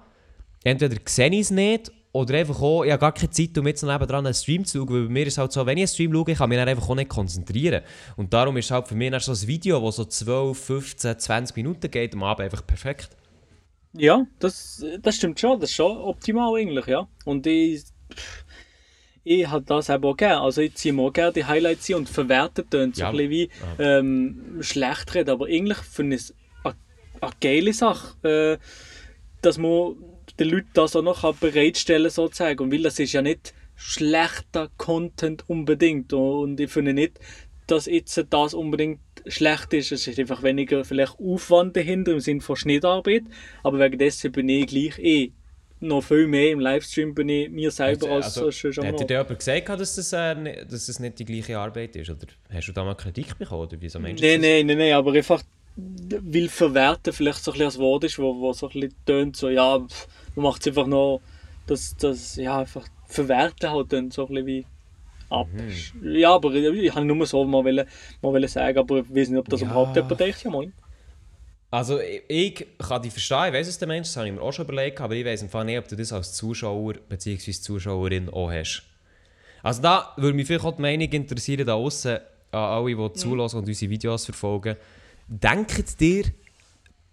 entweder 0.63 0.97
sehe 1.05 1.31
ich 1.31 1.41
es 1.41 1.51
nicht 1.51 1.91
oder 2.15 2.39
einfach 2.39 2.63
auch, 2.63 2.85
ich 2.85 2.93
habe 2.93 3.01
gar 3.01 3.13
keine 3.13 3.31
Zeit, 3.31 3.59
um 3.59 3.67
jetzt 3.67 3.83
noch 3.83 3.93
nebenan 3.93 4.25
einen 4.25 4.35
Stream 4.35 4.65
zu 4.65 4.79
schauen, 4.79 4.89
weil 4.89 5.03
bei 5.07 5.13
mir 5.13 5.27
ist 5.27 5.33
es 5.35 5.39
halt 5.39 5.51
so, 5.51 5.67
wenn 5.67 5.77
ich 5.77 5.83
einen 5.83 5.89
Stream 5.89 6.13
schaue, 6.13 6.31
ich 6.31 6.39
kann 6.39 6.49
mich 6.49 6.59
dann 6.59 6.69
einfach 6.69 6.89
auch 6.89 6.95
nicht 6.95 7.09
konzentrieren. 7.09 7.83
Und 8.17 8.33
darum 8.33 8.57
ist 8.57 8.71
halt 8.71 8.87
für 8.87 8.95
mich 8.95 9.13
so 9.25 9.33
ein 9.33 9.49
Video, 9.49 9.85
das 9.85 9.97
so 9.97 10.05
12, 10.05 10.57
15, 10.57 11.19
20 11.19 11.57
Minuten 11.57 11.91
geht, 11.91 12.15
am 12.15 12.23
Abend 12.23 12.45
einfach 12.45 12.65
perfekt. 12.65 13.11
Ja, 13.95 14.25
das, 14.39 14.85
das 15.03 15.17
stimmt 15.17 15.41
schon, 15.41 15.59
das 15.59 15.71
ist 15.71 15.77
schon 15.77 15.97
optimal 15.97 16.55
eigentlich, 16.55 16.87
ja. 16.87 17.09
Und 17.25 17.49
ich, 17.49 17.83
ich 19.25 19.49
habe 19.49 19.65
das 19.65 19.89
eben 19.89 20.05
auch 20.05 20.17
gerne, 20.17 20.41
also 20.41 20.61
ich 20.61 20.77
ziehe 20.77 20.95
mir 20.95 21.03
auch 21.03 21.13
gerne 21.13 21.33
die 21.33 21.45
Highlights 21.45 21.91
und 21.91 22.09
verwertet 22.09 22.69
dann 22.71 22.93
so 22.93 23.01
ja. 23.01 23.11
ein 23.11 23.17
bisschen 23.17 23.31
wie 23.31 23.51
ähm, 23.81 24.59
schlecht 24.61 25.13
reden, 25.17 25.31
aber 25.31 25.47
eigentlich 25.47 25.79
finde 25.79 26.15
ich 26.15 26.23
es 26.23 26.35
eine, 26.63 26.77
eine 27.21 27.33
geile 27.41 27.73
Sache, 27.73 28.59
äh, 28.61 28.65
dass 29.43 29.59
man 29.59 29.97
den 30.39 30.49
Leuten 30.49 30.71
das 30.75 30.97
auch 30.97 31.03
noch 31.03 31.35
bereitstellen 31.37 32.11
sozusagen. 32.11 32.61
Und 32.61 32.73
weil 32.73 32.83
das 32.83 32.99
ist 32.99 33.13
ja 33.13 33.23
nicht 33.23 33.55
schlechter 33.77 34.71
Content 34.77 35.45
unbedingt. 35.49 36.13
Und 36.13 36.61
ich 36.61 36.71
finde 36.71 36.93
nicht, 36.93 37.19
dass 37.67 37.87
jetzt 37.87 38.25
das 38.31 38.55
unbedingt 38.55 39.01
schlecht 39.27 39.73
ist. 39.73 39.93
Es 39.93 40.07
ist 40.07 40.19
einfach 40.19 40.43
weniger 40.43 40.85
vielleicht 40.85 41.19
Aufwand 41.19 41.77
dahinter 41.77 42.13
im 42.13 42.21
Sinne 42.21 42.41
von 42.41 42.57
Schnittarbeit. 42.57 43.25
Aber 43.63 43.79
wegen 43.79 43.99
dessen 43.99 44.33
bin 44.33 44.49
ich 44.49 44.67
gleich 44.67 44.99
eh 44.99 45.33
noch 45.81 46.03
viel 46.03 46.27
mehr 46.27 46.51
im 46.51 46.61
Livestream 46.61 47.15
bin 47.15 47.29
ich 47.29 47.51
mir 47.51 47.71
selber 47.71 48.09
als 48.11 48.39
also, 48.39 48.51
schon 48.51 48.87
Hat 48.87 49.01
dir 49.01 49.07
jemand 49.09 49.39
gesagt, 49.39 49.69
dass 49.69 49.97
das, 49.97 50.13
äh, 50.13 50.65
dass 50.65 50.87
das 50.87 50.99
nicht 50.99 51.19
die 51.19 51.25
gleiche 51.25 51.59
Arbeit 51.59 51.95
ist? 51.97 52.11
Oder 52.11 52.27
hast 52.51 52.69
du 52.69 52.73
da 52.73 52.85
mal 52.85 52.95
Kritik 52.95 53.39
bekommen? 53.39 53.63
Oder 53.63 53.77
wieso 53.81 53.99
Nein, 53.99 54.17
nein, 54.17 54.41
nein, 54.41 54.79
nein, 54.79 54.93
aber 54.93 55.13
einfach 55.13 55.43
will 55.77 56.49
verwerten 56.49 57.13
vielleicht 57.13 57.43
so 57.43 57.51
ein 57.51 57.55
bisschen 57.55 57.67
als 57.67 57.79
Wort 57.79 58.05
ist, 58.05 58.19
wo, 58.19 58.41
wo 58.41 58.53
so 58.53 58.69
ein 58.69 58.73
bisschen 58.81 58.95
tönt, 59.05 59.37
so 59.37 59.49
ja, 59.49 59.81
pff, 59.81 60.07
man 60.35 60.45
macht 60.45 60.63
es 60.63 60.69
einfach 60.69 60.87
noch, 60.87 61.21
das, 61.67 61.97
das, 61.97 62.37
ja, 62.37 62.59
einfach 62.59 62.87
verwerten 63.07 63.71
halt 63.71 63.93
dann 63.93 64.11
so 64.11 64.27
ein 64.27 64.35
bisschen 64.35 64.47
wie 64.47 64.67
ab. 65.31 65.49
Mhm. 65.53 66.17
Ja, 66.17 66.35
aber 66.35 66.53
ich 66.55 66.95
habe 66.95 67.07
nur 67.07 67.27
so 67.27 67.45
mal, 67.45 67.65
wollen, 67.65 67.87
mal 68.23 68.33
wollen 68.33 68.49
sagen, 68.49 68.79
aber 68.79 68.99
ich 68.99 69.15
weiß 69.15 69.29
nicht, 69.31 69.39
ob 69.39 69.49
das 69.49 69.61
ja. 69.61 69.67
überhaupt 69.67 69.97
jemand 69.97 70.21
denkt, 70.21 70.43
ja 70.43 70.51
moin. 70.51 70.73
Also 71.71 71.99
ich 72.29 72.67
kann 72.79 73.03
dich 73.03 73.13
verstehen, 73.13 73.47
ich 73.49 73.55
weiß 73.55 73.67
es 73.67 73.79
der 73.79 73.89
Mensch, 73.89 74.07
das 74.07 74.17
habe 74.17 74.29
ich 74.29 74.35
mir 74.35 74.41
auch 74.41 74.53
schon 74.53 74.65
überlegt, 74.65 75.01
aber 75.01 75.15
ich 75.15 75.25
weiß 75.25 75.43
einfach 75.43 75.65
nicht, 75.65 75.79
ob 75.79 75.89
du 75.89 75.97
das 75.97 76.13
als 76.13 76.33
Zuschauer 76.35 76.95
bzw. 77.09 77.51
Zuschauerin 77.51 78.29
auch 78.29 78.51
hast. 78.53 78.85
Also 79.63 79.83
da 79.83 80.13
würde 80.17 80.37
mich 80.37 80.47
vielleicht 80.47 80.65
auch 80.65 80.77
die 80.77 80.83
Meinung 80.83 81.09
interessieren, 81.09 81.67
da 81.67 81.75
außen 81.75 82.19
an 82.53 82.61
alle, 82.61 82.87
die 82.87 82.95
mhm. 82.95 83.15
zulassen 83.15 83.59
und 83.59 83.67
unsere 83.67 83.91
Videos 83.91 84.25
verfolgen. 84.25 84.77
Denkt 85.27 85.99
dir, 86.01 86.27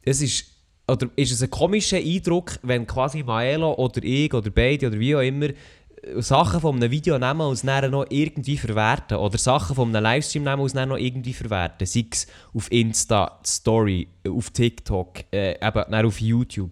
es 0.04 0.22
ist 0.22 0.51
oder 0.92 1.10
ist 1.16 1.32
es 1.32 1.42
ein 1.42 1.50
komischer 1.50 1.98
Eindruck, 1.98 2.60
wenn 2.64 2.86
quasi 2.86 3.24
Maelo 3.24 3.74
oder 3.76 4.04
ich 4.04 4.34
oder 4.34 4.50
beide 4.50 4.88
oder 4.88 5.00
wie 5.00 5.16
auch 5.16 5.22
immer 5.22 5.48
äh, 5.48 6.22
Sachen 6.22 6.60
von 6.60 6.76
einem 6.76 6.92
Video 6.92 7.18
nehmen 7.18 7.42
und 7.42 7.54
es 7.54 7.62
dann 7.62 7.92
noch 7.92 8.06
irgendwie 8.10 8.58
verwerten 8.58 9.18
oder 9.18 9.38
Sachen 9.38 9.76
von 9.76 9.96
einem 9.96 10.04
Livestream 10.04 10.44
nehmen 10.44 10.60
und 10.60 10.68
es 10.68 10.74
dann 10.74 10.90
noch 10.90 10.98
irgendwie 10.98 11.34
verwerten, 11.34 11.88
sei 11.88 12.06
es 12.12 12.28
auf 12.54 12.70
Insta, 12.72 13.40
Story, 13.46 14.10
auf 14.28 14.50
TikTok, 14.50 15.32
äh, 15.32 15.66
eben 15.66 16.06
auf 16.06 16.20
YouTube. 16.20 16.72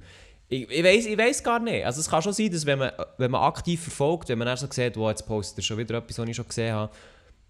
Ich, 0.50 0.70
ich, 0.70 0.84
weiß, 0.84 1.06
ich 1.06 1.18
weiß 1.18 1.44
gar 1.44 1.60
nicht. 1.60 1.86
Also 1.86 2.02
es 2.02 2.10
kann 2.10 2.22
schon 2.22 2.34
sein, 2.34 2.52
dass 2.52 2.66
wenn 2.66 2.80
man, 2.80 2.92
wenn 3.18 3.32
man 3.32 3.44
aktiv 3.44 3.82
verfolgt, 3.82 4.28
wenn 4.28 4.38
man 4.38 4.48
dann 4.48 4.58
so 4.58 4.68
sieht, 4.70 4.98
wo 4.98 5.08
jetzt 5.08 5.26
postet 5.26 5.60
er 5.60 5.62
schon 5.62 5.78
wieder 5.78 5.96
etwas, 5.96 6.18
was 6.18 6.28
ich 6.28 6.36
schon 6.36 6.48
gesehen 6.48 6.74
habe, 6.74 6.92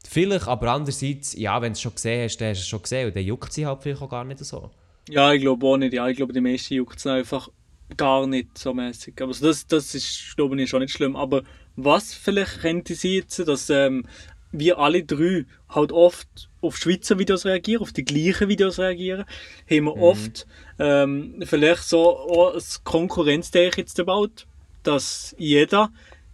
vielleicht, 0.07 0.47
aber 0.47 0.71
andererseits, 0.71 1.33
ja, 1.33 1.59
wenn 1.61 1.73
du 1.73 1.77
es 1.77 1.81
schon 1.81 1.95
gesehen 1.95 2.25
hast, 2.25 2.37
dann 2.37 2.49
hast 2.49 2.59
du 2.59 2.61
es 2.61 2.67
schon 2.67 2.81
gesehen 2.83 3.07
und 3.07 3.15
dann 3.15 3.23
juckt 3.23 3.53
sie 3.53 3.65
halt 3.65 3.81
vielleicht 3.81 4.01
auch 4.03 4.09
gar 4.09 4.23
nicht 4.23 4.39
so. 4.39 4.69
Ja, 5.09 5.33
ich 5.33 5.41
glaube 5.41 5.65
auch 5.65 5.77
nicht. 5.77 5.93
Ja, 5.93 6.07
ich 6.07 6.17
glaube, 6.17 6.33
die 6.33 6.41
meisten 6.41 6.75
juckt 6.75 6.99
es 6.99 7.07
einfach 7.07 7.49
gar 7.97 8.27
nicht 8.27 8.57
so 8.57 8.73
mäßig. 8.73 9.15
Aber 9.21 9.33
das, 9.33 9.65
das 9.67 9.95
ist, 9.95 10.35
glaube 10.35 10.61
ich, 10.61 10.69
schon 10.69 10.81
nicht 10.81 10.93
schlimm. 10.93 11.15
Aber 11.15 11.43
was 11.75 12.13
vielleicht 12.13 12.61
könnte 12.61 12.93
sein 12.93 13.11
jetzt, 13.11 13.39
dass 13.39 13.69
ähm, 13.69 14.05
wir 14.51 14.77
alle 14.77 15.03
drei 15.03 15.45
halt 15.69 15.91
oft 15.91 16.49
auf 16.61 16.77
Schweizer 16.77 17.17
Videos 17.17 17.45
reagieren, 17.45 17.81
auf 17.81 17.91
die 17.91 18.05
gleichen 18.05 18.49
Videos 18.49 18.79
reagieren, 18.79 19.25
haben 19.69 19.85
wir 19.85 19.95
mhm. 19.95 20.01
oft 20.01 20.47
ähm, 20.77 21.43
vielleicht 21.43 21.83
so 21.83 22.53
ein 22.53 22.61
Konkurrenzdenken 22.83 23.81
jetzt 23.81 23.95
gebaut, 23.95 24.45
dass 24.83 25.35
jeder 25.37 25.91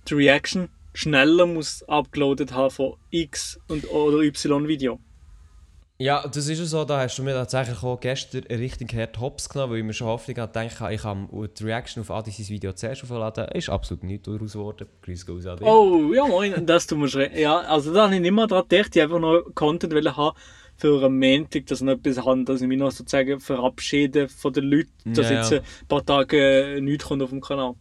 die 0.07 0.15
Reaction 0.15 0.69
schneller 0.93 1.45
muss 1.45 1.83
uploadet 1.83 2.53
haben 2.53 2.71
von 2.71 2.95
X 3.09 3.59
und 3.67 3.89
oder 3.89 4.19
Y 4.19 4.67
Video. 4.67 4.99
Ja, 5.97 6.27
das 6.27 6.49
ist 6.49 6.57
so, 6.69 6.83
da 6.83 6.99
hast 6.99 7.17
du 7.17 7.23
mir 7.23 7.33
tatsächlich 7.33 7.81
auch 7.81 7.97
gestern 7.97 8.43
richtig 8.43 8.93
hart 8.93 9.17
Hops 9.17 9.47
genommen, 9.47 9.71
weil 9.71 9.79
ich 9.79 9.85
mir 9.85 9.93
schon 9.93 10.07
Hoffnung 10.07 10.35
hatte, 10.37 10.59
denke, 10.59 10.93
ich 10.93 11.01
kann 11.01 11.29
die 11.31 11.63
Reaction 11.63 12.01
auf 12.01 12.11
Adis 12.11 12.49
Video 12.49 12.73
zuerst 12.73 13.03
aufladen. 13.03 13.47
Ist 13.53 13.69
absolut 13.69 14.03
nicht 14.03 14.27
daraus 14.27 14.53
geworden. 14.53 14.87
Grüß 15.03 15.25
Gott 15.25 15.45
Adi. 15.45 15.63
Oh, 15.63 16.13
ja 16.13 16.25
moin, 16.25 16.65
das 16.65 16.85
tut 16.85 16.97
mir 16.97 17.07
schon. 17.07 17.27
Ja, 17.33 17.59
also 17.59 17.93
da 17.93 18.05
habe 18.05 18.15
ich 18.15 18.21
nicht 18.21 18.31
mehr 18.31 18.45
daran 18.45 18.67
gedacht, 18.67 18.93
ich 18.93 19.01
einfach 19.01 19.19
noch 19.19 19.43
Content 19.55 19.93
haben 20.17 20.37
für 20.75 21.05
einen 21.05 21.17
Montag, 21.17 21.65
dass 21.67 21.79
ich 21.79 21.85
noch 21.85 21.93
etwas 21.93 22.25
habe, 22.25 22.43
dass 22.43 22.61
ich 22.61 22.67
mich 22.67 22.77
noch 22.77 22.91
sozusagen 22.91 23.39
verabschiede 23.39 24.27
von 24.27 24.51
den 24.51 24.65
Leuten, 24.65 25.13
dass 25.13 25.29
ja, 25.29 25.35
ja. 25.35 25.41
jetzt 25.43 25.53
ein 25.53 25.87
paar 25.87 26.05
Tage 26.05 26.79
nichts 26.81 27.05
kommt 27.05 27.23
auf 27.23 27.29
dem 27.29 27.39
Kanal. 27.39 27.75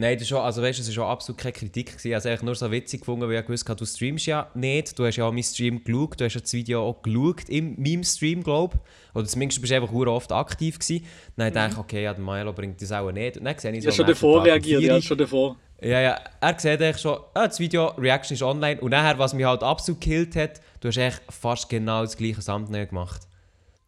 Nein, 0.00 0.14
das 0.14 0.22
ist 0.22 0.28
schon, 0.28 0.38
also 0.38 0.62
weißt, 0.62 0.78
das 0.78 0.96
war 0.96 1.10
absolut 1.10 1.38
keine 1.38 1.52
Kritik. 1.52 1.98
Gewesen. 1.98 2.14
Also 2.14 2.30
eigentlich 2.30 2.42
nur 2.42 2.54
so 2.54 2.70
witzig 2.70 3.00
gefunden, 3.00 3.28
weil 3.28 3.38
ich 3.38 3.46
gewusst 3.46 3.68
habe, 3.68 3.78
du 3.78 3.84
streamst 3.84 4.24
ja 4.24 4.50
nicht. 4.54 4.98
Du 4.98 5.04
hast 5.04 5.16
ja 5.16 5.26
auch 5.26 5.30
meinen 5.30 5.42
Stream 5.42 5.84
geschaut. 5.84 6.18
Du 6.18 6.24
hast 6.24 6.34
ja 6.34 6.40
das 6.40 6.52
Video 6.54 6.82
auch 6.82 7.02
geschaut 7.02 7.50
in 7.50 7.78
meinem 7.78 8.02
Stream, 8.02 8.42
glaube 8.42 8.76
ich. 8.76 9.14
Oder 9.14 9.26
zumindest 9.26 9.60
bist 9.60 9.70
du 9.70 9.76
einfach 9.76 9.92
oft 9.92 10.32
aktiv 10.32 10.78
gewesen. 10.78 11.04
Dann 11.36 11.50
mhm. 11.50 11.54
dachte 11.54 11.72
ich, 11.72 11.78
okay, 11.78 12.02
ja, 12.04 12.14
der 12.14 12.24
Milo 12.24 12.54
bringt 12.54 12.80
das 12.80 12.90
auch 12.92 13.12
nicht. 13.12 13.36
Und 13.36 13.44
dann 13.44 13.58
sehe 13.58 13.72
ich 13.72 13.82
so... 13.82 13.90
Ja, 13.90 13.94
schon 13.94 14.06
davor 14.06 14.42
reagiert, 14.42 14.80
ja, 14.80 15.02
schon 15.02 15.18
davor. 15.18 15.56
Ja, 15.82 16.00
ja. 16.00 16.18
Er 16.40 16.58
sieht 16.58 16.80
eigentlich 16.80 16.98
schon, 16.98 17.18
ah, 17.34 17.46
das 17.46 17.60
Video, 17.60 17.88
Reaction 17.98 18.34
ist 18.34 18.42
online. 18.42 18.80
Und 18.80 18.92
nachher, 18.92 19.18
was 19.18 19.34
mich 19.34 19.44
halt 19.44 19.62
absolut 19.62 20.00
gekillt 20.00 20.34
hat, 20.34 20.62
du 20.80 20.88
hast 20.88 20.96
echt 20.96 21.20
fast 21.28 21.68
genau 21.68 22.00
das 22.04 22.16
gleiche 22.16 22.42
Thumbnail 22.42 22.86
gemacht. 22.86 23.20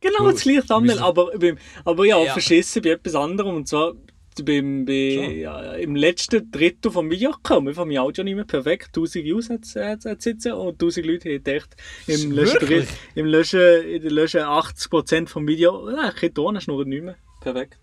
Genau 0.03 0.31
das 0.31 0.43
gleiche 0.43 0.67
Thumbnail, 0.67 0.99
aber, 0.99 1.31
aber 1.87 2.05
ja, 2.05 2.19
ja, 2.19 2.33
verschissen 2.35 2.83
bei 2.83 2.91
etwas 2.91 3.15
anderem. 3.15 3.57
Und 3.57 3.69
zwar 3.69 3.95
beim, 4.45 4.85
bei, 4.85 5.41
ja, 5.41 5.75
im 5.75 5.95
letzten 5.95 6.51
Drittel 6.51 6.91
vom 6.91 7.11
Video 7.11 7.33
einfach 7.45 7.85
mein 7.85 7.99
Audio 7.99 8.25
nicht 8.25 8.35
mehr 8.35 8.45
perfekt. 8.45 8.89
1000 8.89 9.25
Views 9.25 9.51
hat 9.51 9.65
es 9.65 10.23
sitzen 10.23 10.53
und 10.53 10.75
1000 10.75 11.07
Leute 11.07 11.29
haben 11.29 11.45
gedacht, 11.45 11.77
im 12.07 12.33
letzten, 12.33 12.87
im 13.15 13.27
letzten, 13.27 13.85
in 13.87 14.03
den 14.03 14.11
letzten 14.13 14.39
80% 14.39 15.29
vom 15.29 15.47
Video, 15.47 15.91
ja, 15.91 16.11
keine 16.13 16.33
Tonschnur 16.33 16.85
nicht 16.85 17.03
mehr. 17.03 17.17
Perfekt. 17.41 17.79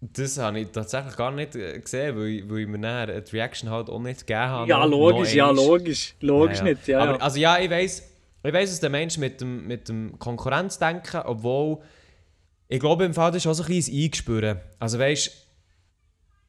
Das 0.00 0.38
habe 0.38 0.60
ich 0.60 0.68
tatsächlich 0.68 1.14
gar 1.16 1.30
nicht 1.30 1.54
äh, 1.56 1.78
gesehen, 1.78 2.16
weil, 2.16 2.50
weil 2.50 2.60
ich 2.60 2.68
mir 2.68 2.78
nachher 2.78 3.20
die 3.20 3.36
Reaction 3.36 3.68
halt 3.68 3.90
auch 3.90 4.00
nicht 4.00 4.20
gegeben 4.20 4.40
habe. 4.40 4.68
Ja, 4.68 4.84
logisch, 4.84 5.34
ja, 5.34 5.50
logisch. 5.50 6.14
Logisch 6.20 6.60
ja, 6.60 6.64
ja. 6.64 6.72
nicht, 6.72 6.88
ja. 6.88 7.00
Aber, 7.00 7.22
also 7.22 7.38
ja, 7.38 7.58
ich 7.58 7.68
weiß, 7.68 8.10
ich 8.42 8.52
weiss, 8.52 8.70
dass 8.70 8.80
der 8.80 8.88
Mensch 8.88 9.18
mit 9.18 9.42
dem, 9.42 9.66
mit 9.66 9.90
dem 9.90 10.18
Konkurrenzdenken, 10.18 11.20
obwohl 11.24 11.82
Ich 12.72 12.78
glaube, 12.78 13.04
im 13.04 13.12
Fall 13.12 13.32
das 13.32 13.44
ist 13.44 13.46
auch 13.48 13.52
so 13.52 13.64
ein 13.64 13.68
bisschen 13.68 13.94
ein 13.96 14.04
Eingespüren. 14.04 14.60
Also 14.78 14.98
weißt 15.00 15.32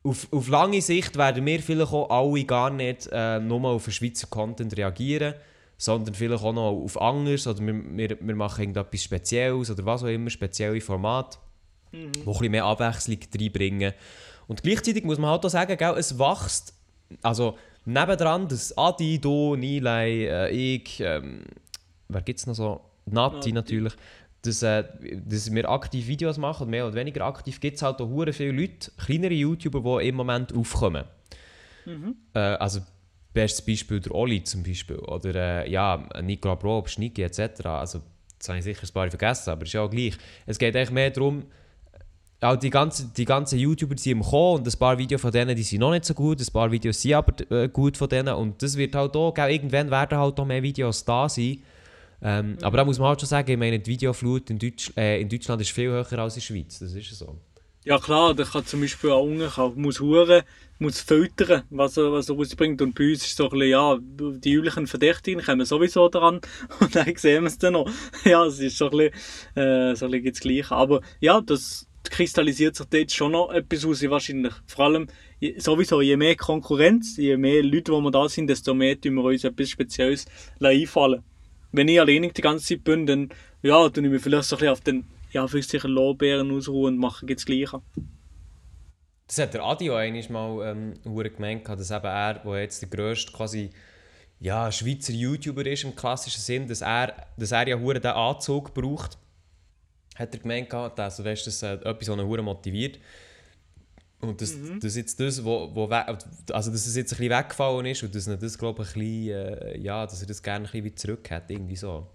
auf, 0.03 0.27
auf 0.31 0.47
lange 0.47 0.81
Sicht 0.81 1.17
werden 1.17 1.45
wir 1.45 1.59
vielleicht 1.59 1.91
auch 1.91 2.09
alle 2.09 2.43
gar 2.43 2.69
nicht 2.69 3.09
äh, 3.11 3.39
nur 3.39 3.65
auf 3.65 3.85
den 3.85 3.93
Schweizer 3.93 4.27
Content 4.27 4.77
reagieren, 4.77 5.33
sondern 5.77 6.13
vielleicht 6.13 6.43
auch 6.43 6.53
noch 6.53 6.71
auf 6.71 7.01
anderes 7.01 7.47
oder 7.47 7.59
wir, 7.65 7.73
wir, 7.97 8.17
wir 8.19 8.35
machen 8.35 8.61
irgendetwas 8.61 9.03
Spezielles 9.03 9.71
oder 9.71 9.83
was 9.85 10.03
auch 10.03 10.07
immer, 10.07 10.29
spezielle 10.29 10.79
Formate, 10.79 11.39
mhm. 11.91 12.11
wo 12.23 12.31
ein 12.31 12.37
bisschen 12.37 12.51
mehr 12.51 12.65
Abwechslung 12.65 13.19
reinbringen. 13.39 13.93
Und 14.47 14.61
gleichzeitig 14.61 15.03
muss 15.03 15.17
man 15.17 15.31
halt 15.31 15.43
auch 15.43 15.49
sagen, 15.49 15.75
gell, 15.75 15.95
es 15.97 16.19
wächst, 16.19 16.75
also 17.23 17.57
nebendran, 17.85 18.47
dass 18.47 18.77
Adi, 18.77 19.19
du, 19.19 19.55
Nilay, 19.55 20.27
äh, 20.27 20.49
ich, 20.49 20.99
ähm, 20.99 21.45
wer 22.09 22.21
gibt 22.21 22.39
es 22.39 22.45
noch 22.45 22.55
so? 22.55 22.81
Nati 23.05 23.51
natürlich, 23.51 23.93
dass, 24.43 24.63
äh, 24.63 24.83
dass 25.25 25.53
wir 25.53 25.69
aktiv 25.69 26.07
Videos 26.07 26.37
machen, 26.37 26.69
mehr 26.69 26.85
oder 26.85 26.95
weniger 26.95 27.25
aktiv, 27.25 27.59
gibt 27.59 27.77
es 27.77 27.81
halt 27.81 28.01
auch 28.01 28.25
viele 28.31 28.51
Leute, 28.51 28.91
kleinere 28.97 29.33
YouTuber, 29.33 29.99
die 30.01 30.09
im 30.09 30.15
Moment 30.15 30.55
aufkommen. 30.55 31.05
Mhm. 31.85 32.15
Äh, 32.33 32.39
also 32.39 32.81
bestes 33.33 33.65
Beispiel 33.65 33.99
der 33.99 34.13
Oli 34.13 34.43
zum 34.43 34.63
Beispiel, 34.63 34.97
oder 34.97 35.35
äh, 35.63 35.71
ja, 35.71 36.07
Nicola 36.21 36.55
Probst, 36.55 36.99
Niki 36.99 37.21
etc. 37.21 37.65
Also, 37.65 38.01
das 38.37 38.49
habe 38.49 38.59
ich 38.59 38.63
sicher 38.63 38.83
ein 38.83 38.93
paar 38.93 39.09
vergessen, 39.09 39.51
aber 39.51 39.63
es 39.63 39.69
ist 39.69 39.73
ja 39.73 39.81
auch 39.81 39.89
gleich. 39.89 40.17
Es 40.45 40.57
geht 40.57 40.75
eigentlich 40.75 40.91
mehr 40.91 41.11
darum, 41.11 41.43
auch 42.41 42.55
die 42.55 42.71
ganzen, 42.71 43.13
die 43.13 43.25
ganzen 43.25 43.59
YouTuber 43.59 43.93
die 43.95 44.11
im 44.11 44.21
Kommen 44.21 44.61
und 44.61 44.67
ein 44.67 44.79
paar 44.79 44.97
Videos 44.97 45.21
von 45.21 45.31
denen 45.31 45.55
die 45.55 45.61
sind 45.61 45.79
noch 45.79 45.91
nicht 45.91 46.05
so 46.05 46.15
gut, 46.15 46.41
ein 46.41 46.51
paar 46.51 46.71
Videos 46.71 46.99
sind 46.99 47.13
aber 47.13 47.33
äh, 47.51 47.69
gut 47.69 47.97
von 47.97 48.09
denen 48.09 48.33
und 48.33 48.63
das 48.63 48.75
wird 48.77 48.95
halt 48.95 49.15
auch, 49.15 49.37
irgendwann 49.37 49.91
werden 49.91 50.17
halt 50.17 50.37
noch 50.37 50.45
mehr 50.45 50.63
Videos 50.63 51.05
da 51.05 51.29
sein. 51.29 51.59
Ähm, 52.21 52.51
mhm. 52.51 52.57
Aber 52.61 52.77
da 52.77 52.85
muss 52.85 52.99
man 52.99 53.09
halt 53.09 53.19
schon 53.19 53.29
sagen, 53.29 53.51
ich 53.51 53.57
meine, 53.57 53.79
die 53.79 53.91
Videoflut 53.91 54.49
in, 54.49 54.59
Deutsch, 54.59 54.91
äh, 54.95 55.21
in 55.21 55.29
Deutschland 55.29 55.61
ist 55.61 55.71
viel 55.71 55.89
höher 55.89 56.05
als 56.19 56.35
in 56.35 56.39
der 56.39 56.45
Schweiz, 56.45 56.79
das 56.79 56.93
ist 56.93 57.09
so. 57.17 57.37
Ja 57.83 57.97
klar, 57.97 58.35
der 58.35 58.45
kann 58.45 58.63
zum 58.63 58.81
Beispiel 58.81 59.09
auch 59.09 59.23
unten, 59.23 59.49
kann, 59.49 59.73
muss 59.75 59.99
huren, 59.99 60.43
muss 60.77 61.01
filtern, 61.01 61.63
was 61.71 61.97
er, 61.97 62.11
was 62.11 62.29
er 62.29 62.35
rausbringt. 62.35 62.79
Und 62.79 62.93
bei 62.93 63.09
uns 63.09 63.25
ist 63.25 63.35
so 63.35 63.45
ein 63.45 63.49
bisschen, 63.49 63.69
ja, 63.69 63.97
die 63.99 64.53
üblichen 64.53 64.85
Verdächtigen 64.85 65.43
kommen 65.43 65.65
sowieso 65.65 66.07
dran 66.07 66.41
und 66.79 66.95
dann 66.95 67.15
sehen 67.15 67.43
wir 67.43 67.47
es 67.47 67.57
dann 67.57 67.73
noch. 67.73 67.89
Ja, 68.23 68.45
es 68.45 68.59
ist 68.59 68.77
so 68.77 68.91
ein 68.91 68.91
bisschen, 68.91 69.13
äh, 69.55 69.95
so 69.95 70.05
ein 70.05 70.11
bisschen 70.11 70.31
das 70.31 70.39
Gleiche. 70.41 70.75
Aber 70.75 71.01
ja, 71.21 71.41
das, 71.41 71.87
kristallisiert 72.09 72.75
sich 72.75 72.87
dort 72.87 73.11
schon 73.11 73.31
noch 73.31 73.51
etwas 73.51 73.85
aus, 73.85 74.01
wahrscheinlich. 74.03 74.53
Vor 74.67 74.85
allem, 74.85 75.07
sowieso, 75.57 76.01
je 76.01 76.17
mehr 76.17 76.35
Konkurrenz, 76.35 77.17
je 77.17 77.37
mehr 77.37 77.63
Leute, 77.63 77.91
die 77.91 78.01
wir 78.01 78.11
da 78.11 78.27
sind, 78.27 78.47
desto 78.47 78.73
mehr 78.73 78.99
tun 78.99 79.15
wir 79.15 79.23
uns 79.23 79.43
etwas 79.43 79.69
Spezielles 79.69 80.25
einfallen. 80.59 81.23
Wenn 81.71 81.87
ich 81.87 81.99
alleine 81.99 82.29
die 82.29 82.41
ganze 82.41 82.65
Zeit 82.65 82.83
bin, 82.83 83.05
dann, 83.05 83.29
ja, 83.61 83.89
dann 83.89 84.05
ich 84.17 84.21
vielleicht 84.21 84.45
so 84.45 84.55
ein 84.55 84.59
bisschen 84.59 84.71
auf 84.71 84.81
den, 84.81 85.05
ja, 85.31 85.47
Lorbeeren 85.87 86.51
ausruhen 86.51 86.95
und 86.95 86.99
mache 86.99 87.25
das 87.25 87.45
Gleiche. 87.45 87.81
Das 89.27 89.37
hat 89.37 89.53
der 89.53 89.63
Adi 89.63 89.89
auch 89.89 89.95
einmal 89.95 90.29
mal 90.29 90.71
ähm, 90.71 90.93
gemeint, 91.29 91.67
dass 91.67 91.91
eben 91.91 92.05
er, 92.05 92.33
der 92.33 92.61
jetzt 92.61 92.81
der 92.81 92.89
grösste 92.89 93.31
quasi 93.31 93.69
ja, 94.39 94.71
Schweizer 94.71 95.13
YouTuber 95.13 95.65
ist 95.65 95.83
im 95.83 95.95
klassischen 95.95 96.41
Sinn, 96.41 96.67
dass 96.67 96.81
er, 96.81 97.27
dass 97.37 97.51
er 97.51 97.67
ja 97.67 97.77
den 97.99 98.11
Anzug 98.11 98.73
braucht 98.73 99.17
hat 100.15 100.33
er 100.33 100.39
gemeint, 100.39 100.73
also, 100.73 101.25
weißt, 101.25 101.47
das 101.47 101.63
äh, 101.63 101.73
etwas, 101.73 102.09
was 102.09 102.17
ihn 102.17 102.45
motiviert. 102.45 102.99
Und 104.21 104.39
dass, 104.41 104.55
mhm. 104.55 104.79
das 104.79 104.95
jetzt 104.95 105.19
das, 105.19 105.43
wo, 105.43 105.73
wo 105.73 105.85
also 105.85 106.27
dass 106.47 106.71
es 106.71 106.95
jetzt 106.95 107.13
ein 107.13 107.17
bisschen 107.17 107.37
weggefallen 107.37 107.85
ist 107.87 108.03
und 108.03 108.13
dass 108.13 108.27
er 108.27 108.37
das, 108.37 108.57
glaube 108.57 108.83
ich, 108.83 108.89
ein 108.89 108.93
bisschen, 108.93 109.29
äh, 109.29 109.77
ja, 109.79 110.05
dass 110.05 110.21
er 110.21 110.27
das 110.27 110.43
gerne 110.43 110.65
ein 110.65 110.71
bisschen 110.71 110.83
wieder 110.85 110.95
zurück 110.95 111.31
hat, 111.31 111.49
irgendwie 111.49 111.75
so. 111.75 112.07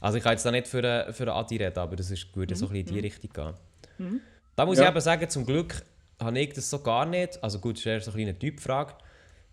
Also 0.00 0.18
ich 0.18 0.24
kann 0.24 0.32
jetzt 0.32 0.44
da 0.44 0.50
nicht 0.50 0.68
für, 0.68 0.82
äh, 0.82 1.12
für 1.12 1.32
Adi 1.32 1.56
reden, 1.56 1.78
aber 1.78 1.96
das 1.96 2.10
ist, 2.10 2.34
würde 2.36 2.54
mhm. 2.54 2.58
so 2.58 2.66
ein 2.66 2.72
bisschen 2.72 2.86
in 2.86 2.94
die 2.94 3.00
mhm. 3.00 3.04
Richtung 3.04 3.30
gehen. 3.32 3.54
Mhm. 3.98 4.20
Da 4.54 4.66
muss 4.66 4.78
ja. 4.78 4.84
ich 4.84 4.90
eben 4.90 5.00
sagen, 5.00 5.28
zum 5.28 5.46
Glück 5.46 5.82
habe 6.20 6.38
ich 6.38 6.52
das 6.52 6.68
so 6.68 6.78
gar 6.80 7.06
nicht. 7.06 7.42
Also 7.42 7.58
gut, 7.58 7.76
das 7.76 7.80
ist 7.80 7.86
eher 7.86 8.00
so 8.00 8.12
eine 8.12 8.38
Typfrage. 8.38 8.94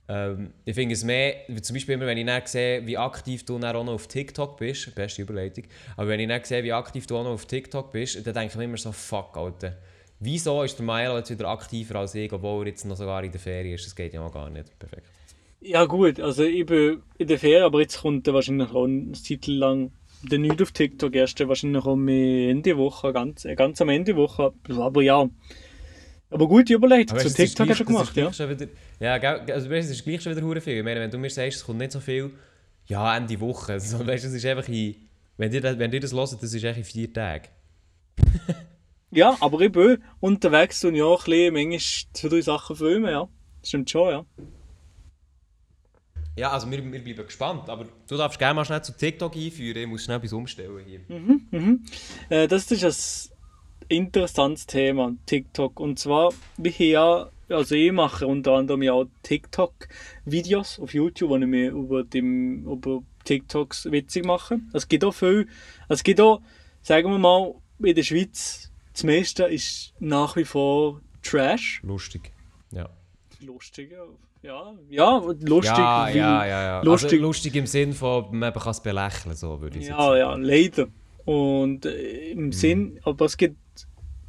Ähm, 0.08 0.54
ich 0.66 0.76
finde 0.76 0.93
es 0.93 1.04
mehr, 1.04 1.36
zum 1.62 1.76
Beispiel 1.76 1.95
immer, 1.95 2.06
wenn 2.06 2.18
ich 2.18 2.26
dann 2.26 2.45
sehe, 2.45 2.86
wie 2.86 2.97
aktiv 2.97 3.45
du 3.45 3.58
dann 3.58 3.76
auch 3.76 3.84
noch 3.86 3.93
auf 3.93 4.08
TikTok 4.08 4.58
bist, 4.58 4.93
beste 4.95 5.22
Überleitung, 5.22 5.66
aber 5.95 6.10
wenn 6.10 6.20
ich 6.20 6.28
dann 6.28 6.43
sehe, 6.43 6.64
wie 6.64 6.74
aktiv 6.74 7.08
du 7.08 7.18
auch 7.18 7.24
noch 7.24 7.32
auf 7.32 7.45
TikTok 7.45 7.91
bist, 7.91 8.16
dann 8.16 8.34
denke 8.34 8.47
ich 8.47 8.56
mir 8.56 8.66
immer 8.66 8.78
so, 8.78 8.91
fuck, 8.91 9.38
Alter. 9.38 9.78
Wieso 10.24 10.63
ist 10.63 10.78
der 10.80 10.86
Milo 10.86 11.17
jetzt 11.17 11.30
wieder 11.30 11.49
aktiver 11.49 11.95
als 11.95 12.15
ich, 12.15 12.32
obwohl 12.32 12.63
er 12.63 12.69
jetzt 12.69 12.86
noch 12.86 12.95
sogar 12.95 13.24
in 13.24 13.32
der 13.32 13.41
Ferien 13.41 13.76
ist? 13.76 13.86
Das 13.86 13.95
geht 13.95 14.13
ja 14.13 14.21
auch 14.21 14.34
gar 14.34 14.49
nicht. 14.49 14.78
Perfekt. 14.80 15.07
Ja 15.59 15.86
gut, 15.86 16.19
also 16.19 16.43
ich 16.43 16.65
bin 16.65 17.01
in 17.17 17.28
der 17.28 17.39
Ferien, 17.39 17.63
aber 17.63 17.82
jetzt 17.82 18.01
kommt 18.01 18.28
er 18.28 18.34
wahrscheinlich 18.34 18.69
auch 18.71 18.86
eine 18.86 19.11
Zeit 19.13 19.47
lang 19.47 19.91
der 20.24 20.39
nicht 20.39 20.61
auf 20.61 20.71
TikTok, 20.71 21.13
erst 21.15 21.45
wahrscheinlich 21.47 21.84
um 21.84 22.07
Ende 22.07 22.78
Woche, 22.78 23.11
ganz, 23.11 23.45
ganz 23.55 23.82
am 23.82 23.89
Ende 23.89 24.15
Woche, 24.15 24.53
aber 24.69 25.01
ja, 25.01 25.30
aber 26.30 26.47
gute 26.47 26.74
Überleitung. 26.74 27.19
Zu 27.19 27.32
TikTok 27.32 27.69
hast 27.69 27.82
du 27.82 27.86
gemacht, 27.86 28.15
ja. 28.15 28.32
Wieder, 28.49 28.67
ja, 28.99 29.13
also 29.13 29.69
weißt, 29.69 29.89
es 29.89 29.97
ist 29.97 30.03
gleich 30.03 30.21
schon 30.21 30.36
wieder 30.36 30.45
hure 30.45 30.61
viel. 30.61 30.78
Ich 30.78 30.84
meine, 30.84 30.99
wenn 30.99 31.11
du 31.11 31.17
mir 31.17 31.30
sagst, 31.30 31.57
es 31.57 31.65
kommt 31.65 31.80
nicht 31.80 31.91
so 31.91 31.99
viel, 31.99 32.32
ja, 32.88 33.15
Ende 33.15 33.39
Woche. 33.39 33.74
Also, 33.74 34.05
weißt, 34.05 34.26
es 34.26 34.34
ist 34.34 34.45
einfach 34.45 34.67
in, 34.67 34.95
wenn 35.38 35.51
ihr, 35.51 35.61
das, 35.61 35.78
wenn 35.78 35.91
ihr 35.91 35.99
das 35.99 36.13
hört, 36.13 36.41
das 36.41 36.53
ist 36.53 36.63
echt 36.63 36.78
in 36.78 36.84
vier 36.84 37.13
Tagen. 37.13 37.49
ja, 39.16 39.38
aber 39.39 39.61
ich 39.61 39.72
bin 39.72 40.03
unterwegs 40.20 40.84
und 40.86 40.95
ja, 40.95 41.09
ein 41.09 41.18
bisschen, 41.18 41.53
manchmal 41.53 41.80
zwei, 42.14 42.28
drei 42.30 42.41
Sachen 42.41 42.76
filmen, 42.76 43.11
ja. 43.11 43.28
Das 43.59 43.70
stimmt 43.70 43.89
schon, 43.89 44.09
ja. 44.09 44.26
Ja, 46.36 46.49
also 46.51 46.70
wir, 46.72 46.84
wir 46.84 47.03
bleiben 47.03 47.26
gespannt, 47.28 47.70
aber 47.70 47.86
du 48.07 48.18
darfst 48.18 48.39
gerne 48.39 48.55
mal 48.55 48.66
schnell 48.66 48.82
zu 48.82 48.97
TikTok 48.97 49.36
einführen, 49.36 49.84
ich 49.84 49.88
muss 49.88 50.03
schnell 50.03 50.18
etwas 50.18 50.34
umstellen 50.34 50.84
hier. 50.86 51.01
Mhm, 51.07 51.47
mhm. 51.51 51.86
Äh, 52.30 52.47
das 52.47 52.72
ist 52.72 53.32
ein 53.89 53.97
interessantes 53.97 54.66
Thema, 54.66 55.16
TikTok. 55.28 55.80
Und 55.80 55.99
zwar, 55.99 56.34
wie 56.57 56.91
ja, 56.91 57.30
also 57.49 57.76
ich 57.76 57.91
mache 57.91 58.26
unter 58.26 58.53
anderem 58.53 58.82
ja 58.82 58.93
auch 58.93 59.05
TikTok-Videos 59.22 60.80
auf 60.80 60.93
YouTube, 60.93 61.30
wo 61.30 61.38
ich 61.38 61.45
mir 61.45 61.72
über, 61.72 62.03
dem, 62.03 62.66
über 62.66 63.03
TikToks 63.26 63.91
witzig 63.91 64.26
mache. 64.26 64.59
Es 64.74 64.88
gibt 64.88 65.03
auch 65.03 65.14
viel, 65.14 65.47
es 65.88 66.03
gibt 66.03 66.20
auch, 66.20 66.41
sagen 66.82 67.11
wir 67.11 67.20
mal, 67.20 67.53
in 67.84 67.95
der 67.95 68.03
Schweiz, 68.03 68.72
das 68.94 69.04
meiste 69.04 69.44
ist 69.46 69.94
nach 70.00 70.36
wie 70.36 70.46
vor 70.46 71.02
Trash. 71.22 71.82
Lustig, 71.84 72.32
ja. 72.72 72.89
Lustig, 73.41 73.91
ja. 73.91 74.74
Ja, 74.89 75.20
lustig. 75.39 75.78
Ja, 75.78 76.10
ja, 76.10 76.46
ja, 76.46 76.64
ja. 76.64 76.82
Lustig. 76.82 77.14
Also 77.14 77.24
lustig 77.24 77.56
im 77.56 77.66
Sinn 77.66 77.94
von, 77.94 78.38
man 78.38 78.54
kann 78.54 78.72
es 78.72 78.82
belächeln, 78.82 79.36
so 79.36 79.62
würde 79.62 79.80
ich 79.80 79.88
ja, 79.88 79.98
sagen. 79.98 80.18
Ja, 80.18 80.18
ja, 80.18 80.36
leider. 80.36 80.88
Und 81.26 81.86
äh, 81.86 82.32
im 82.32 82.46
mhm. 82.48 82.52
Sinn, 82.52 83.00
aber 83.04 83.26
es 83.26 83.38
gibt 83.38 83.58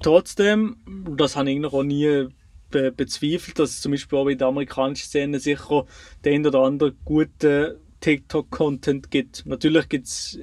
trotzdem, 0.03 0.77
das 1.17 1.35
habe 1.35 1.51
ich 1.51 1.59
noch 1.59 1.83
nie 1.83 2.29
be 2.71 2.93
bezweifelt, 2.93 3.59
dass 3.59 3.71
es 3.71 3.81
zum 3.81 3.93
Beispiel 3.93 4.19
auch 4.19 4.29
in 4.29 4.39
der 4.39 4.49
amerikanischen 4.49 5.07
Szene 5.07 5.41
sicher 5.41 5.85
den 6.25 6.47
oder 6.47 6.61
anderen 6.61 6.97
guten 7.05 7.75
TikTok-Content 8.01 9.11
gibt. 9.11 9.45
Natürlich 9.47 9.89
gibt 9.89 10.07
es 10.07 10.39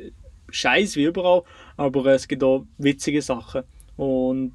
Scheiß 0.49 0.97
wie 0.97 1.05
überall, 1.05 1.43
aber 1.77 2.05
es 2.07 2.27
gibt 2.27 2.43
auch 2.43 2.65
witzige 2.77 3.21
Sachen. 3.21 3.63
Und, 4.01 4.53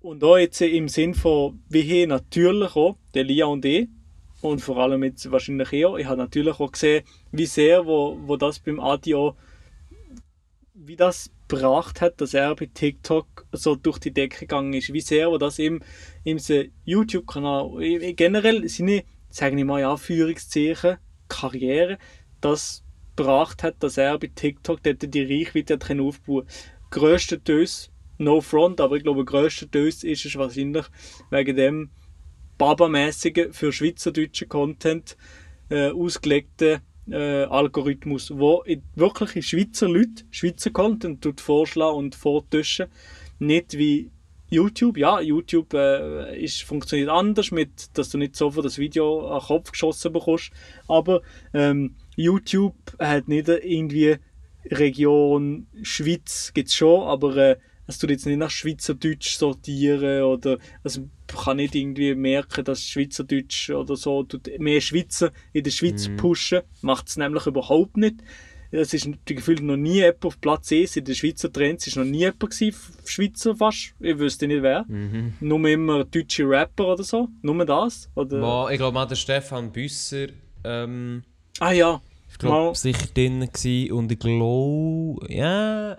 und 0.00 0.24
auch 0.24 0.38
jetzt 0.38 0.60
im 0.60 0.88
Sinn 0.88 1.14
von, 1.14 1.62
wie 1.68 1.82
hier 1.82 2.08
natürlich 2.08 2.74
auch, 2.74 2.96
der 3.14 3.22
Lia 3.22 3.46
und 3.46 3.64
ich, 3.64 3.88
und 4.40 4.60
vor 4.60 4.78
allem 4.78 5.04
jetzt 5.04 5.30
wahrscheinlich 5.30 5.72
eher, 5.72 5.94
ich 5.94 6.06
habe 6.06 6.16
natürlich 6.16 6.58
auch 6.58 6.72
gesehen, 6.72 7.04
wie 7.30 7.46
sehr, 7.46 7.86
wo, 7.86 8.18
wo 8.22 8.36
das 8.36 8.58
beim 8.58 8.80
Adi 8.80 9.14
auch 9.14 9.36
wie 10.74 10.96
das 10.96 11.30
gebracht 11.46 12.00
hat, 12.00 12.20
dass 12.20 12.34
er 12.34 12.56
bei 12.56 12.66
TikTok 12.66 13.46
so 13.52 13.76
durch 13.76 13.98
die 13.98 14.12
Decke 14.12 14.40
gegangen 14.40 14.72
ist. 14.72 14.92
Wie 14.92 15.00
sehr, 15.00 15.30
wo 15.30 15.38
das 15.38 15.60
im, 15.60 15.80
im 16.24 16.38
YouTube-Kanal, 16.84 17.70
generell 18.14 18.68
seine, 18.68 19.04
sagen 19.28 19.56
wir 19.58 19.64
mal, 19.64 19.80
ja, 19.80 19.96
Führungszeichen, 19.96 20.96
Karriere, 21.28 21.98
das 22.40 22.82
gebracht 23.14 23.62
hat, 23.62 23.80
dass 23.80 23.96
er 23.96 24.18
bei 24.18 24.30
TikTok 24.34 24.82
dort 24.82 25.14
die 25.14 25.22
Reichweite 25.22 25.74
hat 25.74 26.00
aufbauen 26.00 26.48
Größtenteils, 26.90 27.90
no 28.18 28.40
front, 28.40 28.80
aber 28.80 28.96
ich 28.96 29.02
glaube, 29.02 29.24
größtenteils 29.24 30.04
ist 30.04 30.24
es 30.24 30.36
wahrscheinlich 30.36 30.86
wegen 31.30 31.56
dem 31.56 31.90
Baba-mäßigen, 32.58 33.52
für 33.52 33.72
schweizerdeutschen 33.72 34.48
Content 34.48 35.16
äh, 35.70 35.90
ausgelegten 35.90 36.80
äh, 37.10 37.44
Algorithmus, 37.44 38.30
wo 38.30 38.62
wirklich 38.94 39.46
Schweizer 39.46 39.88
Leute 39.88 40.24
Schweizer 40.30 40.70
Content 40.70 41.22
tut 41.22 41.40
vorschlagen 41.40 41.96
und 41.96 42.14
vortuschen. 42.14 42.86
Nicht 43.38 43.78
wie 43.78 44.10
YouTube. 44.50 44.98
Ja, 44.98 45.20
YouTube 45.20 45.72
äh, 45.74 46.42
ist, 46.42 46.62
funktioniert 46.62 47.08
anders, 47.08 47.50
mit, 47.50 47.96
dass 47.96 48.10
du 48.10 48.18
nicht 48.18 48.36
sofort 48.36 48.66
das 48.66 48.78
Video 48.78 49.28
an 49.28 49.38
den 49.38 49.46
Kopf 49.46 49.70
geschossen 49.70 50.12
bekommst. 50.12 50.50
Aber 50.88 51.22
ähm, 51.54 51.94
YouTube 52.16 52.74
hat 52.98 53.28
nicht 53.28 53.48
irgendwie 53.48 54.16
Region 54.66 55.66
Schweiz, 55.82 56.52
gibt 56.54 56.68
es 56.68 56.74
schon, 56.74 57.02
aber 57.02 57.36
äh, 57.36 57.56
es 57.86 57.98
tut 57.98 58.10
jetzt 58.10 58.26
nicht 58.26 58.38
nach 58.38 58.50
Schweizerdeutsch 58.50 59.36
sortieren 59.36 60.22
oder 60.22 60.58
also 60.84 61.08
kann 61.26 61.58
nicht 61.58 61.74
irgendwie 61.74 62.14
merken, 62.14 62.64
dass 62.64 62.84
Schweizerdeutsch 62.84 63.70
oder 63.70 63.96
so 63.96 64.22
tut 64.22 64.48
mehr 64.58 64.80
Schweizer 64.80 65.32
in 65.52 65.64
der 65.64 65.70
Schweiz 65.70 66.08
mm. 66.08 66.16
pushen. 66.16 66.60
Macht 66.82 67.08
es 67.08 67.16
nämlich 67.16 67.46
überhaupt 67.46 67.96
nicht. 67.96 68.16
es 68.70 68.94
ist 68.94 69.08
gefühlt 69.24 69.62
noch 69.62 69.76
nie 69.76 69.94
jemand 69.94 70.24
auf 70.24 70.40
Platz 70.40 70.70
1 70.70 70.96
in 70.96 71.04
den 71.04 71.14
Schweizer 71.14 71.52
Trends, 71.52 71.86
ist 71.86 71.96
noch 71.96 72.04
nie 72.04 72.18
jemand 72.18 72.40
gewesen, 72.40 72.74
Schweizer 73.04 73.56
fast, 73.56 73.94
ich 73.98 74.18
wüsste 74.18 74.46
nicht 74.46 74.62
wer. 74.62 74.84
Mhm. 74.86 75.34
Nur 75.40 75.68
immer 75.68 76.04
deutsche 76.04 76.48
Rapper 76.48 76.92
oder 76.92 77.02
so, 77.02 77.28
nur 77.42 77.64
das. 77.64 78.08
Oder? 78.14 78.40
Wo, 78.40 78.68
ich 78.68 78.78
glaube, 78.78 78.94
mal 78.94 79.06
der 79.06 79.16
Stefan 79.16 79.72
Büsser 79.72 80.28
ähm, 80.62 81.24
Ah 81.58 81.72
ja, 81.72 82.00
glaube, 82.40 82.76
sicher 82.76 83.06
drin 83.14 83.40
gewesen 83.40 83.92
und 83.92 84.12
ich 84.12 84.18
glaube, 84.18 85.32
ja... 85.32 85.96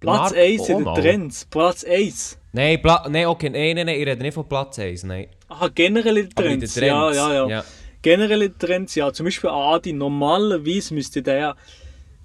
Platz 0.00 0.32
Marco 0.32 0.36
1 0.36 0.68
in 0.68 0.76
den 0.76 0.84
mal. 0.84 1.00
Trends, 1.00 1.44
Platz 1.46 1.84
1. 1.84 2.38
Nein, 2.52 2.82
Pla 2.82 3.06
nein, 3.08 3.26
okay, 3.26 3.48
nein, 3.48 3.74
nein, 3.74 3.86
nein, 3.86 4.00
ich 4.00 4.06
rede 4.06 4.22
nicht 4.22 4.34
von 4.34 4.46
Platz 4.46 4.78
1, 4.78 5.04
nein. 5.04 5.28
Aha, 5.48 5.68
generell 5.68 6.18
in 6.18 6.28
den 6.28 6.34
Trends. 6.34 6.74
den 6.74 6.82
Trends, 6.82 6.86
Ja, 6.86 7.12
ja, 7.12 7.34
ja, 7.34 7.48
ja. 7.48 7.64
Generell 8.02 8.42
in 8.42 8.52
den 8.52 8.58
Trends, 8.58 8.94
ja. 8.96 9.12
Zum 9.12 9.24
Beispiel 9.24 9.48
Adi, 9.48 9.94
normalerweise 9.94 10.92
müsste 10.92 11.22
der 11.22 11.56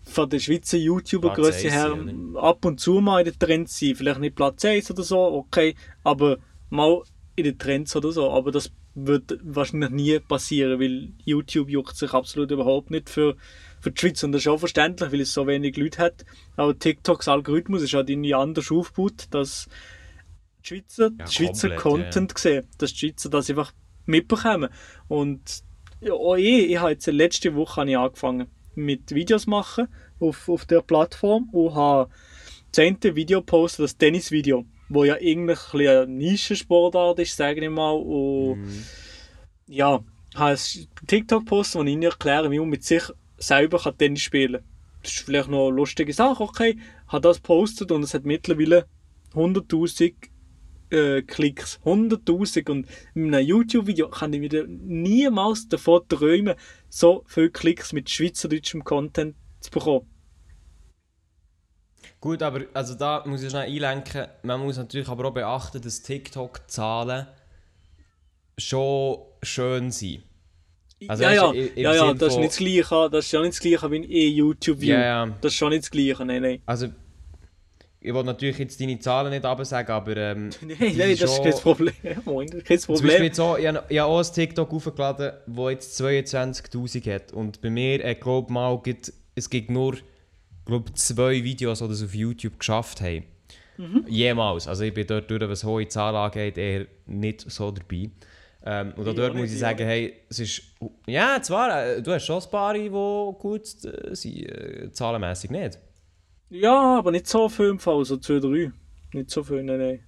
von 0.03 0.30
der 0.30 0.39
Schweizer 0.39 0.78
YouTuber-Größe 0.78 1.70
her 1.70 1.95
ja, 1.95 2.39
ab 2.41 2.66
und 2.66 2.80
zu 2.80 2.99
mal 2.99 3.20
in 3.20 3.26
den 3.26 3.39
Trends 3.39 3.80
sein. 3.80 3.95
Vielleicht 3.95 4.20
nicht 4.20 4.36
Platz 4.36 4.66
1 4.66 4.91
oder 4.91 5.03
so, 5.03 5.20
okay, 5.20 5.76
aber 6.03 6.38
mal 6.70 7.01
in 7.36 7.45
den 7.45 7.57
Trends 7.57 7.95
oder 7.95 8.12
so. 8.12 8.30
Aber 8.30 8.51
das 8.51 8.72
wird 9.05 9.37
wahrscheinlich 9.43 9.89
nie 9.89 10.19
passieren, 10.19 10.79
weil 10.79 11.09
YouTube 11.25 11.69
juckt 11.69 11.95
sich 11.95 12.13
absolut 12.13 12.51
überhaupt 12.51 12.91
nicht 12.91 13.09
für, 13.09 13.35
für 13.79 13.91
die 13.91 13.99
Schweiz. 13.99 14.23
Und 14.23 14.31
das 14.31 14.41
ist 14.41 14.47
auch 14.47 14.59
verständlich, 14.59 15.11
weil 15.11 15.21
es 15.21 15.33
so 15.33 15.47
wenig 15.47 15.77
Leute 15.77 15.99
hat. 15.99 16.25
Aber 16.55 16.77
TikToks 16.77 17.27
Algorithmus 17.27 17.81
ist 17.81 17.93
halt 17.93 18.09
irgendwie 18.09 18.33
anders 18.33 18.71
aufgebaut, 18.71 19.27
dass 19.31 19.67
die 20.63 20.67
Schweizer, 20.67 21.11
Ja, 21.17 21.25
die 21.25 21.33
Schweizer 21.33 21.69
komplett, 21.69 22.13
Content 22.13 22.37
sehen, 22.37 22.67
dass 22.77 22.93
die 22.93 22.99
Schweizer 22.99 23.29
das 23.29 23.49
einfach 23.49 23.71
mitbekommen. 24.05 24.69
Und 25.07 25.63
ja, 26.01 26.13
auch 26.13 26.35
ich, 26.35 26.71
ich 26.71 26.77
habe 26.77 26.91
jetzt 26.91 27.07
letzte 27.07 27.55
Woche 27.55 27.81
habe 27.81 27.89
ich 27.89 27.97
angefangen 27.97 28.47
mit 28.75 29.13
Videos 29.13 29.47
machen 29.47 29.87
auf, 30.19 30.49
auf 30.49 30.65
der 30.65 30.81
Plattform 30.81 31.49
und 31.51 31.75
habe 31.75 32.09
das 32.71 32.85
eine 32.85 33.15
Video 33.15 33.39
gepostet, 33.39 33.83
das 33.83 33.97
Tennisvideo, 33.97 34.65
wo 34.89 35.03
ja 35.03 35.15
eigentlich 35.15 35.59
ein 35.73 35.87
eine 35.87 36.07
Nischensportart 36.07 37.19
ist, 37.19 37.37
sage 37.37 37.63
ich 37.63 37.69
mal. 37.69 37.91
Und 37.91 38.61
Mhm. 38.61 38.83
ja, 39.67 40.03
habe 40.35 40.51
ein 40.51 40.87
TikTok 41.07 41.41
gepostet, 41.45 41.79
wo 41.79 41.83
ich 41.85 41.93
ihnen 41.93 42.03
erkläre, 42.03 42.51
wie 42.51 42.59
man 42.59 42.69
mit 42.69 42.83
sich 42.83 43.03
selber 43.37 43.79
Tennis 43.97 44.21
spielen 44.21 44.61
kann. 44.61 44.63
Das 45.03 45.13
ist 45.13 45.19
vielleicht 45.21 45.49
noch 45.49 45.67
eine 45.67 45.75
lustige 45.75 46.13
Sache, 46.13 46.43
okay. 46.43 46.77
Habe 47.07 47.21
das 47.21 47.37
gepostet 47.37 47.91
und 47.91 48.03
es 48.03 48.13
hat 48.13 48.25
mittlerweile 48.25 48.85
100.000 49.33 50.13
äh, 50.91 51.21
Klicks. 51.21 51.79
100.000 51.85 52.69
und 52.69 52.87
in 53.15 53.33
einem 53.33 53.47
YouTube-Video 53.47 54.09
kann 54.09 54.33
ich 54.33 54.41
wieder 54.41 54.65
niemals 54.67 55.67
davon 55.67 56.01
träumen, 56.09 56.55
so 56.89 57.23
viele 57.27 57.51
Klicks 57.51 57.93
mit 57.93 58.09
schweizerdeutschem 58.09 58.83
Content 58.83 59.35
zu 59.59 59.71
bekommen. 59.71 60.07
Gut, 62.22 62.43
aber 62.43 62.61
also 62.74 62.95
da 62.95 63.24
muss 63.26 63.41
ich 63.43 63.49
schnell 63.49 63.63
einlenken. 63.70 64.28
Man 64.43 64.59
muss 64.59 64.78
natürlich 64.78 65.07
aber 65.07 65.26
auch 65.30 65.34
beachten, 65.34 65.82
dass 65.82 66.01
TikTok-Zahlen 66.01 67.28
schon 68.57 69.20
schön 69.41 69.91
sind. 69.91 70.24
Also 71.07 71.24
ja, 71.24 71.32
ja, 71.34 71.51
im- 71.51 71.70
im 71.76 71.82
ja, 71.84 71.93
ja, 71.95 72.13
das 72.13 72.28
ist 72.30 72.34
von- 72.34 72.41
nicht 72.41 72.51
das 72.51 72.57
Gleiche. 72.57 73.09
Das 73.09 73.26
ist 73.26 73.32
ja 73.32 73.39
nicht 73.41 73.53
das 73.53 73.59
Gleiche 73.61 73.91
wie 73.91 73.95
ein 73.99 74.03
E-YouTube-View. 74.03 74.93
Ja, 74.93 74.99
ja. 74.99 75.26
Das 75.39 75.53
ist 75.53 75.57
schon 75.57 75.70
nicht 75.70 75.84
das 75.84 75.91
Gleiche, 75.91 76.26
nein, 76.26 76.41
nein. 76.41 76.61
Also, 76.65 76.88
ich 78.01 78.13
will 78.13 78.24
natürlich 78.24 78.57
jetzt 78.57 78.82
deine 78.82 78.99
Zahlen 78.99 79.30
nicht 79.32 79.45
absagen, 79.45 79.93
aber. 79.93 80.17
Ähm, 80.17 80.49
Nein, 80.61 80.76
nein, 80.80 80.97
das 80.97 81.22
ist 81.22 81.36
schon- 81.36 81.43
kein 81.45 81.53
Problem. 81.53 81.93
Moin, 82.26 82.47
ist 82.49 82.65
kein 82.65 82.80
Zum 82.80 82.93
Beispiel 82.95 83.09
Problem. 83.11 83.24
jetzt 83.24 83.39
auch, 83.39 83.57
ich 83.57 83.67
habe 83.67 83.84
ich 83.88 83.99
habe 83.99 84.11
auch 84.11 84.20
ein 84.20 84.34
TikTok 84.34 84.74
aufgeladen, 84.74 85.32
das 85.47 85.72
jetzt 85.72 86.01
22'000 86.01 87.13
hat. 87.13 87.32
Und 87.32 87.61
bei 87.61 87.70
mir, 87.70 88.03
ich 88.03 88.20
glaube 88.20 88.51
mal, 88.51 88.78
gibt, 88.84 89.13
es 89.36 89.49
gibt 89.49 89.70
nur 89.70 89.95
glaub, 90.70 90.97
zwei 90.97 91.43
Videos, 91.43 91.80
die 91.80 91.88
das 91.88 92.03
auf 92.03 92.15
YouTube 92.15 92.57
geschafft 92.59 93.01
haben. 93.01 93.26
Mhm. 93.78 94.05
Jemals. 94.07 94.67
Also 94.67 94.84
ich 94.84 94.93
bin 94.93 95.07
dort 95.07 95.30
durch, 95.30 95.41
was 95.49 95.63
hohe 95.63 95.88
Zahlen 95.88 96.15
angeht, 96.15 96.57
eher 96.57 96.86
nicht 97.05 97.49
so 97.49 97.72
dabei. 97.72 98.09
Ähm, 98.65 98.93
und 98.97 99.07
auch 99.07 99.13
dort 99.13 99.32
auch 99.32 99.36
muss 99.36 99.51
ich 99.51 99.59
sagen, 99.59 99.86
hey, 99.86 100.13
es 100.30 100.39
ist... 100.39 100.61
Ja, 101.07 101.41
zwar, 101.41 101.86
äh, 101.86 102.01
du 102.01 102.11
hast 102.11 102.26
schon 102.26 102.41
ein 102.41 102.49
paar, 102.51 102.74
die 102.74 102.89
gut 102.89 103.63
äh, 103.86 104.13
sind, 104.15 104.49
äh, 104.49 104.91
zahlenmässig 104.91 105.49
nicht. 105.49 105.80
Ja, 106.49 106.97
aber 106.97 107.11
nicht 107.11 107.28
so 107.28 107.47
viel 107.47 107.70
im 107.70 107.80
Fall, 107.80 108.03
so 108.03 108.17
2, 108.17 108.39
3. 108.39 108.72
Nicht 109.13 109.30
so 109.30 109.43
viel, 109.43 109.63
nein, 109.63 109.80
nein. 109.80 109.99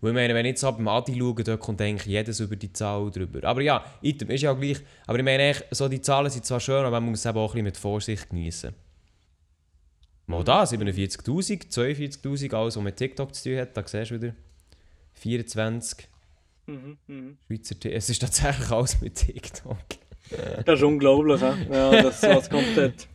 Weil 0.00 0.10
ich 0.10 0.14
meine, 0.14 0.34
wenn 0.34 0.46
ich 0.46 0.50
jetzt 0.50 0.64
ab 0.64 0.76
dem 0.76 0.88
Adi 0.88 1.18
schaue, 1.18 1.44
dort 1.44 1.60
kommt 1.60 1.80
eigentlich 1.82 2.06
jedes 2.06 2.40
über 2.40 2.56
die 2.56 2.72
Zahl 2.72 3.10
drüber. 3.10 3.46
Aber 3.46 3.60
ja, 3.60 3.84
item, 4.00 4.30
ist 4.30 4.42
ja 4.42 4.52
gleich. 4.54 4.78
Aber 5.06 5.18
ich 5.18 5.24
meine, 5.24 5.54
so 5.70 5.88
die 5.88 6.00
Zahlen 6.00 6.30
sind 6.30 6.46
zwar 6.46 6.58
schön, 6.58 6.84
aber 6.84 7.00
man 7.00 7.10
muss 7.10 7.20
es 7.20 7.26
eben 7.26 7.38
auch 7.38 7.50
ein 7.50 7.52
bisschen 7.52 7.64
mit 7.64 7.76
Vorsicht 7.76 8.30
genießen. 8.30 8.74
Mal 10.30 10.44
da, 10.44 10.62
47'000, 10.62 11.70
42'000, 11.72 12.54
alles, 12.54 12.76
was 12.76 12.82
mit 12.84 12.96
TikTok 12.96 13.34
zu 13.34 13.50
tun 13.50 13.58
hat, 13.58 13.76
da 13.76 13.82
siehst 13.86 14.12
du 14.12 14.14
wieder 14.22 14.34
24 15.14 16.06
Mhm, 16.66 16.98
mhm. 17.08 17.36
Schweizer 17.48 17.80
T 17.80 17.92
Es 17.92 18.08
ist 18.10 18.20
tatsächlich 18.20 18.70
alles 18.70 19.00
mit 19.00 19.16
TikTok. 19.16 19.76
Das 20.64 20.78
ist 20.78 20.84
unglaublich, 20.84 21.40
ja, 21.40 21.56
das 22.02 22.22
was 22.22 22.48
kommt 22.48 22.76
dort. 22.76 23.08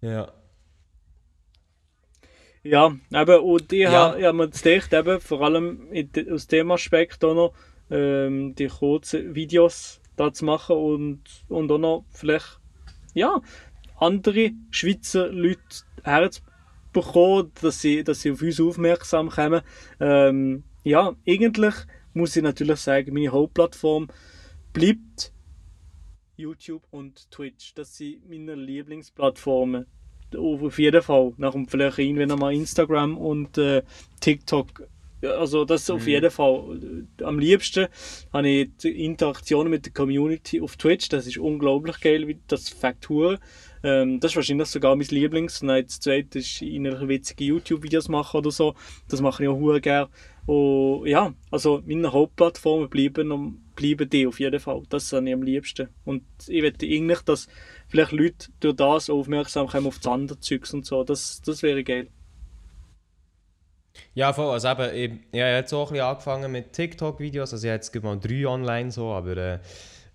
Ja. 0.00 0.32
Ja, 2.62 2.94
eben, 3.12 3.40
und 3.40 3.72
ich 3.72 3.80
Ja. 3.80 3.90
habe 4.10 4.20
ja, 4.20 4.32
mir 4.32 4.48
gedacht, 4.48 4.92
eben, 4.92 5.20
vor 5.20 5.40
allem 5.42 5.88
de- 5.90 6.30
aus 6.30 6.46
dem 6.46 6.70
Aspekt 6.70 7.24
auch 7.24 7.34
noch, 7.34 7.54
ähm, 7.90 8.54
die 8.54 8.68
kurzen 8.68 9.34
Videos 9.34 10.00
da 10.16 10.32
zu 10.32 10.44
machen 10.44 10.76
und, 10.76 11.20
und 11.48 11.70
auch 11.72 11.78
noch 11.78 12.04
vielleicht, 12.10 12.60
ja, 13.14 13.40
andere 13.98 14.50
Schweizer 14.70 15.28
Leute 15.32 15.60
herzubekommen, 16.06 17.52
dass 17.60 17.80
sie, 17.80 18.02
dass 18.04 18.22
sie 18.22 18.32
auf 18.32 18.42
uns 18.42 18.60
aufmerksam 18.60 19.28
kommen. 19.28 19.62
Ähm, 20.00 20.64
ja, 20.84 21.14
eigentlich 21.26 21.74
muss 22.14 22.36
ich 22.36 22.42
natürlich 22.42 22.78
sagen, 22.78 23.12
meine 23.12 23.28
Hauptplattform 23.28 24.08
bleibt 24.72 25.32
YouTube 26.36 26.82
und 26.90 27.30
Twitch. 27.30 27.74
Das 27.74 27.96
sind 27.96 28.28
meine 28.28 28.54
Lieblingsplattformen. 28.54 29.86
Auf 30.36 30.78
jeden 30.78 31.02
Fall. 31.02 31.32
Nachher 31.36 31.64
vielleicht 31.68 31.98
irgendwann 31.98 32.38
mal 32.38 32.54
Instagram 32.54 33.16
und 33.16 33.58
äh, 33.58 33.82
TikTok. 34.20 34.88
Also 35.22 35.64
das 35.64 35.88
auf 35.88 36.06
jeden 36.06 36.30
Fall. 36.30 37.06
Am 37.22 37.38
liebsten 37.38 37.86
habe 38.32 38.48
ich 38.48 38.76
die 38.82 39.04
Interaktion 39.04 39.70
mit 39.70 39.86
der 39.86 39.92
Community 39.92 40.60
auf 40.60 40.76
Twitch. 40.76 41.08
Das 41.08 41.26
ist 41.26 41.38
unglaublich 41.38 42.00
geil, 42.00 42.28
wie 42.28 42.38
das 42.48 42.68
Faktur. 42.68 43.38
Ähm, 43.86 44.18
das 44.18 44.32
ist 44.32 44.36
wahrscheinlich 44.36 44.66
sogar 44.66 44.96
mein 44.96 45.06
Lieblings. 45.06 45.62
Und 45.62 45.68
das 45.68 46.00
zweite 46.00 46.40
ist 46.40 46.60
innerlich 46.60 47.08
witzige 47.08 47.44
YouTube-Videos 47.44 48.08
machen 48.08 48.38
oder 48.38 48.50
so. 48.50 48.74
Das 49.08 49.20
mache 49.20 49.44
ich 49.44 49.48
auch 49.48 49.58
hure 49.58 49.80
gerne. 49.80 50.08
Und 50.46 51.06
ja, 51.06 51.32
also 51.52 51.82
meine 51.86 52.12
Hauptplattformen 52.12 52.88
bleiben, 52.88 53.62
bleiben 53.76 54.10
die 54.10 54.26
auf 54.26 54.40
jeden 54.40 54.58
Fall. 54.58 54.82
Das 54.88 55.12
habe 55.12 55.28
ich 55.28 55.34
am 55.34 55.42
liebsten. 55.42 55.88
Und 56.04 56.24
ich 56.48 56.62
möchte 56.62 56.84
eigentlich, 56.84 57.20
dass 57.20 57.46
vielleicht 57.86 58.10
Leute 58.10 58.48
durch 58.58 58.74
das 58.74 59.08
aufmerksam 59.08 59.68
kommen 59.68 59.86
auf 59.86 59.98
das 59.98 60.08
andere 60.08 60.40
Zeugs 60.40 60.74
und 60.74 60.84
so. 60.84 61.04
Das, 61.04 61.40
das 61.42 61.62
wäre 61.62 61.84
geil. 61.84 62.08
Ja, 64.14 64.32
voll. 64.32 64.52
Also 64.52 64.68
eben, 64.68 64.94
ich, 64.94 65.12
ich 65.30 65.40
habe 65.40 65.52
jetzt 65.52 65.72
auch 65.72 65.86
ein 65.86 65.92
bisschen 65.92 66.06
angefangen 66.06 66.50
mit 66.50 66.72
TikTok-Videos. 66.72 67.52
Also 67.52 67.64
ich 67.64 67.70
habe 67.70 67.76
jetzt 67.76 68.02
mal 68.02 68.18
drei 68.18 68.48
online 68.48 68.90
so, 68.90 69.12
aber 69.12 69.36
äh, 69.36 69.58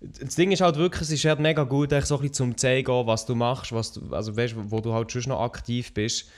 das 0.02 0.34
Ding 0.34 0.52
ist 0.52 0.60
halt 0.60 0.76
wirklich, 0.76 1.02
es 1.02 1.10
ist 1.10 1.24
halt 1.24 1.40
mega 1.40 1.64
gut, 1.64 1.92
echt 1.92 2.06
so 2.06 2.16
ein 2.16 2.20
bisschen 2.20 2.34
zum 2.34 2.56
zeigen, 2.56 3.06
was 3.06 3.26
du 3.26 3.34
machst, 3.34 3.72
was 3.72 3.92
du, 3.92 4.12
also 4.14 4.36
weißt, 4.36 4.54
wo 4.56 4.80
du 4.80 4.92
halt 4.92 5.12
schon 5.12 5.22
noch 5.26 5.40
aktiv 5.40 5.94
bist. 5.94 6.28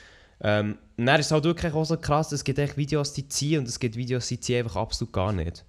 Ähm, 0.41 0.77
und 0.97 1.05
dann 1.05 1.19
ist 1.19 1.27
es 1.27 1.31
halt 1.31 1.45
wirklich 1.45 1.73
auch 1.73 1.85
so 1.85 1.97
krass, 1.97 2.31
es 2.31 2.43
gibt 2.43 2.59
echt 2.59 2.77
Videos, 2.77 3.13
die 3.13 3.27
ziehen 3.27 3.59
und 3.59 3.67
es 3.67 3.79
gibt 3.79 3.95
Videos, 3.95 4.27
die 4.27 4.39
ziehen 4.39 4.59
einfach 4.59 4.75
absolut 4.75 5.13
gar 5.13 5.31
nicht. 5.31 5.65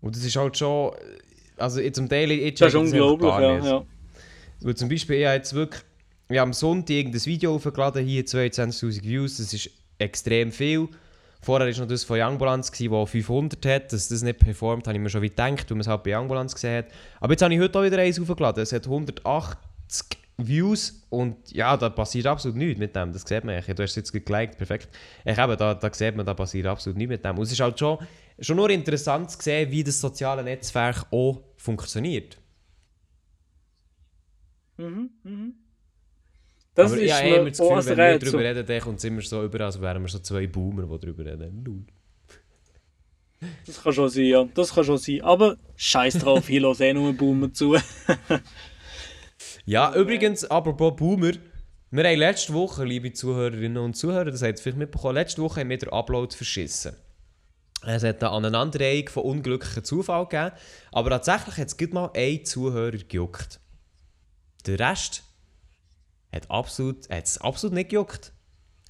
Und 0.00 0.16
das 0.16 0.24
ist 0.24 0.34
halt 0.34 0.56
schon, 0.56 0.92
also 1.56 1.80
zum 1.90 2.08
Teil, 2.08 2.30
ich 2.30 2.54
Das 2.54 2.74
ist 2.74 2.80
unglaublich, 2.80 3.30
gar 3.30 3.42
ja. 3.42 3.56
nicht. 3.56 3.66
ja. 3.66 3.84
Weil 4.62 4.74
zum 4.74 4.88
Beispiel, 4.88 5.16
ich 5.16 5.26
habe 5.26 5.36
jetzt 5.36 5.54
wirklich, 5.54 5.82
wir 6.28 6.40
haben 6.40 6.50
am 6.50 6.52
Sonntag 6.54 6.90
irgendein 6.90 7.24
Video 7.26 7.54
aufgeladen, 7.54 8.04
hier 8.04 8.24
22'000 8.24 9.02
Views, 9.02 9.36
das 9.36 9.52
ist 9.52 9.70
extrem 9.98 10.50
viel. 10.50 10.88
Vorher 11.44 11.66
war 11.66 11.80
noch 11.80 11.88
das 11.88 12.04
von 12.04 12.20
Youngbalance, 12.20 12.70
das 12.70 13.10
500 13.10 13.66
hat, 13.66 13.92
dass 13.92 14.08
das 14.08 14.22
nicht 14.22 14.38
performt, 14.38 14.86
habe 14.86 14.96
ich 14.96 15.02
mir 15.02 15.10
schon 15.10 15.22
wie 15.22 15.28
gedacht, 15.28 15.68
weil 15.68 15.76
man 15.76 15.80
es 15.80 15.88
halt 15.88 16.04
bei 16.04 16.16
Youngbalance 16.16 16.54
gesehen 16.54 16.78
hat. 16.78 16.92
Aber 17.20 17.32
jetzt 17.32 17.42
habe 17.42 17.52
ich 17.52 17.60
heute 17.60 17.78
auch 17.78 17.82
wieder 17.82 17.98
eins 17.98 18.20
aufgeladen, 18.20 18.62
es 18.62 18.72
hat 18.72 18.86
180 18.86 19.58
Views 20.38 21.04
und 21.10 21.50
ja, 21.52 21.76
da 21.76 21.90
passiert 21.90 22.26
absolut 22.26 22.56
nichts 22.56 22.78
mit 22.78 22.94
dem, 22.94 23.12
das 23.12 23.22
sieht 23.22 23.42
man 23.42 23.56
eigentlich. 23.56 23.74
Du 23.74 23.82
hast 23.82 23.90
es 23.90 23.96
jetzt 23.96 24.12
geliked, 24.12 24.56
perfekt. 24.56 24.88
Ich 25.24 25.36
eben, 25.36 25.56
da, 25.56 25.74
da 25.74 25.92
sieht 25.92 26.16
man, 26.16 26.24
da 26.24 26.34
passiert 26.34 26.66
absolut 26.66 26.96
nichts 26.96 27.10
mit 27.10 27.24
dem. 27.24 27.36
Und 27.36 27.42
es 27.42 27.52
ist 27.52 27.60
halt 27.60 27.78
schon, 27.78 27.98
schon 28.38 28.56
nur 28.56 28.70
interessant 28.70 29.30
zu 29.30 29.42
sehen, 29.42 29.70
wie 29.70 29.82
das 29.82 30.00
soziale 30.00 30.44
Netzwerk 30.44 31.06
auch 31.10 31.42
funktioniert. 31.56 32.38
Mhm, 34.76 35.10
mhm. 35.24 35.54
Das 36.74 36.92
aber 36.92 37.00
ist 37.00 37.08
ja, 37.08 37.22
mir 37.22 37.36
immer 37.36 37.50
das 37.50 37.58
Gefühl, 37.58 37.96
wenn 37.96 37.96
wir 37.96 38.18
darüber 38.18 38.38
reden, 38.40 38.66
dann 38.66 38.80
kommt 38.80 38.98
es 38.98 39.04
immer 39.04 39.20
so 39.22 39.44
über, 39.44 39.60
als 39.60 39.80
wären 39.80 40.02
wir 40.02 40.08
so 40.08 40.18
zwei 40.20 40.46
Boomer, 40.46 40.82
die 40.82 41.00
darüber 41.00 41.24
reden. 41.24 41.62
Lul. 41.64 41.84
Das 43.66 43.82
kann 43.82 43.92
schon 43.92 44.08
sein, 44.08 44.24
ja. 44.24 44.44
Das 44.54 44.74
kann 44.74 44.84
schon 44.84 44.98
sein. 44.98 45.20
Aber 45.22 45.56
scheiß 45.76 46.14
drauf, 46.18 46.46
hier 46.46 46.60
los 46.60 46.80
eh 46.80 46.94
nur 46.94 47.12
Boomer 47.12 47.52
zu. 47.52 47.76
Ja, 49.64 49.94
übrigens, 49.94 50.44
apropos 50.44 50.96
Boomer, 50.96 51.32
wir 51.90 52.04
haben 52.04 52.18
letzte 52.18 52.52
Woche, 52.52 52.84
liebe 52.84 53.12
Zuhörerinnen 53.12 53.78
und 53.78 53.94
Zuhörer, 53.94 54.30
das 54.30 54.42
habt 54.42 54.58
ihr 54.58 54.62
vielleicht 54.62 54.78
mitbekommen, 54.78 55.14
letzte 55.14 55.40
Woche 55.42 55.60
haben 55.60 55.70
wir 55.70 55.78
den 55.78 55.90
Upload 55.90 56.34
verschissen. 56.34 56.96
Es 57.84 58.02
hat 58.02 58.22
eine 58.22 58.32
Aneinanderreihung 58.32 59.08
von 59.08 59.22
unglücklichen 59.24 59.84
Zufall 59.84 60.26
gegeben, 60.26 60.56
aber 60.90 61.10
tatsächlich 61.10 61.56
hat 61.58 61.80
es 61.80 61.92
mal 61.92 62.10
ein 62.14 62.44
Zuhörer 62.44 62.96
gejuckt. 62.96 63.60
Der 64.66 64.78
Rest 64.80 65.22
hat 66.32 66.50
absolut, 66.50 67.08
hat's 67.10 67.38
absolut 67.38 67.74
nicht 67.74 67.90
gejuckt. 67.90 68.32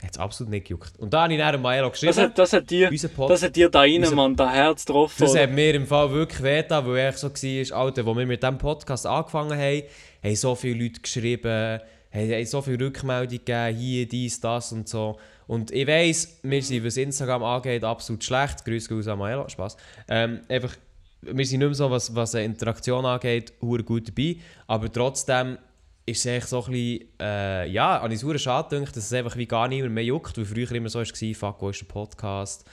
Hat 0.03 0.11
es 0.13 0.19
absolut 0.19 0.51
nicht 0.51 0.67
gejuckt. 0.67 0.99
Und 0.99 1.15
da 1.15 1.23
habe 1.23 1.33
ich 1.33 1.39
dann 1.39 1.63
Maelo 1.63 1.91
geschrieben. 1.91 2.09
Das 2.15 2.19
hat, 2.19 2.37
das 2.39 2.53
hat 2.53 2.69
dir, 2.71 2.91
das 3.29 3.43
hat 3.43 3.55
dir 3.55 3.69
da 3.69 3.81
rein, 3.81 4.03
unser- 4.03 4.17
Mann, 4.17 4.35
das 4.35 4.53
Herz 4.53 4.85
getroffen. 4.85 5.17
Das 5.21 5.31
oder? 5.31 5.43
hat 5.43 5.51
mir 5.53 5.75
im 5.75 5.87
Fall 5.87 6.11
wirklich 6.11 6.43
wehgetan, 6.43 6.87
weil 6.87 7.11
ich 7.11 7.17
so 7.19 7.31
war, 7.31 7.79
Alter, 7.79 8.07
wo 8.07 8.17
wir 8.17 8.27
mit 8.27 8.43
diesem 8.43 8.59
Podcast 8.59 9.07
angefangen 9.07 9.57
haben, 9.57 9.83
haben 10.25 10.37
so 10.37 10.55
viele 10.57 10.83
Leute 10.83 11.01
geschrieben, 11.01 11.81
haben, 12.13 12.33
haben 12.33 12.47
so 12.47 12.63
viele 12.63 12.85
Rückmeldungen 12.85 13.45
gegeben, 13.45 13.77
hier, 13.77 14.09
dies, 14.09 14.41
das 14.41 14.73
und 14.73 14.89
so. 14.89 15.19
Und 15.47 15.71
ich 15.71 15.87
weiss, 15.87 16.41
wir 16.43 16.63
sind, 16.63 16.85
was 16.85 16.97
Instagram 16.97 17.45
angeht, 17.45 17.85
absolut 17.85 18.25
schlecht. 18.25 18.65
Grüße 18.65 18.93
raus 18.93 19.07
an 19.07 19.19
Maelo, 19.19 19.49
Spaß. 19.49 19.77
Ähm, 20.09 20.41
einfach, 20.49 20.75
wir 21.21 21.47
sind 21.47 21.61
nicht 21.61 21.69
mehr 21.69 21.75
so, 21.75 21.91
was, 21.91 22.13
was 22.15 22.35
eine 22.35 22.47
Interaktion 22.47 23.07
angeht, 23.07 23.53
gut 23.61 24.09
dabei. 24.09 24.37
Aber 24.67 24.91
trotzdem 24.91 25.59
ist 26.05 26.27
es 26.27 26.51
so 26.51 26.65
ein 26.65 26.73
bisschen, 26.73 27.09
äh, 27.21 27.69
ja, 27.69 28.01
an 28.01 28.11
ich 28.11 28.23
es 28.23 28.43
schade 28.43 28.77
gedacht, 28.77 28.97
dass 28.97 29.05
es 29.05 29.13
einfach 29.13 29.37
wie 29.37 29.47
gar 29.47 29.69
niemand 29.69 29.95
mehr 29.95 30.05
juckt, 30.05 30.37
weil 30.37 30.45
früher 30.45 30.71
immer 30.73 30.89
so 30.89 30.99
war, 30.99 31.35
fuck, 31.35 31.63
wo 31.63 31.71
ist 31.71 31.81
der 31.81 31.87
Podcast? 31.87 32.69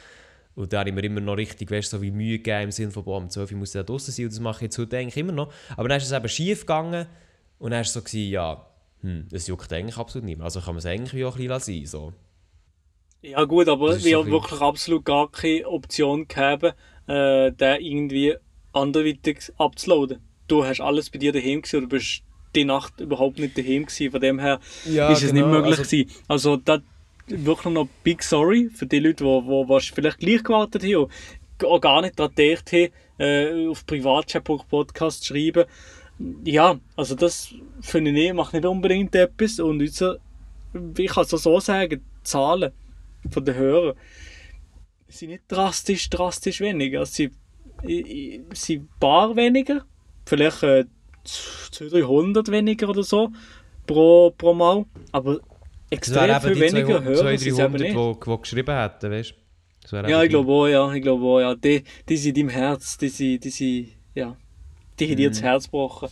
Und 0.56 0.74
da 0.74 0.80
habe 0.80 0.90
ich 0.90 0.96
mir 0.96 1.04
immer 1.04 1.22
noch 1.22 1.38
richtig, 1.38 1.70
weißt, 1.70 1.92
so 1.92 2.02
wie 2.02 2.12
Mühe 2.12 2.38
gegeben 2.38 2.64
im 2.64 2.72
Sinne 2.72 2.92
von, 2.92 3.04
boah, 3.04 3.18
um 3.18 3.30
12 3.30 3.52
Uhr 3.52 3.58
muss 3.60 3.70
ich 3.70 3.80
da 3.80 3.84
draußen 3.84 4.14
sein 4.14 4.26
und 4.26 4.34
das 4.34 4.40
mache 4.40 4.58
ich 4.58 4.62
jetzt 4.64 4.78
heute 4.78 4.98
eigentlich 4.98 5.18
immer 5.18 5.32
noch. 5.32 5.54
Aber 5.78 5.88
dann 5.88 5.98
ist 6.00 6.06
es 6.06 6.12
eben 6.12 6.28
schief 6.28 6.62
gegangen 6.62 7.06
und 7.60 7.72
dann 7.72 7.78
war 7.78 7.82
es 7.82 7.94
so, 7.94 8.02
gewesen, 8.02 8.32
ja, 8.32 8.66
hm, 9.02 9.28
das 9.30 9.48
juckt 9.48 9.72
eigentlich 9.72 9.98
absolut 9.98 10.26
nicht 10.26 10.38
mehr. 10.38 10.46
Also 10.46 10.60
kann 10.60 10.74
man 10.74 10.80
es 10.80 10.86
eigentlich 10.86 11.24
auch 11.24 11.36
ein 11.38 11.48
bisschen 11.48 11.50
lassen, 11.50 11.86
so. 11.86 12.14
Ja 13.22 13.44
gut, 13.44 13.68
aber 13.68 14.02
wir 14.02 14.18
haben 14.18 14.32
wirklich 14.32 14.62
absolut 14.62 15.06
gar 15.06 15.30
keine 15.30 15.68
Option 15.68 16.28
gehabt, 16.28 16.64
äh, 17.08 17.52
den 17.52 17.82
irgendwie 17.82 18.36
anderweitig 18.72 19.52
abzuladen. 19.58 20.20
Du 20.48 20.66
hast 20.66 20.80
alles 20.82 21.10
bei 21.10 21.20
dir 21.20 21.32
daheim 21.32 21.62
gewesen, 21.62 21.78
oder 21.78 21.88
bist 21.88 22.24
die 22.56 22.66
Nacht 22.66 23.00
überhaupt 23.00 23.39
nicht 23.39 23.58
daheim 23.58 23.86
gewesen, 23.86 24.12
von 24.12 24.22
dem 24.22 24.39
her 24.39 24.60
Ja, 24.86 25.12
ist 25.12 25.24
es 25.24 25.34
nicht 25.34 25.45
möglich 25.45 25.78
also- 25.80 25.84
gewesen. 25.84 26.10
Also 26.28 26.58
da 26.58 26.80
wirklich 27.28 27.74
noch 27.74 27.88
big 28.04 28.24
sorry 28.24 28.70
für 28.74 28.88
die 28.88 29.00
Leute, 29.00 29.24
die 29.24 29.26
wo, 29.26 29.68
wo 29.68 29.80
vielleicht 29.80 30.20
gleich 30.20 30.43
gewartet 30.43 30.84
haben 30.84 30.95
und 30.95 31.12
auch 31.66 31.80
gar 31.80 32.02
nicht 32.02 32.18
daran 32.20 32.34
gedacht 32.34 32.72
haben, 32.72 32.89
äh, 33.20 33.68
auf 33.68 33.86
Privatchat-Podcast 33.86 35.26
schreiben. 35.26 35.66
Ja, 36.43 36.80
also 36.95 37.16
das 37.16 37.54
finde 37.82 38.12
ich 38.12 38.16
nicht, 38.16 38.34
macht 38.34 38.54
nicht 38.54 38.66
unbedingt 38.66 39.16
etwas 39.16 39.60
und 39.60 39.82
ich 39.82 39.97
kann 40.00 41.24
es 41.24 41.30
so 41.30 41.60
sagen, 41.60 42.02
die 42.02 42.24
Zahlen 42.24 42.72
von 43.30 43.45
den 43.45 43.56
Hörern 43.56 43.95
sind 45.08 45.30
nicht 45.30 45.43
drastisch, 45.47 46.10
drastisch 46.10 46.62
weniger. 46.62 47.02
Es 47.02 47.16
sind 47.16 47.34
ein 47.84 48.89
paar 49.00 49.36
weniger, 49.36 49.86
vielleicht 50.26 50.64
äh, 50.64 50.86
200, 51.72 52.04
300 52.04 52.52
weniger 52.52 52.90
oder 52.90 53.04
so 53.04 53.32
pro, 53.86 54.32
pro 54.32 54.54
Mal, 54.54 54.86
aber 55.12 55.40
extrem 55.90 56.42
viel 56.42 56.54
die 56.54 56.62
weniger 56.62 57.04
200, 57.04 57.34
es 57.36 57.46
eben 57.46 57.56
300, 57.56 57.82
nicht. 57.82 57.96
die, 57.96 58.30
die 58.30 58.42
geschrieben 58.42 58.76
hätten, 58.76 59.12
weißt 59.12 59.34
du? 59.92 59.96
Ja, 60.08 60.24
ich 60.24 60.30
glaube 60.30 60.52
auch, 60.52 60.68
ja, 60.68 60.94
ich 60.94 61.02
glaube 61.02 61.26
auch, 61.26 61.40
ja. 61.40 61.56
Die, 61.56 61.84
die 62.08 62.18
sind 62.18 62.38
im 62.38 62.50
Herz, 62.50 62.98
die 62.98 63.10
sind, 63.10 63.44
die 63.44 63.50
sind, 63.50 63.90
ja, 64.14 64.36
die 65.00 65.08
haben 65.08 65.16
dir 65.16 65.30
das 65.30 65.42
Herz 65.42 65.66
gebrochen. 65.66 66.10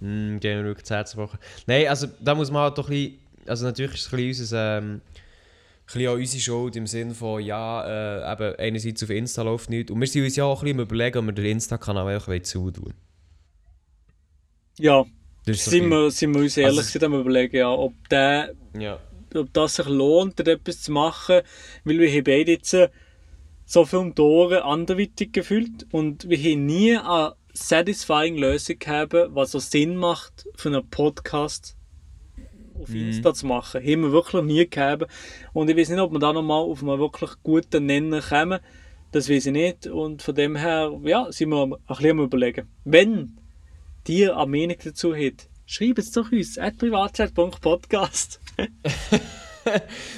Mm, 0.00 0.38
gehen 0.38 0.58
wir 0.58 0.64
wirklich 0.64 0.84
das 0.84 0.96
Herz 0.96 1.12
gebrochen. 1.12 1.38
Nein, 1.66 1.88
also 1.88 2.06
da 2.20 2.34
muss 2.34 2.50
man 2.50 2.62
halt 2.62 2.78
doch 2.78 2.88
ein 2.88 2.94
bisschen, 2.94 3.18
also 3.46 3.66
natürlich 3.66 3.94
ist 3.94 4.06
es 4.06 4.12
ein 4.12 4.16
bisschen 4.16 4.44
unser, 4.44 4.78
ähm, 4.78 5.00
bisschen 5.84 6.08
auch 6.08 6.14
unsere 6.14 6.40
Schuld 6.40 6.76
im 6.76 6.86
Sinne 6.86 7.14
von, 7.14 7.42
ja, 7.42 7.84
äh, 7.84 8.32
eben 8.32 8.56
einerseits 8.56 9.02
auf 9.02 9.10
Insta 9.10 9.42
läuft 9.42 9.68
nichts 9.68 9.90
und 9.90 10.00
wir 10.00 10.06
sind 10.06 10.24
uns 10.24 10.36
ja 10.36 10.44
auch 10.44 10.62
ein 10.62 10.64
bisschen 10.64 10.80
überlegen, 10.80 11.18
ob 11.18 11.26
wir 11.26 11.32
den 11.32 11.44
Insta-Kanal 11.44 12.14
einfach 12.14 12.40
zutun 12.42 12.94
Ja, 14.80 15.04
sind 15.46 15.88
wir, 15.90 16.10
sind 16.10 16.34
wir 16.34 16.42
uns 16.42 16.56
ehrlich 16.56 16.78
Also 16.78 16.80
es- 16.88 16.94
also, 16.94 17.06
am 17.06 17.20
überlegen, 17.20 17.56
ja, 17.56 17.70
ob 17.70 17.92
der 18.08 18.54
Ja. 18.78 18.98
ob 19.34 19.52
das 19.52 19.76
sich 19.76 19.86
lohnt, 19.86 20.40
etwas 20.40 20.82
zu 20.82 20.92
machen, 20.92 21.40
weil 21.84 21.98
wir 21.98 22.10
haben 22.10 22.24
beide 22.24 22.52
jetzt 22.52 22.72
äh, 22.74 22.88
so 23.64 23.84
viele 23.84 24.14
Tore 24.14 24.64
anderweitig 24.64 25.32
gefühlt 25.32 25.86
und 25.92 26.28
wir 26.28 26.38
haben 26.38 26.66
nie 26.66 26.96
eine 26.96 27.34
satisfying 27.52 28.36
Lösung 28.36 28.78
gehabt, 28.78 29.14
was 29.30 29.52
so 29.52 29.58
Sinn 29.58 29.96
macht 29.96 30.46
für 30.56 30.68
einen 30.70 30.88
Podcast 30.88 31.76
auf 32.80 32.94
Insta 32.94 33.34
zu 33.34 33.46
machen. 33.46 33.80
Haben 33.82 34.02
wir 34.02 34.12
wirklich 34.12 34.42
nie 34.42 34.68
gehabt. 34.68 35.06
Und 35.52 35.68
ich 35.68 35.76
weiß 35.76 35.90
nicht, 35.90 35.98
ob 36.00 36.12
wir 36.12 36.18
da 36.18 36.32
nochmal 36.32 36.62
auf 36.62 36.80
einen 36.82 36.98
wirklich 36.98 37.30
guten 37.42 37.86
Nenner 37.86 38.22
kommen. 38.22 38.60
Das 39.12 39.28
weiß 39.28 39.46
ich 39.46 39.52
nicht. 39.52 39.86
Und 39.86 40.22
von 40.22 40.34
dem 40.34 40.56
her, 40.56 40.90
ja, 41.04 41.30
sind 41.30 41.50
wir 41.50 41.64
ein 41.64 41.74
bisschen 41.88 42.10
am 42.12 42.20
überlegen. 42.20 42.68
Wenn 42.84 43.36
dir 44.06 44.36
eine 44.36 44.46
Meinung 44.46 44.76
dazu 44.82 45.14
habt, 45.14 45.48
schreibt 45.66 45.98
es 45.98 46.12
doch 46.12 46.30
uns, 46.32 46.58
at 46.58 46.78
privatchat.podcast. 46.78 48.40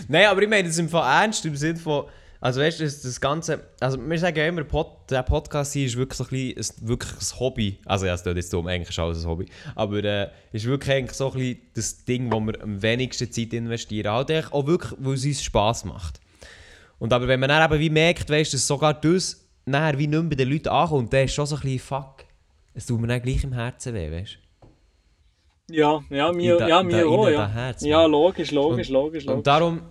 Nein, 0.09 0.27
aber 0.27 0.43
ich 0.43 0.49
meine 0.49 0.69
das 0.69 0.79
im 0.79 0.89
Fall 0.89 1.23
ernst, 1.23 1.45
im 1.45 1.57
Sinne 1.57 1.79
von, 1.79 2.07
also 2.41 2.61
weißt 2.61 2.81
du, 2.81 2.85
das, 2.85 3.03
das 3.03 3.21
Ganze, 3.21 3.69
also 3.81 3.99
wir 3.99 4.19
sagen 4.19 4.37
ja 4.37 4.47
immer, 4.47 4.65
Pod, 4.65 5.11
der 5.11 5.23
Podcast 5.23 5.73
hier 5.75 5.87
ist 5.87 5.97
wirklich 5.97 6.17
so 6.17 6.25
ein, 6.25 6.55
bisschen, 6.55 6.89
wirklich 6.89 7.13
ein 7.13 7.41
Hobby, 7.41 7.79
also 7.85 8.07
ja, 8.07 8.15
es 8.15 8.23
tut 8.23 8.37
jetzt 8.37 8.53
dumm, 8.53 8.67
eigentlich 8.67 8.91
ist 8.91 8.99
alles 8.99 9.23
ein 9.23 9.29
Hobby, 9.29 9.47
aber 9.75 10.03
äh, 10.03 10.29
ist 10.53 10.65
wirklich 10.65 10.97
eigentlich 10.97 11.17
so 11.17 11.31
ein 11.31 11.39
bisschen 11.39 11.59
das 11.75 12.05
Ding, 12.05 12.33
wo 12.33 12.41
wir 12.41 12.61
am 12.63 12.83
wenigsten 12.83 13.31
Zeit 13.31 13.53
investieren, 13.53 14.13
halt 14.13 14.53
auch 14.53 14.67
wirklich, 14.67 14.93
weil 14.99 15.15
es 15.15 15.25
uns 15.25 15.43
Spass 15.43 15.85
macht. 15.85 16.21
Und 16.99 17.13
aber 17.13 17.29
wenn 17.29 17.41
man 17.41 17.49
dann 17.49 17.71
eben 17.71 17.81
wie 17.81 17.91
merkt, 17.91 18.31
weißt, 18.31 18.55
dass 18.55 18.67
sogar 18.67 18.95
das 18.95 19.49
nachher 19.65 19.99
wie 19.99 20.07
nicht 20.07 20.21
mehr 20.21 20.31
bei 20.31 20.37
den 20.37 20.51
Leuten 20.51 20.69
ankommt, 20.69 21.13
dann 21.13 21.25
ist 21.25 21.35
schon 21.35 21.47
so 21.47 21.57
ein 21.57 21.63
bisschen, 21.63 21.79
fuck, 21.79 22.25
es 22.75 22.87
tut 22.87 23.01
mir 23.01 23.07
dann 23.07 23.23
gleich 23.23 23.45
im 23.45 23.53
Herzen 23.53 23.95
weh, 23.95 24.11
weißt 24.11 24.39
du. 25.71 25.75
Ja, 25.75 26.03
ja, 26.11 26.33
mir, 26.33 26.59
da- 26.59 26.69
ja, 26.69 26.83
mir 26.83 27.07
auch, 27.09 27.29
ja. 27.29 27.49
Herz, 27.49 27.83
ja, 27.83 28.05
logisch, 28.05 28.51
logisch, 28.51 28.89
Und- 28.89 28.93
logisch, 28.95 29.25
logisch. 29.25 29.37
Und 29.39 29.47
darum 29.47 29.83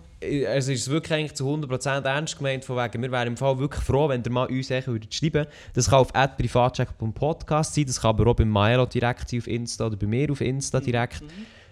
also 0.46 0.70
ist 0.70 0.82
es 0.82 0.88
wirklich 0.90 1.12
eigentlich 1.18 1.34
zu 1.34 1.44
100% 1.48 2.04
ernst 2.06 2.36
gemeint, 2.38 2.64
von 2.64 2.76
wegen, 2.76 3.02
wir 3.02 3.10
wären 3.10 3.26
im 3.28 3.36
Fall 3.36 3.58
wirklich 3.58 3.82
froh, 3.82 4.08
wenn 4.08 4.22
ihr 4.24 4.30
mal 4.30 4.46
uns 4.46 4.70
würdet 4.70 5.12
schreiben 5.12 5.46
Das 5.74 5.90
kann 5.90 5.98
auf 5.98 6.12
privatcheck.podcast 6.12 7.74
sein, 7.74 7.86
das 7.86 8.00
kann 8.00 8.10
aber 8.10 8.30
auch 8.30 8.36
bei 8.36 8.44
Maelo 8.44 8.86
direkt 8.86 9.28
sein 9.28 9.40
auf 9.40 9.48
Insta 9.48 9.86
oder 9.86 9.96
bei 9.96 10.06
mir 10.06 10.30
auf 10.30 10.40
Insta 10.40 10.78
direkt. 10.78 11.22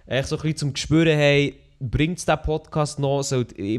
Echt 0.07 0.29
so 0.29 0.35
ein 0.37 0.43
bisschen 0.43 0.57
zum 0.57 0.73
Gespüren, 0.73 1.17
hey, 1.17 1.55
bringt 1.81 2.19
es 2.19 2.27
den 2.27 2.41
Podcast 2.43 2.99
noch, 2.99 3.25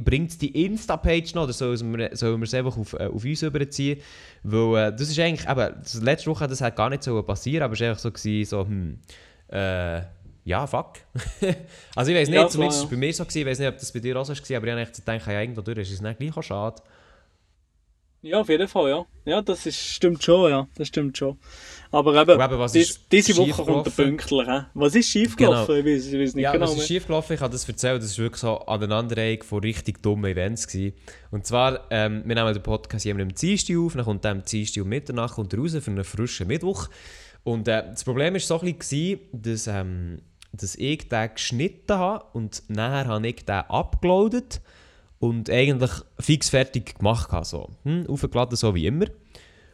bringt 0.04 0.32
es 0.32 0.38
die 0.38 0.66
Insta-Page 0.66 1.36
noch 1.36 1.44
oder 1.44 1.54
sollen 1.54 1.98
wir, 1.98 2.16
sollen 2.18 2.40
wir 2.40 2.46
es 2.46 2.54
einfach 2.54 2.76
auf, 2.76 2.94
äh, 2.94 3.06
auf 3.06 3.24
uns 3.24 3.42
überziehen? 3.44 4.02
Weil 4.44 4.88
äh, 4.88 4.92
das 4.92 5.10
ist 5.10 5.20
eigentlich, 5.20 5.48
eben, 5.48 5.76
das 5.82 6.02
letzte 6.02 6.32
Woche 6.32 6.48
das 6.48 6.62
hat 6.62 6.76
gar 6.76 6.90
nicht 6.90 7.04
so 7.04 7.22
passieren, 7.22 7.64
aber 7.64 7.74
es 7.74 7.82
war 7.82 7.90
einfach 7.90 8.02
so, 8.02 8.12
gewesen, 8.12 8.50
so 8.50 8.66
hm, 8.66 9.00
äh, 9.50 10.02
ja, 10.44 10.66
fuck. 10.66 10.94
also 11.96 12.12
ich 12.12 12.18
weiß 12.18 12.30
nicht, 12.30 12.38
Ja, 12.38 12.48
zumindest 12.48 12.80
war 12.80 12.86
es 12.86 12.90
bei 12.90 12.98
mir 12.98 13.14
so, 13.14 13.24
gewesen, 13.24 13.40
ich 13.40 13.46
weiß 13.46 13.60
nicht, 13.60 13.68
ob 13.68 13.78
das 13.78 13.92
bei 13.92 14.00
dir 14.00 14.18
auch 14.18 14.26
so 14.26 14.34
war, 14.34 14.58
aber 14.58 14.66
ich 14.66 14.72
habe 14.72 14.82
echt 14.82 14.96
gedacht, 14.96 15.28
ja, 15.28 15.40
irgendwo 15.40 15.62
durch 15.62 15.78
ist 15.78 15.92
es 15.92 16.02
nicht 16.02 16.20
gleich 16.20 16.36
auch 16.36 16.42
schade. 16.42 16.82
Ja, 18.24 18.42
auf 18.42 18.50
jeden 18.50 18.68
Fall, 18.68 18.90
ja. 18.90 19.06
Ja, 19.26 19.42
das 19.42 19.66
ist, 19.66 19.78
stimmt 19.80 20.24
schon, 20.24 20.50
ja. 20.50 20.68
Das 20.76 20.88
stimmt 20.88 21.18
schon. 21.18 21.40
Aber 21.94 22.22
eben, 22.22 22.32
Und 22.40 22.46
eben, 22.46 22.60
was 22.60 22.72
dies, 22.72 23.06
diese 23.12 23.36
Woche 23.36 23.64
kommt 23.64 23.86
der? 23.86 23.92
Pünktler. 23.92 24.46
He? 24.46 24.66
Was 24.74 24.96
ist 24.96 25.10
schiefgelaufen? 25.10 25.76
Ich, 25.78 25.86
weiß, 25.86 26.08
ich 26.08 26.20
weiß 26.20 26.36
nicht 26.36 26.44
Ja, 26.44 26.54
genau 26.54 26.66
was 26.66 26.78
ist 26.78 26.88
schiefgelaufen? 26.88 27.34
Ich 27.36 27.42
habe 27.42 27.52
das 27.52 27.68
erzählt, 27.68 28.02
das 28.02 28.18
war 28.18 28.24
wirklich 28.24 28.40
so 28.42 28.60
Aneinanderreihung 28.60 29.44
von 29.44 29.60
richtig 29.60 30.02
dummen 30.02 30.32
Events. 30.32 30.68
Gewesen. 30.68 30.96
Und 31.32 31.46
zwar, 31.46 31.82
ähm, 31.90 32.24
wir 32.26 32.36
nehmen 32.36 32.54
den 32.54 32.64
Podcast 32.64 33.06
immer 33.06 33.22
am 33.22 33.36
Dienstag 33.36 33.76
auf, 33.78 33.94
dann 33.94 34.06
kommt 34.06 34.24
der 34.24 34.32
am 34.32 34.44
Dienstag 34.44 34.84
um 34.84 34.90
Mitternacht 34.90 35.38
er 35.38 35.60
raus 35.60 35.76
für 35.82 35.92
einen 35.92 36.04
frischen 36.06 36.48
Mittwoch. 36.48 36.88
Und 37.44 37.68
äh, 37.68 37.84
das 37.90 38.06
Problem 38.06 38.34
war 38.34 38.40
so 38.40 38.62
ein 38.62 38.74
bisschen, 38.78 39.20
dass, 39.34 39.68
ähm, 39.68 40.22
dass 40.54 40.76
ich 40.76 41.10
den 41.10 41.30
geschnitten 41.34 41.98
habe 41.98 42.26
und 42.34 42.64
nachher 42.70 43.08
habe 43.08 43.28
ich 43.28 43.44
den 43.44 43.56
abgeloadet 43.56 44.62
und 45.20 45.50
eigentlich 45.50 45.92
fix 46.20 46.50
fertig 46.50 47.00
gemacht 47.00 47.32
habe. 47.32 47.46
So. 47.46 47.70
Hm, 47.84 48.08
aufgeladen, 48.08 48.56
so 48.56 48.74
wie 48.76 48.86
immer. 48.86 49.06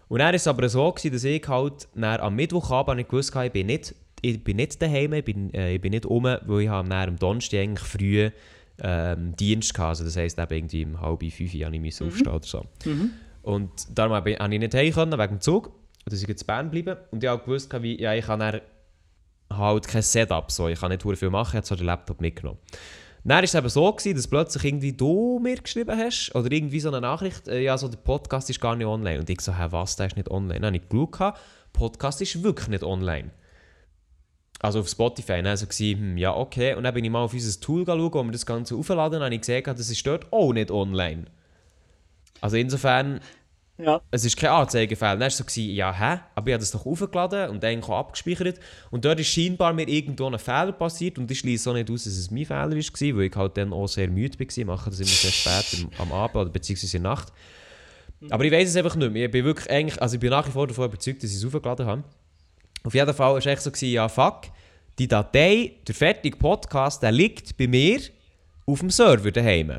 Und 0.10 0.20
dann 0.20 0.28
war 0.28 0.34
es 0.34 0.48
aber 0.48 0.70
so, 0.70 0.92
gewesen, 0.92 1.14
dass 1.14 1.24
ich 1.24 1.48
halt 1.48 1.88
dann 1.96 2.20
am 2.20 2.36
Mittwochabend 2.36 2.98
nicht 2.98 3.10
gewusst 3.10 3.36
habe, 3.36 3.48
ich 3.48 3.52
bin 3.52 3.68
nicht, 3.68 3.94
ich 4.22 4.44
bin 4.44 4.58
nicht 4.58 4.82
daheim, 4.82 5.14
ich 5.14 5.26
bin, 5.26 5.54
äh, 5.54 5.76
ich 5.76 5.82
bin 5.82 5.92
nicht 5.92 6.06
um, 6.06 6.24
weil 6.24 6.62
ich 6.62 6.70
habe 6.70 6.94
am 6.94 7.18
Donnerstag 7.18 7.60
eigentlich 7.60 7.88
früh 7.88 8.30
ähm, 8.82 9.36
Dienst 9.36 9.78
hatte. 9.78 9.88
Also 9.90 10.04
das 10.04 10.16
heisst, 10.16 10.40
eben 10.40 10.54
irgendwie 10.54 10.86
um 10.86 11.02
halb 11.02 11.22
fünf 11.32 11.54
Uhr 11.54 11.74
ich 11.74 12.02
aufstehen 12.02 12.28
oder 12.28 12.46
so. 12.46 12.66
Und 13.42 13.72
darum 13.98 14.14
habe 14.14 14.32
ich 14.32 14.40
habe 14.40 14.54
ich 14.54 14.60
nicht 14.60 14.74
heim 14.74 14.92
können, 14.92 15.20
wegen 15.20 15.36
dem 15.36 15.42
Zug. 15.42 15.68
Und 15.68 16.14
dass 16.14 16.22
ich 16.22 16.30
in 16.30 16.36
Bern 16.46 16.72
bleiben. 16.72 16.98
Und 17.12 17.24
ich 17.24 17.30
habe 17.30 17.44
gewusst, 17.44 17.72
wie, 17.82 18.00
ja, 18.00 18.14
ich 18.14 18.26
dann 18.26 18.62
halt 19.52 19.88
kein 19.88 20.02
Setup, 20.02 20.52
so. 20.52 20.68
ich 20.68 20.80
kann 20.80 20.92
nicht 20.92 21.02
viel 21.02 21.30
machen, 21.30 21.52
ich 21.52 21.56
habe 21.56 21.68
so 21.68 21.76
den 21.76 21.86
Laptop 21.86 22.22
mitgenommen. 22.22 22.60
Dann 23.28 23.36
war 23.36 23.44
es 23.44 23.54
eben 23.56 23.68
so, 23.68 23.92
gewesen, 23.92 24.16
dass 24.16 24.28
plötzlich 24.28 24.64
irgendwie 24.64 24.94
du 24.94 25.40
mir 25.44 25.58
geschrieben 25.58 25.98
hast, 25.98 26.34
oder 26.34 26.50
irgendwie 26.50 26.80
so 26.80 26.88
eine 26.88 27.02
Nachricht, 27.02 27.50
äh, 27.50 27.60
ja, 27.60 27.78
so 27.78 27.90
der 27.90 27.98
Podcast 27.98 28.50
ist 28.50 28.62
gar 28.62 28.78
nicht 28.78 28.88
online. 28.88 29.20
Und 29.20 29.30
ich 29.30 29.42
so, 29.42 29.54
hä, 29.54 29.68
was, 29.72 29.98
der 29.98 30.08
ist 30.08 30.16
nicht 30.16 30.32
online? 30.32 30.62
Dann 30.62 30.74
habe 30.74 30.78
ich 30.78 30.88
geschaut, 30.88 31.38
Podcast 31.74 32.22
ist 32.22 32.42
wirklich 32.42 32.70
nicht 32.70 32.84
online. 32.84 33.32
also 34.62 34.80
auf 34.80 34.88
Spotify. 34.88 35.42
Dann 35.44 35.58
so 35.58 35.66
gewesen, 35.66 36.00
hm, 36.00 36.18
ja, 36.18 36.34
okay. 36.34 36.76
Und 36.76 36.86
dann 36.86 36.94
bin 36.94 37.04
ich 37.04 37.12
mal 37.12 37.22
auf 37.22 37.34
unser 37.34 37.60
Tool 37.60 37.86
schauen, 37.86 38.14
wo 38.14 38.24
wir 38.24 38.32
das 38.32 38.46
Ganze 38.46 38.76
aufladen. 38.76 39.18
Und 39.20 39.26
habe 39.26 39.36
ich 39.36 39.42
gesehen, 39.42 39.64
das 39.66 39.90
ist 39.90 40.08
dort 40.08 40.32
auch 40.32 40.54
nicht 40.54 40.72
online. 40.72 41.26
Also 42.40 42.56
insofern, 42.56 43.20
Ja. 43.80 44.02
es 44.10 44.26
ist 44.26 44.36
kein 44.36 44.50
Anzeigefehler. 44.50 45.12
Dann 45.12 45.20
war 45.20 45.28
es 45.28 45.38
so, 45.38 45.62
ja, 45.62 45.94
hä? 45.94 46.20
Aber 46.34 46.48
ich 46.48 46.54
habe 46.54 46.60
das 46.62 46.72
doch 46.72 46.86
aufgeladen 46.86 47.50
und 47.52 47.64
eigentlich 47.64 47.88
auch 47.90 48.00
abgespeichert. 48.00 48.60
Und 48.90 49.06
dort 49.06 49.20
ist 49.20 49.28
scheinbar 49.28 49.72
mir 49.74 49.88
irgendwo 49.88 50.26
ein 50.28 50.40
Fehler 50.40 50.72
passiert. 50.72 51.20
Und 51.20 51.30
ich 51.30 51.40
schließe 51.40 51.70
auch 51.70 51.74
nicht 51.76 51.90
aus, 51.92 52.06
dass 52.06 52.14
es 52.14 52.32
mein 52.32 52.46
Fehler 52.46 52.70
war, 52.72 52.72
weil 52.72 53.24
ich 53.28 53.36
halt 53.36 53.58
dann 53.58 53.74
auch 53.74 53.88
sehr 53.88 54.10
müde 54.10 54.40
war. 54.40 54.48
Ich 54.58 54.66
mache 54.66 54.90
das 54.90 55.00
immer 55.00 55.08
sehr 55.10 55.32
spät 55.32 55.80
im- 55.82 55.90
am 56.00 56.12
Abend 56.12 56.36
oder 56.36 56.50
beziehungsweise 56.50 56.98
in 56.98 57.04
der 57.04 57.12
Nacht. 57.12 57.32
Aber 58.32 58.44
ich 58.46 58.52
weiß 58.52 58.70
es 58.70 58.76
einfach 58.76 58.96
nicht 58.96 59.12
mehr. 59.14 59.26
Ich 59.26 59.32
bin 59.32 59.46
wirklich 59.46 59.70
eigentlich, 59.70 60.02
also 60.02 60.16
ich 60.16 60.20
bin 60.20 60.32
nach 60.32 60.48
wie 60.48 60.52
vor 60.52 60.66
davon 60.66 60.86
überzeugt, 60.86 61.22
dass 61.22 61.30
ich 61.30 61.38
es 61.38 61.46
aufgeladen 61.46 61.86
habe. 61.86 62.04
Auf 62.84 62.94
jeden 62.96 63.14
Fall 63.14 63.32
war 63.34 63.38
es 63.38 63.46
echt 63.46 63.62
so, 63.62 63.72
ja 63.86 64.10
fuck, 64.10 64.44
die 64.98 65.08
Datei, 65.08 65.74
der 65.88 65.94
fertige 65.94 66.36
Podcast, 66.38 67.04
der 67.04 67.12
liegt 67.12 67.56
bei 67.58 67.68
mir 67.68 68.00
auf 68.66 68.80
dem 68.80 68.90
Server 68.90 69.30
daheim. 69.32 69.78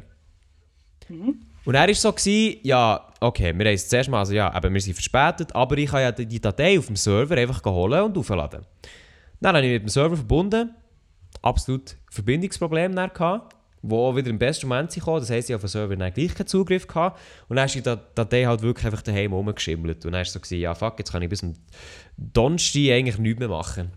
Und 1.64 1.74
er 1.74 1.86
war 1.88 1.94
so, 1.94 2.14
ja, 2.62 3.07
okay, 3.20 3.52
wir 3.56 3.66
haben 3.66 3.74
es 3.74 3.88
zuerst 3.88 4.08
mal, 4.10 4.20
also 4.20 4.32
ja, 4.32 4.54
eben, 4.56 4.72
wir 4.74 4.80
sind 4.80 4.94
verspätet, 4.94 5.54
aber 5.54 5.76
ich 5.78 5.90
kann 5.90 6.00
ja 6.02 6.12
die 6.12 6.40
Datei 6.40 6.78
auf 6.78 6.86
dem 6.86 6.96
Server 6.96 7.36
einfach 7.36 7.64
holen 7.64 8.02
und 8.02 8.16
aufladen. 8.18 8.64
Dann 9.40 9.56
habe 9.56 9.66
ich 9.66 9.72
mit 9.72 9.82
dem 9.82 9.88
Server 9.88 10.16
verbunden, 10.16 10.74
absolut 11.42 11.96
Verbindungsproblem 12.10 12.94
dann 12.94 13.12
gehabt, 13.12 13.54
wo 13.82 14.14
wieder 14.16 14.28
im 14.28 14.38
besten 14.38 14.66
Moment 14.66 14.92
gekommen. 14.92 15.20
Das 15.20 15.30
heisst, 15.30 15.48
ich 15.48 15.54
auf 15.54 15.60
den 15.60 15.68
Server 15.68 15.94
dann 15.96 16.12
gleich 16.12 16.34
keinen 16.34 16.48
Zugriff 16.48 16.86
gehabt. 16.86 17.20
Und 17.48 17.56
dann 17.56 17.66
ist 17.66 17.76
die 17.76 17.82
Dat- 17.82 18.18
Datei 18.18 18.44
halt 18.44 18.62
wirklich 18.62 18.86
einfach 18.86 19.02
daheim 19.02 19.32
rumgeschimmelt. 19.32 20.04
Und 20.04 20.12
dann 20.12 20.14
war 20.14 20.22
es 20.22 20.32
so, 20.32 20.40
gewesen, 20.40 20.60
ja 20.60 20.74
fuck, 20.74 20.98
jetzt 20.98 21.12
kann 21.12 21.22
ich 21.22 21.28
bis 21.28 21.40
zum 21.40 21.54
Donnerstag 22.16 22.90
eigentlich 22.90 23.18
nichts 23.18 23.38
mehr 23.38 23.48
machen. 23.48 23.92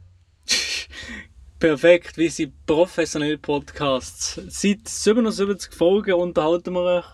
Perfekt, 1.60 2.18
wie 2.18 2.30
sie 2.30 2.52
professionelle 2.66 3.38
Podcasts. 3.38 4.40
Seit 4.48 4.88
77 4.88 5.74
Folgen 5.74 6.14
unterhalten 6.14 6.74
wir 6.74 6.82
euch. 6.82 7.06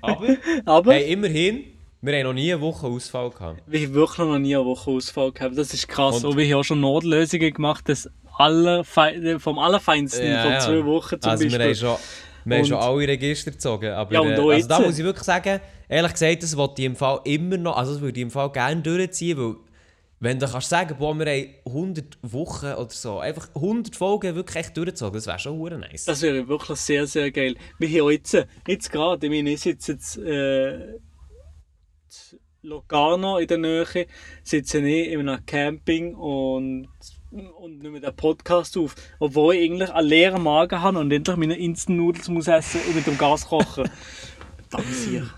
Aber, 0.00 0.36
Aber 0.64 0.92
hey, 0.94 1.12
immerhin, 1.12 1.64
wir 2.00 2.14
haben 2.16 2.24
noch 2.24 2.32
nie 2.32 2.52
eine 2.52 2.60
Woche 2.60 2.86
Ausfall 2.86 3.30
gehabt. 3.30 3.62
wir 3.66 3.80
haben 3.86 3.94
wirklich 3.94 4.18
noch 4.18 4.38
nie 4.38 4.56
eine 4.56 4.64
Woche 4.64 4.90
Ausfall 4.90 5.32
gehabt. 5.32 5.56
Das 5.56 5.72
ist 5.72 5.86
krass. 5.88 6.24
Und- 6.24 6.30
Und 6.32 6.36
wir 6.36 6.46
haben 6.46 6.60
auch 6.60 6.64
schon 6.64 6.80
Notlösungen 6.80 7.52
gemacht, 7.52 7.84
das 7.88 8.08
allerfei 8.36 9.38
vom 9.38 9.58
Allerfeinsten 9.58 10.26
Ja, 10.26 10.42
von 10.42 10.60
zwei 10.60 10.84
Wochen 10.86 11.20
zum 11.20 11.30
also 11.30 11.44
Beispiel. 11.44 11.58
wir 11.60 11.66
haben 11.66 11.74
schon, 11.76 11.96
wir 12.44 12.56
haben 12.58 12.64
schon 12.66 12.76
alle 12.78 13.08
Register 13.08 13.50
gezogen. 13.50 13.90
Aber 13.92 14.12
Ja, 14.12 14.20
und 14.20 14.28
äh, 14.30 14.32
also 14.54 14.68
da 14.68 14.78
jetzt. 14.78 14.86
muss 14.86 14.98
ich 14.98 15.04
wirklich 15.04 15.24
sagen, 15.24 15.60
ehrlich 15.88 16.12
gesagt, 16.12 16.42
das 16.42 16.56
wollte 16.56 16.82
ich 16.82 16.86
im 16.86 16.96
Fall 16.96 17.20
immer 17.24 17.56
noch, 17.56 17.76
also 17.76 17.92
das 17.92 18.00
würde 18.00 18.18
ich 18.18 18.22
im 18.22 18.30
Fall 18.30 18.50
gerne 18.50 18.80
durchziehen, 18.82 19.38
weil 19.38 19.54
wenn 20.22 20.38
du 20.38 20.46
kannst 20.46 20.68
sagen, 20.68 20.94
boah, 20.98 21.18
wir 21.18 21.26
haben 21.26 21.48
100 21.66 22.18
Wochen 22.22 22.74
oder 22.74 22.90
so, 22.90 23.18
einfach 23.18 23.48
100 23.56 23.96
Folgen 23.96 24.36
wirklich 24.36 24.56
echt 24.56 24.76
durchgezogen, 24.76 25.14
das 25.14 25.26
wäre 25.26 25.40
schon 25.40 25.58
hure 25.58 25.76
nice. 25.76 26.04
Das 26.04 26.22
wäre 26.22 26.46
wirklich 26.46 26.78
sehr, 26.78 27.08
sehr 27.08 27.32
geil. 27.32 27.56
Wir 27.80 27.88
haben 28.00 28.10
jetzt, 28.12 28.46
jetzt 28.68 28.92
gerade, 28.92 29.26
ich 29.26 29.32
meine, 29.32 29.50
ich 29.50 29.60
sitze 29.60 29.92
jetzt 29.92 30.18
äh, 30.18 30.92
in 30.92 30.98
Locarno 32.62 33.38
in 33.38 33.48
der 33.48 33.58
Nähe, 33.58 34.06
sitze 34.44 34.78
ich 34.78 35.08
in 35.08 35.28
einem 35.28 35.44
Camping 35.44 36.14
und, 36.14 36.86
und 37.32 37.82
nehme 37.82 38.00
den 38.00 38.14
Podcast 38.14 38.78
auf. 38.78 38.94
Obwohl 39.18 39.56
ich 39.56 39.72
eigentlich 39.72 39.90
einen 39.90 40.06
leeren 40.06 40.44
Magen 40.44 40.82
habe 40.82 41.00
und 41.00 41.10
endlich 41.10 41.36
meine 41.36 41.56
Instant-Noodles 41.56 42.28
muss 42.28 42.46
essen 42.46 42.80
und 42.86 42.94
mit 42.94 43.08
dem 43.08 43.18
Gas 43.18 43.48
kochen. 43.48 43.90
Danke 44.70 45.32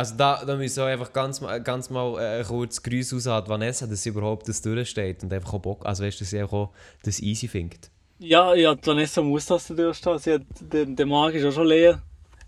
Also 0.00 0.16
da, 0.16 0.44
da 0.44 0.56
müssen 0.56 0.78
wir 0.78 0.86
einfach 0.86 1.12
ganz, 1.12 1.40
mal- 1.40 1.62
ganz 1.62 1.88
mal 1.90 2.18
äh, 2.40 2.44
kurz 2.44 2.82
Grüße 2.82 3.14
raus 3.14 3.26
an 3.26 3.48
Vanessa, 3.48 3.86
dass 3.86 4.02
sie 4.02 4.08
überhaupt 4.10 4.48
das 4.48 4.60
durchsteht 4.62 5.22
und 5.22 5.32
einfach 5.32 5.54
auch 5.54 5.60
Bock, 5.60 5.86
also 5.86 6.02
weißt 6.04 6.18
du, 6.20 6.24
dass 6.24 6.30
sie 6.30 6.42
auch 6.42 6.70
das 7.04 7.20
easy 7.20 7.46
findet. 7.48 7.90
Ja, 8.18 8.54
ja, 8.54 8.74
Vanessa 8.82 9.22
muss 9.22 9.46
das 9.46 9.66
da 9.68 9.74
durchstehen. 9.74 10.18
Sie 10.18 10.32
hat, 10.34 10.42
der, 10.60 10.86
der 10.86 11.06
Magen 11.06 11.36
ist 11.36 11.44
auch 11.44 11.52
schon 11.52 11.66
leer. 11.66 12.00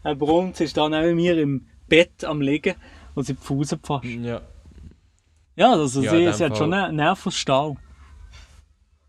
Er 0.03 0.15
brummt, 0.15 0.57
sie 0.57 0.65
ist 0.65 0.77
da 0.77 0.89
neben 0.89 1.17
mir 1.17 1.37
im 1.39 1.67
Bett 1.89 2.25
am 2.25 2.41
Liegen 2.41 2.75
und 3.15 3.25
sie 3.27 3.35
pfusen 3.35 3.79
fast. 3.83 4.05
Ja. 4.05 4.41
Ja, 5.57 5.73
also 5.73 6.03
Ja, 6.03 6.11
sie, 6.11 6.33
sie 6.33 6.45
hat 6.45 6.57
schon 6.57 6.73
einen 6.73 6.97
Nervenstau. 6.97 7.29
Aus 7.29 7.35
Stahl. 7.37 7.77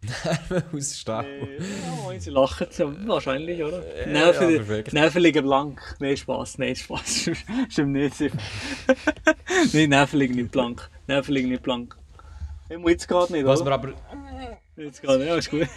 Ja, 0.03 0.63
sie 2.19 2.29
lachen 2.29 2.67
ja, 2.77 3.07
wahrscheinlich, 3.07 3.63
oder? 3.63 3.83
ja, 3.99 4.07
Nerven, 4.07 4.55
perfekt. 4.55 4.93
Nerven 4.93 5.21
liegen 5.21 5.43
blank. 5.43 5.95
Nein, 5.99 6.15
Spaß, 6.15 6.59
nein, 6.59 6.75
Spaß. 6.75 7.31
Stimmt 7.69 7.93
nicht. 7.93 8.15
nein, 9.73 9.89
Nerven 9.89 10.19
liegen 10.19 10.35
nicht 10.35 10.51
blank. 10.51 10.89
Nerven 11.07 11.33
liegen 11.33 11.49
nicht 11.49 11.63
blank. 11.63 11.97
Ich 12.69 12.77
muss 12.77 12.91
jetzt 12.91 13.07
gerade 13.07 13.33
nicht, 13.33 13.45
Was 13.45 13.61
oder? 13.61 13.71
wir 13.71 13.73
aber 13.73 13.93
Jetzt 14.75 15.01
gerade, 15.01 15.25
ja, 15.25 15.35
ist 15.35 15.49
gut. 15.49 15.67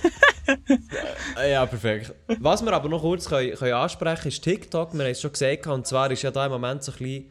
Äh, 1.38 1.52
Ja, 1.52 1.64
perfekt. 1.64 2.12
Was 2.38 2.62
wir 2.62 2.72
aber 2.72 2.88
noch 2.88 3.00
kurz 3.00 3.28
können, 3.28 3.54
können 3.54 3.72
ansprechen 3.72 4.28
ist 4.28 4.42
TikTok. 4.42 4.92
Wir 4.92 5.04
haben 5.04 5.10
es 5.12 5.20
schon 5.20 5.32
gesagt, 5.32 5.66
und 5.66 5.86
zwar 5.86 6.10
ist 6.10 6.22
ja 6.22 6.30
da 6.30 6.46
im 6.46 6.52
Moment 6.52 6.82
so 6.82 6.92
ein 6.92 6.98
bisschen. 6.98 7.30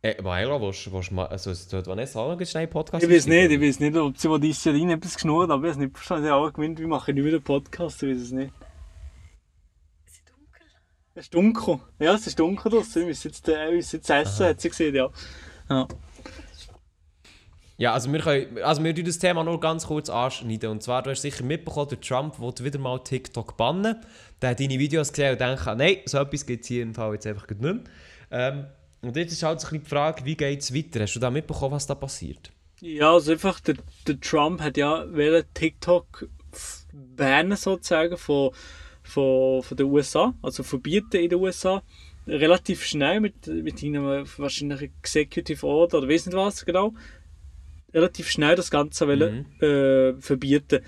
Äh, 0.00 0.22
Maela, 0.22 0.60
willst 0.60 0.86
du 0.86 0.92
willst 0.92 1.10
mal. 1.10 1.26
Also, 1.26 1.50
es 1.50 1.66
tut 1.66 1.86
Vanessa 1.88 2.20
auch 2.20 2.38
noch 2.38 2.54
einen 2.54 2.70
Podcast 2.70 3.02
Ich 3.02 3.10
weiß 3.10 3.26
nicht, 3.26 3.50
ich 3.50 3.60
weiß 3.60 3.80
nicht, 3.80 3.96
ob 3.96 4.16
sie 4.16 4.40
die 4.40 4.52
Celine 4.52 4.92
etwas 4.92 5.14
geschnurrt 5.14 5.50
aber 5.50 5.66
ich 5.66 5.70
habe 5.70 5.70
es 5.70 5.76
nicht 5.76 5.96
verstanden. 5.96 6.24
Sie 6.24 6.30
haben 6.30 6.44
auch 6.44 6.52
gemeint, 6.52 6.78
wie 6.78 6.86
mache 6.86 7.10
ich 7.10 7.16
nicht 7.16 7.24
wieder 7.24 7.38
einen 7.38 7.44
Podcast, 7.44 8.02
ich 8.04 8.10
weiß 8.10 8.22
es 8.22 8.30
nicht. 8.30 8.52
Ist 10.06 10.28
dunkel? 10.28 10.66
Es 11.16 11.24
ist 11.24 11.34
dunkel. 11.34 11.88
Ja, 11.98 12.14
es 12.14 12.26
ist 12.28 12.38
dunkel 12.38 12.70
draussen. 12.70 13.00
Wir 13.00 13.06
müssen 13.06 13.28
jetzt, 13.28 13.48
äh, 13.48 13.52
wir 13.52 13.72
müssen 13.72 13.96
jetzt 13.96 14.10
essen, 14.10 14.46
hat 14.46 14.60
sie 14.60 14.68
gesehen, 14.68 14.94
ja. 14.94 15.10
ja. 15.68 15.88
Ja, 17.76 17.92
also 17.92 18.12
wir 18.12 18.20
können. 18.20 18.58
Also, 18.62 18.82
wir 18.82 18.94
tun 18.94 19.04
das 19.04 19.18
Thema 19.18 19.42
nur 19.42 19.58
ganz 19.58 19.86
kurz 19.86 20.10
anschneiden. 20.10 20.70
Und 20.70 20.82
zwar, 20.82 21.02
du 21.02 21.10
hast 21.10 21.22
sicher 21.22 21.44
mitbekommen, 21.44 21.88
der 21.88 22.00
Trump 22.00 22.38
will 22.40 22.52
wieder 22.64 22.78
mal 22.78 22.98
TikTok 22.98 23.56
bannen. 23.56 23.96
Der 24.42 24.50
hat 24.50 24.60
deine 24.60 24.78
Videos 24.78 25.12
gesehen 25.12 25.32
und 25.32 25.40
denkt, 25.40 25.64
nein, 25.76 25.98
so 26.04 26.18
etwas 26.18 26.46
gibt 26.46 26.62
es 26.62 26.68
hier 26.68 26.82
im 26.82 26.94
Fall 26.94 27.14
jetzt 27.14 27.26
einfach 27.26 27.48
nicht 27.48 27.60
mehr. 27.60 27.80
Ähm, 28.30 28.66
und 29.00 29.16
jetzt 29.16 29.32
ist 29.32 29.42
halt 29.42 29.60
so 29.60 29.68
ein 29.68 29.70
die 29.70 29.88
Frage, 29.88 30.24
wie 30.24 30.36
geht 30.36 30.60
es 30.60 30.74
weiter? 30.74 31.00
Hast 31.00 31.14
du 31.14 31.20
da 31.20 31.30
mitbekommen, 31.30 31.74
was 31.74 31.86
da 31.86 31.94
passiert? 31.94 32.50
Ja, 32.80 33.12
also 33.12 33.32
einfach, 33.32 33.60
der, 33.60 33.76
der 34.06 34.20
Trump 34.20 34.60
hat 34.60 34.76
ja 34.76 35.04
wollen 35.10 35.44
TikTok 35.54 36.28
bannen 36.92 37.56
sozusagen 37.56 38.16
von, 38.16 38.50
von, 39.02 39.62
von 39.62 39.76
den 39.76 39.86
USA, 39.86 40.34
also 40.42 40.62
verbieten 40.62 41.16
in 41.16 41.30
den 41.30 41.38
USA. 41.38 41.82
Relativ 42.26 42.84
schnell 42.84 43.20
mit, 43.20 43.46
mit 43.46 43.82
einem 43.82 44.26
wahrscheinlich 44.36 44.90
Executive 45.00 45.66
Order 45.66 45.98
oder 45.98 46.08
weiß 46.08 46.26
nicht 46.26 46.36
was 46.36 46.64
genau. 46.64 46.92
Relativ 47.94 48.28
schnell 48.28 48.54
das 48.54 48.70
Ganze 48.70 49.08
wollen, 49.08 49.46
äh, 49.62 50.20
verbieten. 50.20 50.80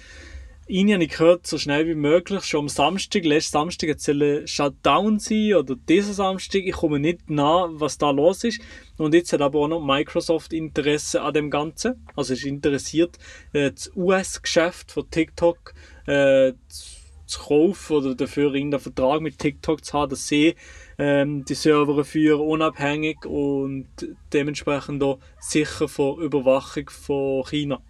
Ihn 0.71 0.93
habe 0.93 1.03
ich 1.03 1.11
gehört, 1.11 1.49
so 1.49 1.59
schnell 1.59 1.89
wie 1.89 1.97
möglich, 1.97 2.45
schon 2.45 2.61
am 2.61 2.69
Samstag, 2.69 3.25
letzten 3.25 3.55
Samstag, 3.55 3.99
soll 3.99 4.23
ein 4.23 4.47
Shutdown 4.47 5.19
sein, 5.19 5.55
oder 5.55 5.75
diesen 5.75 6.15
Samstag, 6.15 6.63
ich 6.65 6.75
komme 6.75 7.01
nicht 7.01 7.29
nach, 7.29 7.71
was 7.73 7.99
da 7.99 8.13
los 8.13 8.45
ist. 8.45 8.61
Und 8.97 9.13
jetzt 9.13 9.33
hat 9.33 9.41
aber 9.41 9.59
auch 9.59 9.67
noch 9.67 9.85
Microsoft 9.85 10.53
Interesse 10.53 11.23
an 11.23 11.35
dem 11.35 11.51
Ganzen. 11.51 12.07
Also 12.15 12.35
ist 12.35 12.45
interessiert, 12.45 13.19
äh, 13.53 13.73
das 13.73 13.91
US-Geschäft 13.97 14.93
von 14.93 15.11
TikTok 15.11 15.75
äh, 16.07 16.53
zu, 16.69 17.41
kaufen 17.41 17.97
oder 17.97 18.15
dafür 18.15 18.55
irgendeinen 18.55 18.81
Vertrag 18.81 19.23
mit 19.23 19.41
TikTok 19.41 19.85
zu 19.85 19.99
haben, 19.99 20.11
dass 20.11 20.29
sie 20.29 20.55
ähm, 20.99 21.45
die 21.45 21.55
Server 21.55 22.05
führen, 22.05 22.43
unabhängig 22.43 23.27
und 23.27 23.89
dementsprechend 24.33 25.03
auch 25.03 25.19
sicher 25.41 25.89
vor 25.89 26.21
Überwachung 26.21 26.89
von 26.91 27.45
China. 27.45 27.83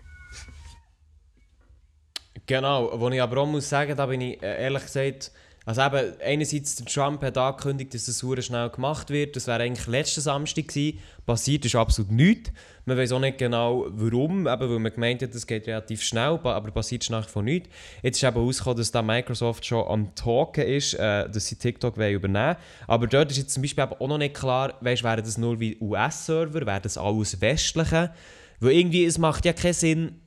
Genau, 2.47 2.91
wo 2.99 3.09
ich 3.09 3.23
aber 3.23 3.39
auch 3.39 3.47
muss 3.47 3.69
sagen, 3.69 3.97
da 3.97 4.07
bin 4.07 4.21
ich 4.21 4.43
äh, 4.43 4.63
ehrlich 4.63 4.83
gesagt, 4.83 5.33
also 5.67 5.83
eben, 5.83 6.15
einerseits 6.25 6.77
der 6.77 6.87
Trump 6.87 7.23
hat 7.23 7.37
angekündigt, 7.37 7.93
dass 7.93 8.07
das 8.07 8.19
sehr 8.19 8.41
schnell 8.41 8.71
gemacht 8.71 9.11
wird, 9.11 9.37
das 9.37 9.47
wäre 9.47 9.63
eigentlich 9.63 9.87
letzten 9.87 10.23
Samstag 10.23 10.69
gewesen, 10.69 10.99
passiert 11.27 11.65
ist 11.67 11.77
absolut 11.77 12.11
nichts. 12.11 12.51
Man 12.87 12.97
weiß 12.97 13.13
auch 13.13 13.21
nicht 13.21 13.39
genau 13.39 13.87
warum, 13.91 14.49
eben 14.49 14.71
weil 14.71 14.79
man 14.79 14.93
gemeint 14.93 15.23
hat, 15.23 15.35
das 15.35 15.47
geht 15.47 15.67
relativ 15.67 16.03
schnell, 16.03 16.41
aber 16.43 16.71
passiert 16.71 17.03
ist 17.03 17.11
nach 17.11 17.29
von 17.29 17.45
nichts. 17.45 17.69
Jetzt 18.03 18.17
ist 18.17 18.25
eben 18.25 18.37
herausgekommen, 18.37 18.79
dass 18.79 18.91
da 18.91 19.03
Microsoft 19.03 19.67
schon 19.67 19.87
am 19.87 20.15
Talken 20.15 20.65
ist, 20.65 20.95
äh, 20.95 21.29
dass 21.29 21.47
sie 21.47 21.57
TikTok 21.57 21.99
wollen 21.99 22.15
übernehmen 22.15 22.57
Aber 22.87 23.07
dort 23.07 23.31
ist 23.31 23.37
jetzt 23.37 23.53
zum 23.53 23.63
Beispiel 23.63 23.85
auch 23.85 24.09
noch 24.09 24.19
nicht 24.19 24.35
klar, 24.35 24.75
weißt, 24.81 25.05
wären 25.05 25.23
das 25.23 25.37
nur 25.37 25.61
wie 25.61 25.77
US-Server, 25.81 26.67
wäre 26.67 26.81
das 26.81 26.97
alles 26.97 27.41
westliche? 27.41 28.13
Weil 28.61 28.73
irgendwie, 28.73 29.05
es 29.05 29.19
macht 29.19 29.45
ja 29.45 29.53
keinen 29.53 29.75
Sinn, 29.75 30.21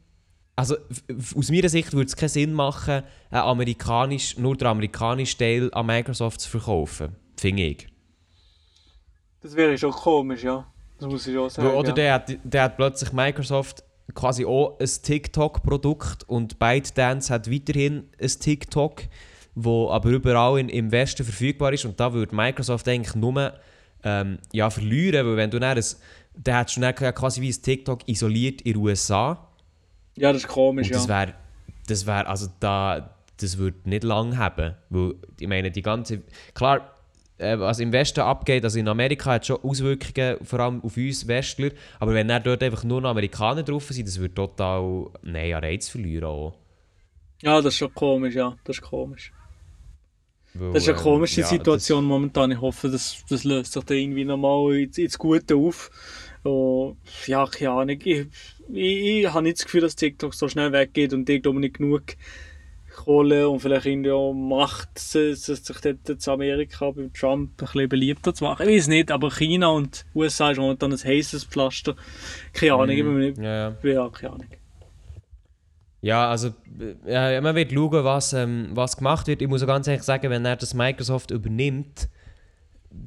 also 0.56 0.76
aus 1.36 1.50
meiner 1.50 1.70
Sicht 1.70 1.94
würde 1.94 2.08
es 2.08 2.16
keinen 2.16 2.30
Sinn 2.30 2.54
machen, 2.54 3.04
einen 3.32 3.42
amerikanisch, 3.42 4.38
nur 4.38 4.56
den 4.56 4.68
amerikanischen 4.68 5.40
Teil 5.40 5.74
an 5.74 5.86
Microsoft 5.86 6.42
zu 6.42 6.50
verkaufen. 6.50 7.16
Finde 7.38 7.64
ich. 7.64 7.88
Das 9.42 9.56
wäre 9.56 9.78
schon 9.78 9.92
komisch, 9.92 10.44
ja. 10.44 10.66
Das 11.00 11.10
muss 11.10 11.28
ich 11.28 11.38
auch 11.38 11.50
sagen. 11.50 11.70
Oder 11.70 11.90
ja. 11.90 11.94
der, 11.94 12.14
hat, 12.14 12.38
der 12.44 12.64
hat 12.64 12.78
plötzlich 12.78 13.12
Microsoft 13.12 13.84
quasi 14.14 14.46
auch 14.46 14.80
ein 14.80 14.90
TikTok-Produkt 15.02 16.30
und 16.30 16.60
ByteDance 16.60 17.34
hat 17.34 17.52
weiterhin 17.52 18.10
ein 18.22 18.28
TikTok, 18.28 19.04
wo 19.56 19.90
aber 19.90 20.10
überall 20.10 20.60
in, 20.60 20.70
im 20.70 20.92
Westen 20.92 21.24
verfügbar 21.24 21.74
ist 21.74 21.86
und 21.86 22.00
da 22.00 22.14
würde 22.14 22.36
Microsoft 22.36 22.88
eigentlich 22.88 23.16
nur 23.16 23.54
ähm, 24.04 24.38
ja, 24.52 24.70
verlieren, 24.70 25.26
weil 25.26 25.38
wenn 25.38 25.52
du 25.52 25.60
dann 25.60 25.78
ein, 25.78 25.84
der 26.36 26.58
hat 26.58 26.72
schon 26.72 26.84
dann 26.84 26.96
quasi 26.96 27.42
wie 27.42 27.50
ein 27.50 27.62
TikTok 27.62 28.08
isoliert 28.08 28.62
in 28.62 28.74
den 28.74 28.82
USA 28.82 29.50
Ja, 30.16 30.32
das 30.32 30.44
ist 30.44 30.48
komisch, 30.48 30.88
Und 30.88 30.96
das 30.96 31.08
ja. 31.08 31.34
das 31.88 32.06
wäre, 32.06 32.28
also 32.28 32.48
da, 32.60 33.16
das 33.38 33.58
würde 33.58 33.78
nicht 33.86 34.04
lang 34.04 34.38
haben, 34.38 34.76
weil 34.90 35.16
ich 35.40 35.48
meine, 35.48 35.72
die 35.72 35.82
ganze, 35.82 36.22
klar, 36.54 36.94
äh, 37.38 37.58
was 37.58 37.80
im 37.80 37.92
Westen 37.92 38.22
abgeht, 38.22 38.64
also 38.64 38.78
in 38.80 38.88
Amerika 38.88 39.32
hat 39.32 39.42
es 39.42 39.48
schon 39.48 39.58
Auswirkungen, 39.64 40.38
vor 40.44 40.60
allem 40.60 40.84
auf 40.84 40.98
uns 40.98 41.28
Westler, 41.28 41.72
aber 42.00 42.14
wenn 42.14 42.28
dann 42.28 42.44
dort 42.44 42.62
einfach 42.62 42.84
nur 42.84 43.02
noch 43.02 43.10
Amerikaner 43.10 43.64
drauf 43.64 43.88
sind, 43.90 44.08
das 44.08 44.20
würde 44.20 44.34
total, 44.34 45.08
nein, 45.24 45.54
an 45.54 45.64
Reiz 45.64 45.90
verlieren 45.90 46.26
auch. 46.26 46.58
Ja, 47.42 47.58
das 47.58 47.74
ist 47.74 47.78
schon 47.80 47.94
komisch, 47.94 48.36
ja. 48.36 48.56
Das 48.64 48.78
ist 48.78 48.82
komisch. 48.84 49.34
Weil, 50.54 50.74
Das 50.74 50.84
ist 50.84 50.90
eine 50.90 50.98
ähm, 50.98 51.04
komische 51.04 51.42
ja, 51.42 51.48
Situation 51.48 52.06
momentan. 52.06 52.52
Ich 52.52 52.62
hoffe, 52.62 52.90
das, 52.90 53.24
das 53.28 53.44
löst 53.44 53.74
sich 53.74 53.84
dann 53.84 53.98
irgendwie 53.98 54.24
nochmal 54.24 54.76
ins, 54.76 54.98
ins 54.98 55.18
Gute 55.18 55.56
auf. 55.56 55.90
Und, 56.44 56.98
ja, 57.26 57.46
keine 57.48 57.72
Ahnung. 57.72 58.00
Ich, 58.04 58.28
ich, 58.72 59.24
ich 59.26 59.34
habe 59.34 59.44
nicht 59.44 59.58
das 59.58 59.66
Gefühl, 59.66 59.82
dass 59.82 59.96
TikTok 59.96 60.34
so 60.34 60.48
schnell 60.48 60.72
weggeht 60.72 61.14
und 61.14 61.30
irgendwo 61.30 61.60
nicht 61.60 61.78
genug 61.78 62.04
Kohle 62.94 63.50
und 63.50 63.60
vielleicht 63.60 63.86
irgendwie 63.86 64.12
auch 64.12 64.34
Macht, 64.34 65.00
sich 65.00 65.40
sich 65.40 65.60
dort 65.82 66.10
in 66.10 66.18
Amerika 66.28 66.92
bei 66.92 67.10
Trump 67.14 67.52
ein 67.62 67.66
bisschen 67.66 67.90
beliebter 67.90 68.34
zu 68.34 68.44
machen. 68.44 68.70
Ich 68.70 68.78
weiß 68.78 68.88
nicht, 68.88 69.12
aber 69.12 69.32
China 69.32 69.70
und 69.70 70.06
USA 70.16 70.52
ist 70.52 70.60
momentan 70.60 70.94
ein 70.94 71.04
heißes 71.04 71.46
Pflaster. 71.46 71.96
Keine 72.54 72.74
Ahnung, 72.74 72.90
ich 72.90 73.04
bin 73.04 73.14
mir 73.14 73.30
nicht. 73.32 73.38
Ja, 73.40 73.70
ja. 73.70 73.76
Ja, 73.84 74.10
keine 74.10 74.34
Ahnung. 74.34 74.48
Ja, 76.02 76.30
also 76.30 76.54
ja, 77.06 77.40
man 77.42 77.56
wird 77.56 77.72
schauen, 77.72 78.04
was, 78.04 78.34
ähm, 78.34 78.70
was 78.74 78.98
gemacht 78.98 79.28
wird. 79.28 79.42
Ich 79.42 79.48
muss 79.48 79.64
auch 79.64 79.68
ganz 79.68 79.88
ehrlich 79.88 80.04
sagen, 80.04 80.30
wenn 80.30 80.46
er 80.46 80.58
das 80.58 80.74
Microsoft 80.74 81.32
übernimmt, 81.32 82.10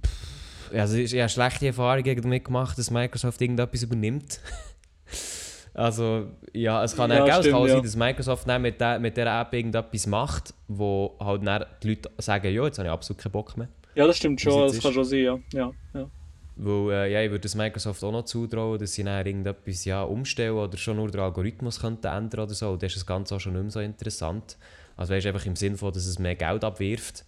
pff, 0.03 0.73
also 0.73 0.97
ich 0.97 1.15
habe 1.15 1.29
schlechte 1.29 1.67
Erfahrungen 1.67 2.23
damit 2.23 2.45
gemacht, 2.45 2.79
dass 2.79 2.91
Microsoft 2.91 3.41
irgendetwas 3.41 3.83
übernimmt. 3.83 4.41
also 5.77 6.29
ja, 6.55 6.83
es 6.83 6.97
kann 6.97 7.11
Ja, 7.11 7.27
es 7.27 7.37
stimmt, 7.37 7.53
kann 7.53 7.55
auch 7.63 7.67
ja. 7.67 7.75
sein, 7.75 7.83
dass 7.83 7.97
Microsoft 7.97 8.49
dann 8.49 8.63
mit, 8.63 8.81
der, 8.81 8.99
mit 8.99 9.17
dieser 9.17 9.41
App 9.41 9.53
irgendetwas 9.53 10.07
macht, 10.07 10.55
wo 10.69 11.15
halt 11.21 11.47
dann 11.47 11.67
die 11.83 11.89
Leute 11.91 12.11
sagen, 12.19 12.53
ja, 12.53 12.65
jetzt 12.65 12.79
habe 12.79 12.89
ich 12.89 12.93
absolut 12.93 13.23
keinen 13.23 13.33
Bock 13.33 13.57
mehr. 13.59 13.69
Ja, 13.95 14.07
das 14.07 14.17
stimmt 14.17 14.41
schon. 14.41 14.53
es 14.65 14.73
Das 14.73 14.75
jetzt 14.75 14.83
kann 14.83 14.91
ist. 14.91 14.95
schon 14.95 15.05
sein, 15.05 15.19
ja. 15.21 15.39
ja, 15.53 15.73
ja. 15.95 16.11
Weil 16.57 16.91
äh, 16.93 17.13
ja, 17.13 17.23
ich 17.23 17.31
würde 17.31 17.43
das 17.43 17.55
Microsoft 17.55 18.03
auch 18.03 18.13
noch 18.13 18.25
zutrauen, 18.25 18.79
dass 18.79 18.95
sie 18.95 19.05
dann 19.05 19.27
irgendetwas 19.27 19.85
ja, 19.85 20.03
umstellen 20.03 20.55
oder 20.57 20.79
schon 20.79 20.97
nur 20.97 21.11
den 21.11 21.21
Algorithmus 21.21 21.81
könnten 21.81 22.07
ändern 22.07 22.41
oder 22.41 22.55
so. 22.55 22.71
Und 22.71 22.83
dann 22.83 22.87
ist 22.87 22.97
das 22.97 23.05
Ganze 23.05 23.35
auch 23.35 23.41
schon 23.41 23.53
nicht 23.53 23.63
mehr 23.63 23.71
so 23.71 23.81
interessant. 23.81 24.57
Also 24.97 25.13
weißt, 25.13 25.27
einfach 25.27 25.45
im 25.45 25.57
Sinne 25.57 25.77
von, 25.77 25.93
dass 25.93 26.07
es 26.07 26.19
mehr 26.19 26.37
Geld 26.37 26.65
abwirft. 26.65 27.27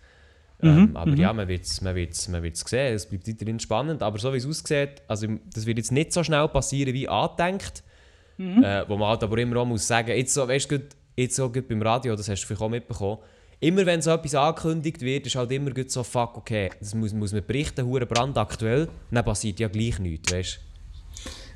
Ähm, 0.62 0.96
aber 0.96 1.14
ja, 1.14 1.32
man 1.32 1.46
wird 1.46 1.64
es 1.64 1.82
man 1.82 1.94
wird's, 1.94 2.26
man 2.28 2.42
wird's 2.42 2.61
sehen. 2.68 2.94
Es 2.94 3.07
bleibt 3.07 3.28
weiterhin 3.28 3.61
spannend. 3.61 4.03
Aber 4.03 4.18
so 4.18 4.32
wie 4.32 4.38
es 4.38 4.46
aussieht, 4.46 5.03
also 5.07 5.26
das 5.55 5.66
wird 5.66 5.76
jetzt 5.76 5.92
nicht 5.92 6.12
so 6.12 6.24
schnell 6.24 6.49
passieren 6.49 6.94
wie 6.94 7.09
angedenkt. 7.09 7.84
Äh, 8.39 8.84
wo 8.89 8.97
man 8.97 9.09
halt 9.09 9.22
aber 9.22 9.39
immer 9.39 9.57
auch 9.57 9.66
muss 9.66 9.86
sagen, 9.86 10.16
jetzt 10.16 10.32
so, 10.32 10.47
weißt 10.47 10.70
du, 10.70 10.80
jetzt 11.16 11.34
so 11.36 11.51
gut 11.51 11.68
beim 11.68 11.82
Radio, 11.82 12.14
das 12.14 12.28
hast 12.28 12.43
du 12.43 12.47
vielleicht 12.47 12.62
auch 12.62 12.68
mitbekommen, 12.68 13.18
immer 13.61 13.84
wenn 13.84 14.01
so 14.01 14.11
etwas 14.12 14.34
angekündigt 14.34 15.01
wird, 15.01 15.26
ist 15.26 15.34
halt 15.34 15.51
immer 15.51 15.72
so, 15.89 16.03
fuck, 16.05 16.36
okay, 16.36 16.70
das 16.78 16.95
muss, 16.95 17.12
muss 17.12 17.32
man 17.32 17.45
berichten, 17.45 17.84
hure 17.84 18.07
brandaktuell, 18.07 18.89
dann 19.11 19.24
passiert 19.24 19.59
ja 19.59 19.68
gleich 19.68 19.99
nichts, 19.99 20.32
weißt 20.32 20.61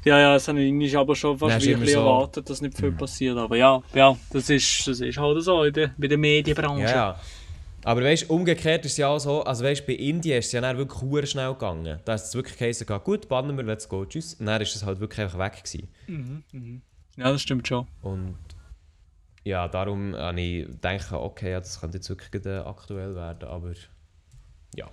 Ja, 0.04 0.18
ja, 0.18 0.34
das 0.34 0.48
habe 0.48 0.60
ich 0.60 0.96
aber 0.96 1.14
schon 1.14 1.38
fast 1.38 1.60
bisschen 1.60 1.86
so- 1.86 2.00
erwartet, 2.00 2.50
dass 2.50 2.60
nicht 2.60 2.76
viel 2.76 2.90
passiert. 2.90 3.38
Aber 3.38 3.56
ja, 3.56 3.80
ja 3.94 4.16
das, 4.32 4.50
ist, 4.50 4.88
das 4.88 4.98
ist 5.00 5.16
halt 5.16 5.42
so 5.44 5.62
in 5.62 5.72
der, 5.72 5.94
bei 5.96 6.08
der 6.08 6.18
Medienbranche. 6.18 6.82
Ja, 6.82 6.90
ja. 6.90 7.20
Aber 7.84 8.02
weißt 8.02 8.30
umgekehrt 8.30 8.84
ist 8.84 8.92
es 8.92 8.98
ja 8.98 9.08
auch 9.08 9.18
so, 9.18 9.42
also 9.42 9.64
weißt 9.64 9.82
du, 9.82 9.86
bei 9.86 9.94
Indien 9.94 10.38
ist 10.38 10.46
es 10.46 10.52
ja 10.52 10.60
dann 10.60 10.76
wirklich 10.78 11.30
schnell 11.30 11.52
gegangen. 11.52 11.98
Da 12.04 12.14
ist 12.14 12.26
es 12.26 12.34
wirklich 12.34 12.56
geheißen, 12.56 12.86
gut, 13.02 13.28
bannen 13.28 13.56
wir, 13.56 13.64
let's 13.64 13.88
go, 13.88 14.04
tschüss. 14.04 14.34
Und 14.34 14.46
dann 14.46 14.62
ist 14.62 14.76
es 14.76 14.84
halt 14.84 15.00
wirklich 15.00 15.20
einfach 15.20 15.38
weg 15.38 15.64
gewesen. 15.64 16.82
Ja, 17.16 17.32
das 17.32 17.42
stimmt 17.42 17.66
schon. 17.66 17.86
Und 18.02 18.36
ja, 19.44 19.66
darum 19.66 20.14
habe 20.14 20.40
ich 20.40 20.66
gedacht, 20.66 21.12
okay, 21.12 21.50
ja, 21.50 21.58
das 21.58 21.80
könnte 21.80 21.98
jetzt 21.98 22.08
wirklich 22.08 22.30
gerade 22.30 22.64
aktuell 22.64 23.14
werden, 23.16 23.48
aber 23.48 23.72
ja. 24.76 24.88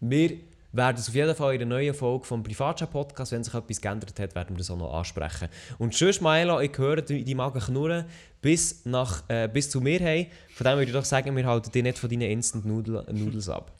Wir 0.00 0.38
werden 0.72 0.96
es 0.98 1.08
auf 1.08 1.14
jeden 1.14 1.34
Fall 1.34 1.54
in 1.54 1.58
der 1.60 1.68
neuen 1.68 1.94
Folge 1.94 2.24
vom 2.24 2.42
Privatchat-Podcast, 2.42 3.32
wenn 3.32 3.44
sich 3.44 3.54
etwas 3.54 3.80
geändert 3.80 4.18
hat, 4.18 4.34
werden 4.34 4.56
wir 4.56 4.58
das 4.58 4.70
auch 4.70 4.78
noch 4.78 4.94
ansprechen. 4.94 5.48
Und 5.78 5.92
tschüss, 5.92 6.20
Milo, 6.20 6.60
ich 6.60 6.76
höre 6.76 7.02
die, 7.02 7.24
die 7.24 7.34
Magen 7.34 7.60
knurren 7.60 8.06
bis, 8.40 8.84
nach, 8.84 9.22
äh, 9.28 9.48
bis 9.48 9.70
zu 9.70 9.80
mir 9.80 10.00
hey. 10.00 10.30
Von 10.54 10.64
dem 10.64 10.74
würde 10.74 10.86
ich 10.86 10.92
doch 10.92 11.04
sagen, 11.04 11.36
wir 11.36 11.46
halten 11.46 11.70
dich 11.70 11.82
nicht 11.82 11.98
von 11.98 12.10
deinen 12.10 12.30
Instant-Noodles 12.30 13.48
ab. 13.48 13.72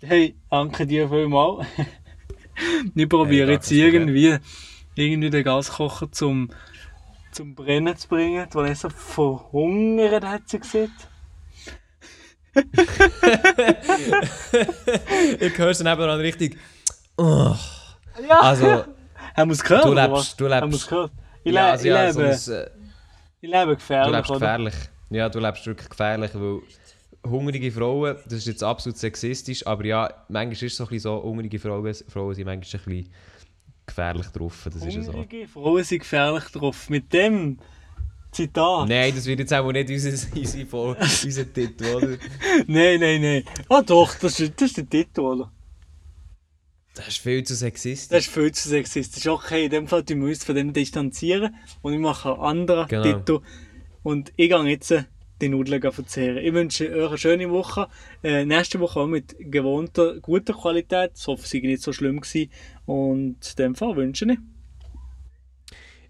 Hey, 0.00 0.34
danke 0.50 0.86
dir 0.86 1.08
vielmals. 1.08 1.66
ich 2.94 3.08
probiere 3.08 3.46
Hey, 3.46 3.54
jetzt 3.54 3.70
irgendwie, 3.70 4.36
irgendwie 4.94 5.30
den 5.30 5.44
Gaskocher 5.44 6.10
zum, 6.10 6.50
zum 7.32 7.54
Brennen 7.54 7.96
zu 7.96 8.08
bringen, 8.08 8.46
weil 8.52 8.66
er 8.66 8.74
so 8.74 8.90
verhungert 8.90 10.24
hat 10.24 10.48
sie 10.48 10.58
gesagt. 10.58 11.08
Ich 15.40 15.58
höre 15.58 15.70
es 15.70 15.78
dann 15.78 15.92
eben 15.92 16.06
dann 16.06 16.20
richtig. 16.20 16.58
Oh. 17.16 17.54
Ja, 18.28 18.40
Also, 18.40 18.66
haben 19.36 19.50
wir 19.50 19.52
es 19.52 19.62
gehört? 19.62 19.84
du 19.84 19.92
lebst- 19.92 20.40
du 20.40 20.46
lebst- 20.46 20.62
Haben 20.62 20.70
gehört? 20.88 21.12
Ich, 21.44 21.52
ja, 21.52 21.66
le 21.66 21.70
also, 21.72 21.88
ja, 21.88 22.08
ich, 22.08 22.12
so 22.14 22.20
lebe, 22.20 22.32
ein, 22.32 22.52
äh, 22.52 22.70
ich 23.40 23.50
lebe 23.50 23.66
Du 23.66 23.74
gefährlich, 23.76 24.12
lebst 24.16 24.30
oder? 24.30 24.40
gefährlich. 24.40 24.74
Ja, 25.10 25.28
du 25.28 25.38
lebst 25.38 25.66
wirklich 25.66 25.88
gefährlich, 25.88 26.30
weil 26.34 26.60
hungrige 27.30 27.70
Frauen, 27.70 28.16
das 28.24 28.32
ist 28.34 28.46
jetzt 28.46 28.62
absolut 28.64 28.98
sexistisch, 28.98 29.66
aber 29.66 29.84
ja, 29.84 30.08
manchmal 30.28 30.52
ist 30.52 30.62
es 30.62 30.76
so 30.76 30.84
ein 30.84 30.88
bisschen 30.88 31.00
so, 31.02 31.22
hungrige 31.22 31.58
Frauen, 31.58 31.94
Frauen 32.08 32.34
sind 32.34 32.44
manchmal 32.46 32.80
ein 32.80 32.84
bisschen 32.84 33.12
gefährlich 33.86 34.26
drauf, 34.28 34.62
das 34.64 34.76
ist 34.76 34.94
ja 34.94 35.02
so. 35.02 35.12
Hungrige 35.12 35.46
Frauen 35.48 35.84
sind 35.84 35.98
gefährlich 36.00 36.44
drauf. 36.46 36.88
Mit 36.90 37.12
dem 37.12 37.58
Zitat. 38.36 38.88
Nein, 38.88 39.14
das 39.14 39.26
wird 39.26 39.40
jetzt 39.40 39.54
auch 39.54 39.72
nicht 39.72 39.88
unser, 39.88 40.10
unser, 41.24 41.52
Titel, 41.52 41.84
oder? 41.94 42.08
Nein, 42.66 43.00
nein, 43.00 43.20
nein. 43.22 43.44
Ah 43.68 43.82
doch, 43.82 44.14
das 44.18 44.38
ist, 44.40 44.60
das 44.60 44.68
ist 44.68 44.76
der 44.76 44.88
Titel, 44.88 45.20
oder? 45.20 45.52
Das 46.94 47.08
ist 47.08 47.18
viel 47.18 47.42
zu 47.44 47.54
sexistisch. 47.54 48.08
Das 48.08 48.26
ist 48.26 48.32
viel 48.32 48.52
zu 48.52 48.68
sexistisch. 48.68 49.26
Okay, 49.26 49.64
in 49.64 49.70
dem 49.70 49.88
Fall 49.88 50.04
tun 50.04 50.20
wir 50.20 50.28
uns 50.28 50.44
von 50.44 50.54
dem 50.54 50.72
distanzieren 50.72 51.54
und 51.82 51.92
ich 51.92 51.98
mache 51.98 52.32
einen 52.32 52.40
anderen 52.40 52.88
Genau. 52.88 53.02
Titel. 53.02 53.40
Und 54.02 54.32
ich 54.36 54.48
gehe 54.50 54.62
jetzt 54.64 54.90
äh, 54.90 55.04
die 55.40 55.48
Nudeln 55.48 55.80
verzehren. 55.92 56.38
Ich 56.38 56.52
wünsche 56.52 56.90
euch 56.90 57.08
eine 57.08 57.18
schöne 57.18 57.50
Woche. 57.50 57.88
Äh, 58.22 58.44
nächste 58.44 58.80
Woche 58.80 59.00
auch 59.00 59.06
mit 59.06 59.34
gewohnter, 59.38 60.20
guter 60.20 60.54
Qualität. 60.54 61.12
Ich 61.16 61.26
hoffe, 61.26 61.42
es 61.44 61.52
war 61.52 61.60
nicht 61.60 61.82
so 61.82 61.92
schlimm. 61.92 62.20
Gewesen. 62.20 62.50
Und 62.86 63.36
in 63.50 63.56
dem 63.56 63.74
Fall 63.74 63.96
wünsche 63.96 64.26
ich. 64.30 64.38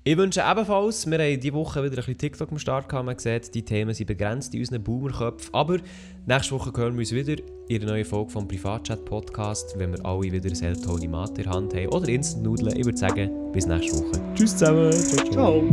Ich 0.09 0.17
wünsche 0.17 0.41
ebenfalls, 0.49 1.05
wir 1.11 1.19
haben 1.19 1.41
diese 1.41 1.53
Woche 1.55 1.83
wieder 1.83 1.95
ein 1.95 1.97
bisschen 1.97 2.17
TikTok 2.17 2.53
am 2.53 2.61
Start 2.61 2.89
gehabt, 2.89 3.07
man 3.07 3.17
gesehen, 3.17 3.43
die 3.53 3.65
Themen 3.65 3.93
sind 3.93 4.07
begrenzt 4.07 4.55
in 4.55 4.61
unseren 4.61 4.81
Boomerköpfen, 4.85 5.53
aber 5.53 5.79
nächste 6.27 6.55
Woche 6.55 6.73
hören 6.77 6.93
wir 6.93 7.01
uns 7.01 7.11
wieder 7.11 7.43
in 7.67 7.81
der 7.81 7.89
neuen 7.89 8.05
Folge 8.05 8.31
vom 8.31 8.47
Privatchat-Podcast, 8.47 9.77
wenn 9.77 9.91
wir 9.91 10.07
alle 10.07 10.31
wieder 10.31 10.49
eine 10.65 10.81
tolle 10.81 11.09
Mate 11.09 11.43
in 11.43 11.49
der 11.49 11.53
Hand 11.53 11.75
haben 11.75 11.89
oder 11.89 12.09
Instant-Nudeln. 12.09 12.79
Ich 12.79 12.85
würde 12.85 12.97
sagen, 12.97 13.51
bis 13.51 13.67
nächste 13.67 13.99
Woche. 13.99 14.13
Tschüss 14.37 14.57
zusammen. 14.57 14.93
Ciao, 14.93 15.25
ciao. 15.25 15.33
Ciao. 15.33 15.65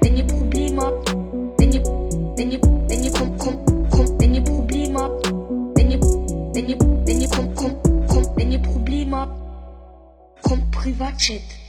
Wenn 0.00 0.16
ihr 0.16 0.26
Probleme 0.26 0.82
habt, 0.82 1.14
wenn 1.60 1.70
ihr, 1.70 1.84
wenn 1.84 2.50
ihr, 2.50 2.60
wenn 2.60 3.04
ihr 3.04 3.12
kommt, 3.12 3.38
kommt, 3.38 3.90
kommt, 3.92 4.20
wenn 4.20 4.34
ihr 4.34 4.42
Probleme 4.42 4.98
habt, 4.98 5.28
wenn 5.76 5.90
ihr, 5.92 6.00
wenn 6.00 6.68
ihr, 6.68 6.78
wenn 6.80 7.20
ihr 7.20 7.28
kommt, 7.28 7.54
kommt, 7.54 8.08
kommt, 8.08 8.36
wenn 8.36 8.50
ihr 8.50 8.58
Probleme 8.58 9.16
habt, 9.16 10.42
kommt 10.42 10.68
Privatchat. 10.72 11.65